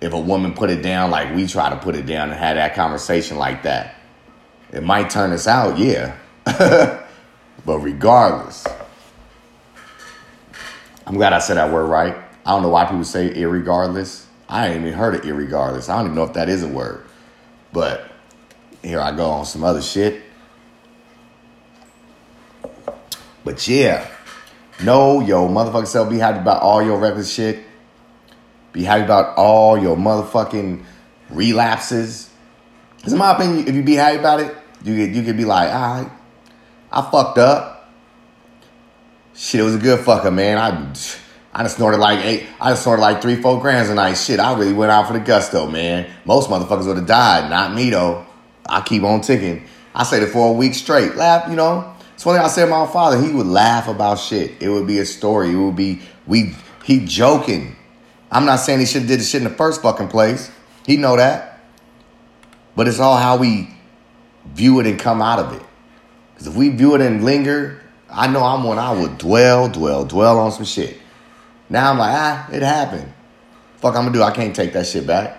If 0.00 0.12
a 0.12 0.20
woman 0.20 0.54
put 0.54 0.70
it 0.70 0.82
down 0.82 1.10
like 1.10 1.34
we 1.34 1.46
try 1.46 1.70
to 1.70 1.76
put 1.76 1.96
it 1.96 2.06
down 2.06 2.30
and 2.30 2.38
have 2.38 2.56
that 2.56 2.74
conversation 2.74 3.36
like 3.36 3.64
that. 3.64 3.97
It 4.72 4.82
might 4.82 5.10
turn 5.10 5.32
us 5.32 5.46
out, 5.46 5.78
yeah. 5.78 6.16
but 6.44 7.78
regardless, 7.78 8.66
I'm 11.06 11.14
glad 11.14 11.32
I 11.32 11.38
said 11.38 11.56
that 11.56 11.72
word 11.72 11.86
right. 11.86 12.16
I 12.44 12.50
don't 12.50 12.62
know 12.62 12.68
why 12.68 12.84
people 12.84 13.04
say 13.04 13.32
irregardless. 13.32 14.24
I 14.48 14.68
ain't 14.68 14.80
even 14.80 14.92
heard 14.92 15.14
of 15.14 15.22
irregardless. 15.22 15.88
I 15.88 15.96
don't 15.96 16.06
even 16.06 16.16
know 16.16 16.24
if 16.24 16.34
that 16.34 16.48
is 16.48 16.62
a 16.62 16.68
word. 16.68 17.04
But 17.72 18.10
here 18.82 19.00
I 19.00 19.14
go 19.14 19.30
on 19.30 19.46
some 19.46 19.64
other 19.64 19.82
shit. 19.82 20.22
But 23.44 23.66
yeah, 23.66 24.06
know 24.82 25.20
yo 25.20 25.48
motherfucking 25.48 25.86
self. 25.86 26.10
Be 26.10 26.18
happy 26.18 26.38
about 26.38 26.62
all 26.62 26.82
your 26.82 26.98
reckless 26.98 27.32
shit. 27.32 27.64
Be 28.72 28.84
happy 28.84 29.04
about 29.04 29.36
all 29.36 29.78
your 29.78 29.96
motherfucking 29.96 30.84
relapses 31.30 32.28
because 32.98 33.12
in 33.12 33.18
my 33.18 33.32
opinion, 33.34 33.66
if 33.66 33.74
you 33.74 33.82
be 33.82 33.94
happy 33.94 34.18
about 34.18 34.40
it, 34.40 34.54
you 34.84 34.96
could, 34.96 35.16
you 35.16 35.22
could 35.22 35.36
be 35.36 35.44
like, 35.44 35.72
all 35.72 36.02
right, 36.02 36.10
I 36.90 37.10
fucked 37.10 37.38
up. 37.38 37.90
Shit, 39.34 39.60
it 39.60 39.64
was 39.64 39.76
a 39.76 39.78
good 39.78 40.00
fucker, 40.00 40.34
man. 40.34 40.58
I 40.58 40.94
I 41.52 41.62
just 41.62 41.76
snorted 41.76 41.98
like 41.98 42.24
eight, 42.24 42.46
I 42.60 42.70
just 42.70 42.82
snorted 42.82 43.02
like 43.02 43.22
three, 43.22 43.36
four 43.36 43.60
grams 43.60 43.88
a 43.88 43.94
night. 43.94 44.14
Shit, 44.14 44.38
I 44.38 44.56
really 44.56 44.72
went 44.72 44.92
out 44.92 45.06
for 45.06 45.12
the 45.12 45.20
gusto, 45.20 45.68
man. 45.68 46.08
Most 46.24 46.50
motherfuckers 46.50 46.86
would 46.86 46.98
have 46.98 47.06
died, 47.06 47.50
not 47.50 47.74
me 47.74 47.90
though. 47.90 48.26
I 48.68 48.80
keep 48.80 49.02
on 49.02 49.22
ticking. 49.22 49.66
I 49.94 50.04
said 50.04 50.22
it 50.22 50.28
for 50.28 50.48
a 50.48 50.52
week 50.52 50.74
straight. 50.74 51.16
Laugh, 51.16 51.48
you 51.48 51.56
know. 51.56 51.94
It's 52.14 52.26
one 52.26 52.36
thing 52.36 52.44
I 52.44 52.48
said 52.48 52.66
to 52.66 52.70
my 52.70 52.86
father. 52.86 53.20
He 53.20 53.32
would 53.32 53.46
laugh 53.46 53.88
about 53.88 54.16
shit. 54.16 54.60
It 54.60 54.68
would 54.68 54.86
be 54.86 54.98
a 54.98 55.06
story. 55.06 55.50
It 55.50 55.56
would 55.56 55.76
be 55.76 56.02
we 56.26 56.54
he 56.84 57.04
joking. 57.04 57.76
I'm 58.30 58.44
not 58.44 58.56
saying 58.56 58.80
he 58.80 58.86
should 58.86 59.02
have 59.02 59.08
did 59.08 59.20
the 59.20 59.24
shit 59.24 59.42
in 59.42 59.48
the 59.48 59.54
first 59.54 59.82
fucking 59.82 60.08
place. 60.08 60.50
He 60.84 60.96
know 60.96 61.16
that. 61.16 61.60
But 62.76 62.88
it's 62.88 63.00
all 63.00 63.16
how 63.16 63.36
we 63.36 63.68
view 64.54 64.80
it 64.80 64.86
and 64.86 64.98
come 64.98 65.20
out 65.22 65.38
of 65.38 65.52
it. 65.52 65.62
Because 66.34 66.48
if 66.48 66.56
we 66.56 66.68
view 66.68 66.94
it 66.94 67.00
and 67.00 67.24
linger, 67.24 67.80
I 68.10 68.26
know 68.26 68.42
I'm 68.42 68.64
one, 68.64 68.78
I 68.78 68.92
would 68.92 69.18
dwell, 69.18 69.68
dwell, 69.68 70.04
dwell 70.04 70.38
on 70.38 70.52
some 70.52 70.64
shit. 70.64 70.98
Now 71.68 71.90
I'm 71.90 71.98
like, 71.98 72.14
ah, 72.14 72.48
it 72.52 72.62
happened. 72.62 73.12
Fuck, 73.76 73.94
I'm 73.96 74.04
gonna 74.04 74.12
do. 74.12 74.22
I 74.22 74.30
can't 74.30 74.54
take 74.54 74.72
that 74.72 74.86
shit 74.86 75.06
back. 75.06 75.37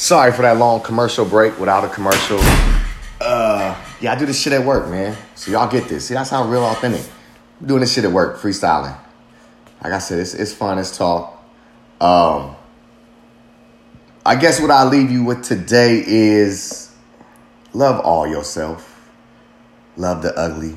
Sorry 0.00 0.32
for 0.32 0.40
that 0.40 0.56
long 0.56 0.80
commercial 0.80 1.26
break 1.26 1.60
without 1.60 1.84
a 1.84 1.88
commercial. 1.90 2.38
Uh, 3.20 3.78
yeah, 4.00 4.14
I 4.14 4.18
do 4.18 4.24
this 4.24 4.40
shit 4.40 4.54
at 4.54 4.64
work, 4.64 4.88
man. 4.88 5.14
So 5.34 5.50
y'all 5.50 5.70
get 5.70 5.90
this. 5.90 6.06
See, 6.06 6.14
that's 6.14 6.30
how 6.30 6.48
real 6.48 6.64
authentic. 6.64 7.02
I'm 7.60 7.66
doing 7.66 7.80
this 7.82 7.92
shit 7.92 8.06
at 8.06 8.10
work, 8.10 8.38
freestyling. 8.38 8.96
Like 9.84 9.92
I 9.92 9.98
said, 9.98 10.18
it's, 10.18 10.32
it's 10.32 10.54
fun, 10.54 10.78
it's 10.78 10.96
talk. 10.96 11.44
Um, 12.00 12.56
I 14.24 14.36
guess 14.36 14.58
what 14.58 14.70
I'll 14.70 14.88
leave 14.88 15.10
you 15.10 15.22
with 15.22 15.44
today 15.44 16.02
is 16.06 16.94
love 17.74 18.00
all 18.00 18.26
yourself. 18.26 19.10
Love 19.98 20.22
the 20.22 20.34
ugly. 20.34 20.76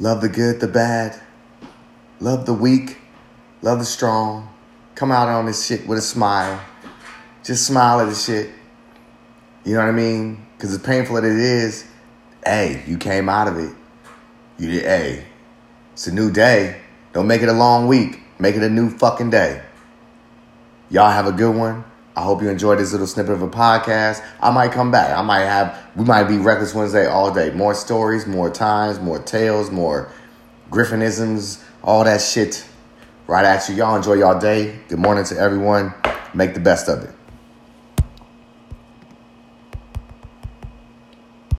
Love 0.00 0.22
the 0.22 0.30
good, 0.30 0.60
the 0.60 0.68
bad. 0.68 1.20
Love 2.20 2.46
the 2.46 2.54
weak. 2.54 2.96
Love 3.60 3.80
the 3.80 3.84
strong. 3.84 4.48
Come 4.94 5.12
out 5.12 5.28
on 5.28 5.44
this 5.44 5.66
shit 5.66 5.86
with 5.86 5.98
a 5.98 6.02
smile. 6.02 6.58
Just 7.44 7.66
smile 7.66 8.00
at 8.00 8.08
the 8.08 8.14
shit. 8.14 8.50
You 9.66 9.74
know 9.74 9.80
what 9.80 9.88
I 9.88 9.92
mean? 9.92 10.46
Because 10.56 10.72
as 10.72 10.78
painful 10.78 11.18
as 11.18 11.24
it 11.24 11.38
is, 11.38 11.86
hey, 12.44 12.82
you 12.86 12.96
came 12.96 13.28
out 13.28 13.48
of 13.48 13.58
it. 13.58 13.74
You 14.58 14.70
did, 14.70 14.82
hey, 14.84 15.26
it's 15.92 16.06
a 16.06 16.12
new 16.12 16.30
day. 16.30 16.80
Don't 17.12 17.26
make 17.26 17.42
it 17.42 17.50
a 17.50 17.52
long 17.52 17.86
week. 17.86 18.20
Make 18.38 18.56
it 18.56 18.62
a 18.62 18.70
new 18.70 18.88
fucking 18.88 19.28
day. 19.28 19.62
Y'all 20.88 21.10
have 21.10 21.26
a 21.26 21.32
good 21.32 21.54
one. 21.54 21.84
I 22.16 22.22
hope 22.22 22.40
you 22.40 22.48
enjoyed 22.48 22.78
this 22.78 22.92
little 22.92 23.06
snippet 23.06 23.32
of 23.32 23.42
a 23.42 23.48
podcast. 23.48 24.24
I 24.40 24.50
might 24.50 24.72
come 24.72 24.90
back. 24.90 25.14
I 25.16 25.20
might 25.20 25.44
have, 25.44 25.78
we 25.96 26.04
might 26.04 26.24
be 26.24 26.38
Reckless 26.38 26.74
Wednesday 26.74 27.06
all 27.06 27.34
day. 27.34 27.50
More 27.50 27.74
stories, 27.74 28.26
more 28.26 28.48
times, 28.48 29.00
more 29.00 29.18
tales, 29.18 29.70
more 29.70 30.10
Griffinisms, 30.70 31.62
all 31.82 32.04
that 32.04 32.22
shit 32.22 32.66
right 33.26 33.44
at 33.44 33.68
you. 33.68 33.74
Y'all 33.74 33.96
enjoy 33.96 34.14
y'all 34.14 34.40
day. 34.40 34.78
Good 34.88 34.98
morning 34.98 35.24
to 35.24 35.38
everyone. 35.38 35.92
Make 36.32 36.54
the 36.54 36.60
best 36.60 36.88
of 36.88 37.04
it. 37.04 37.13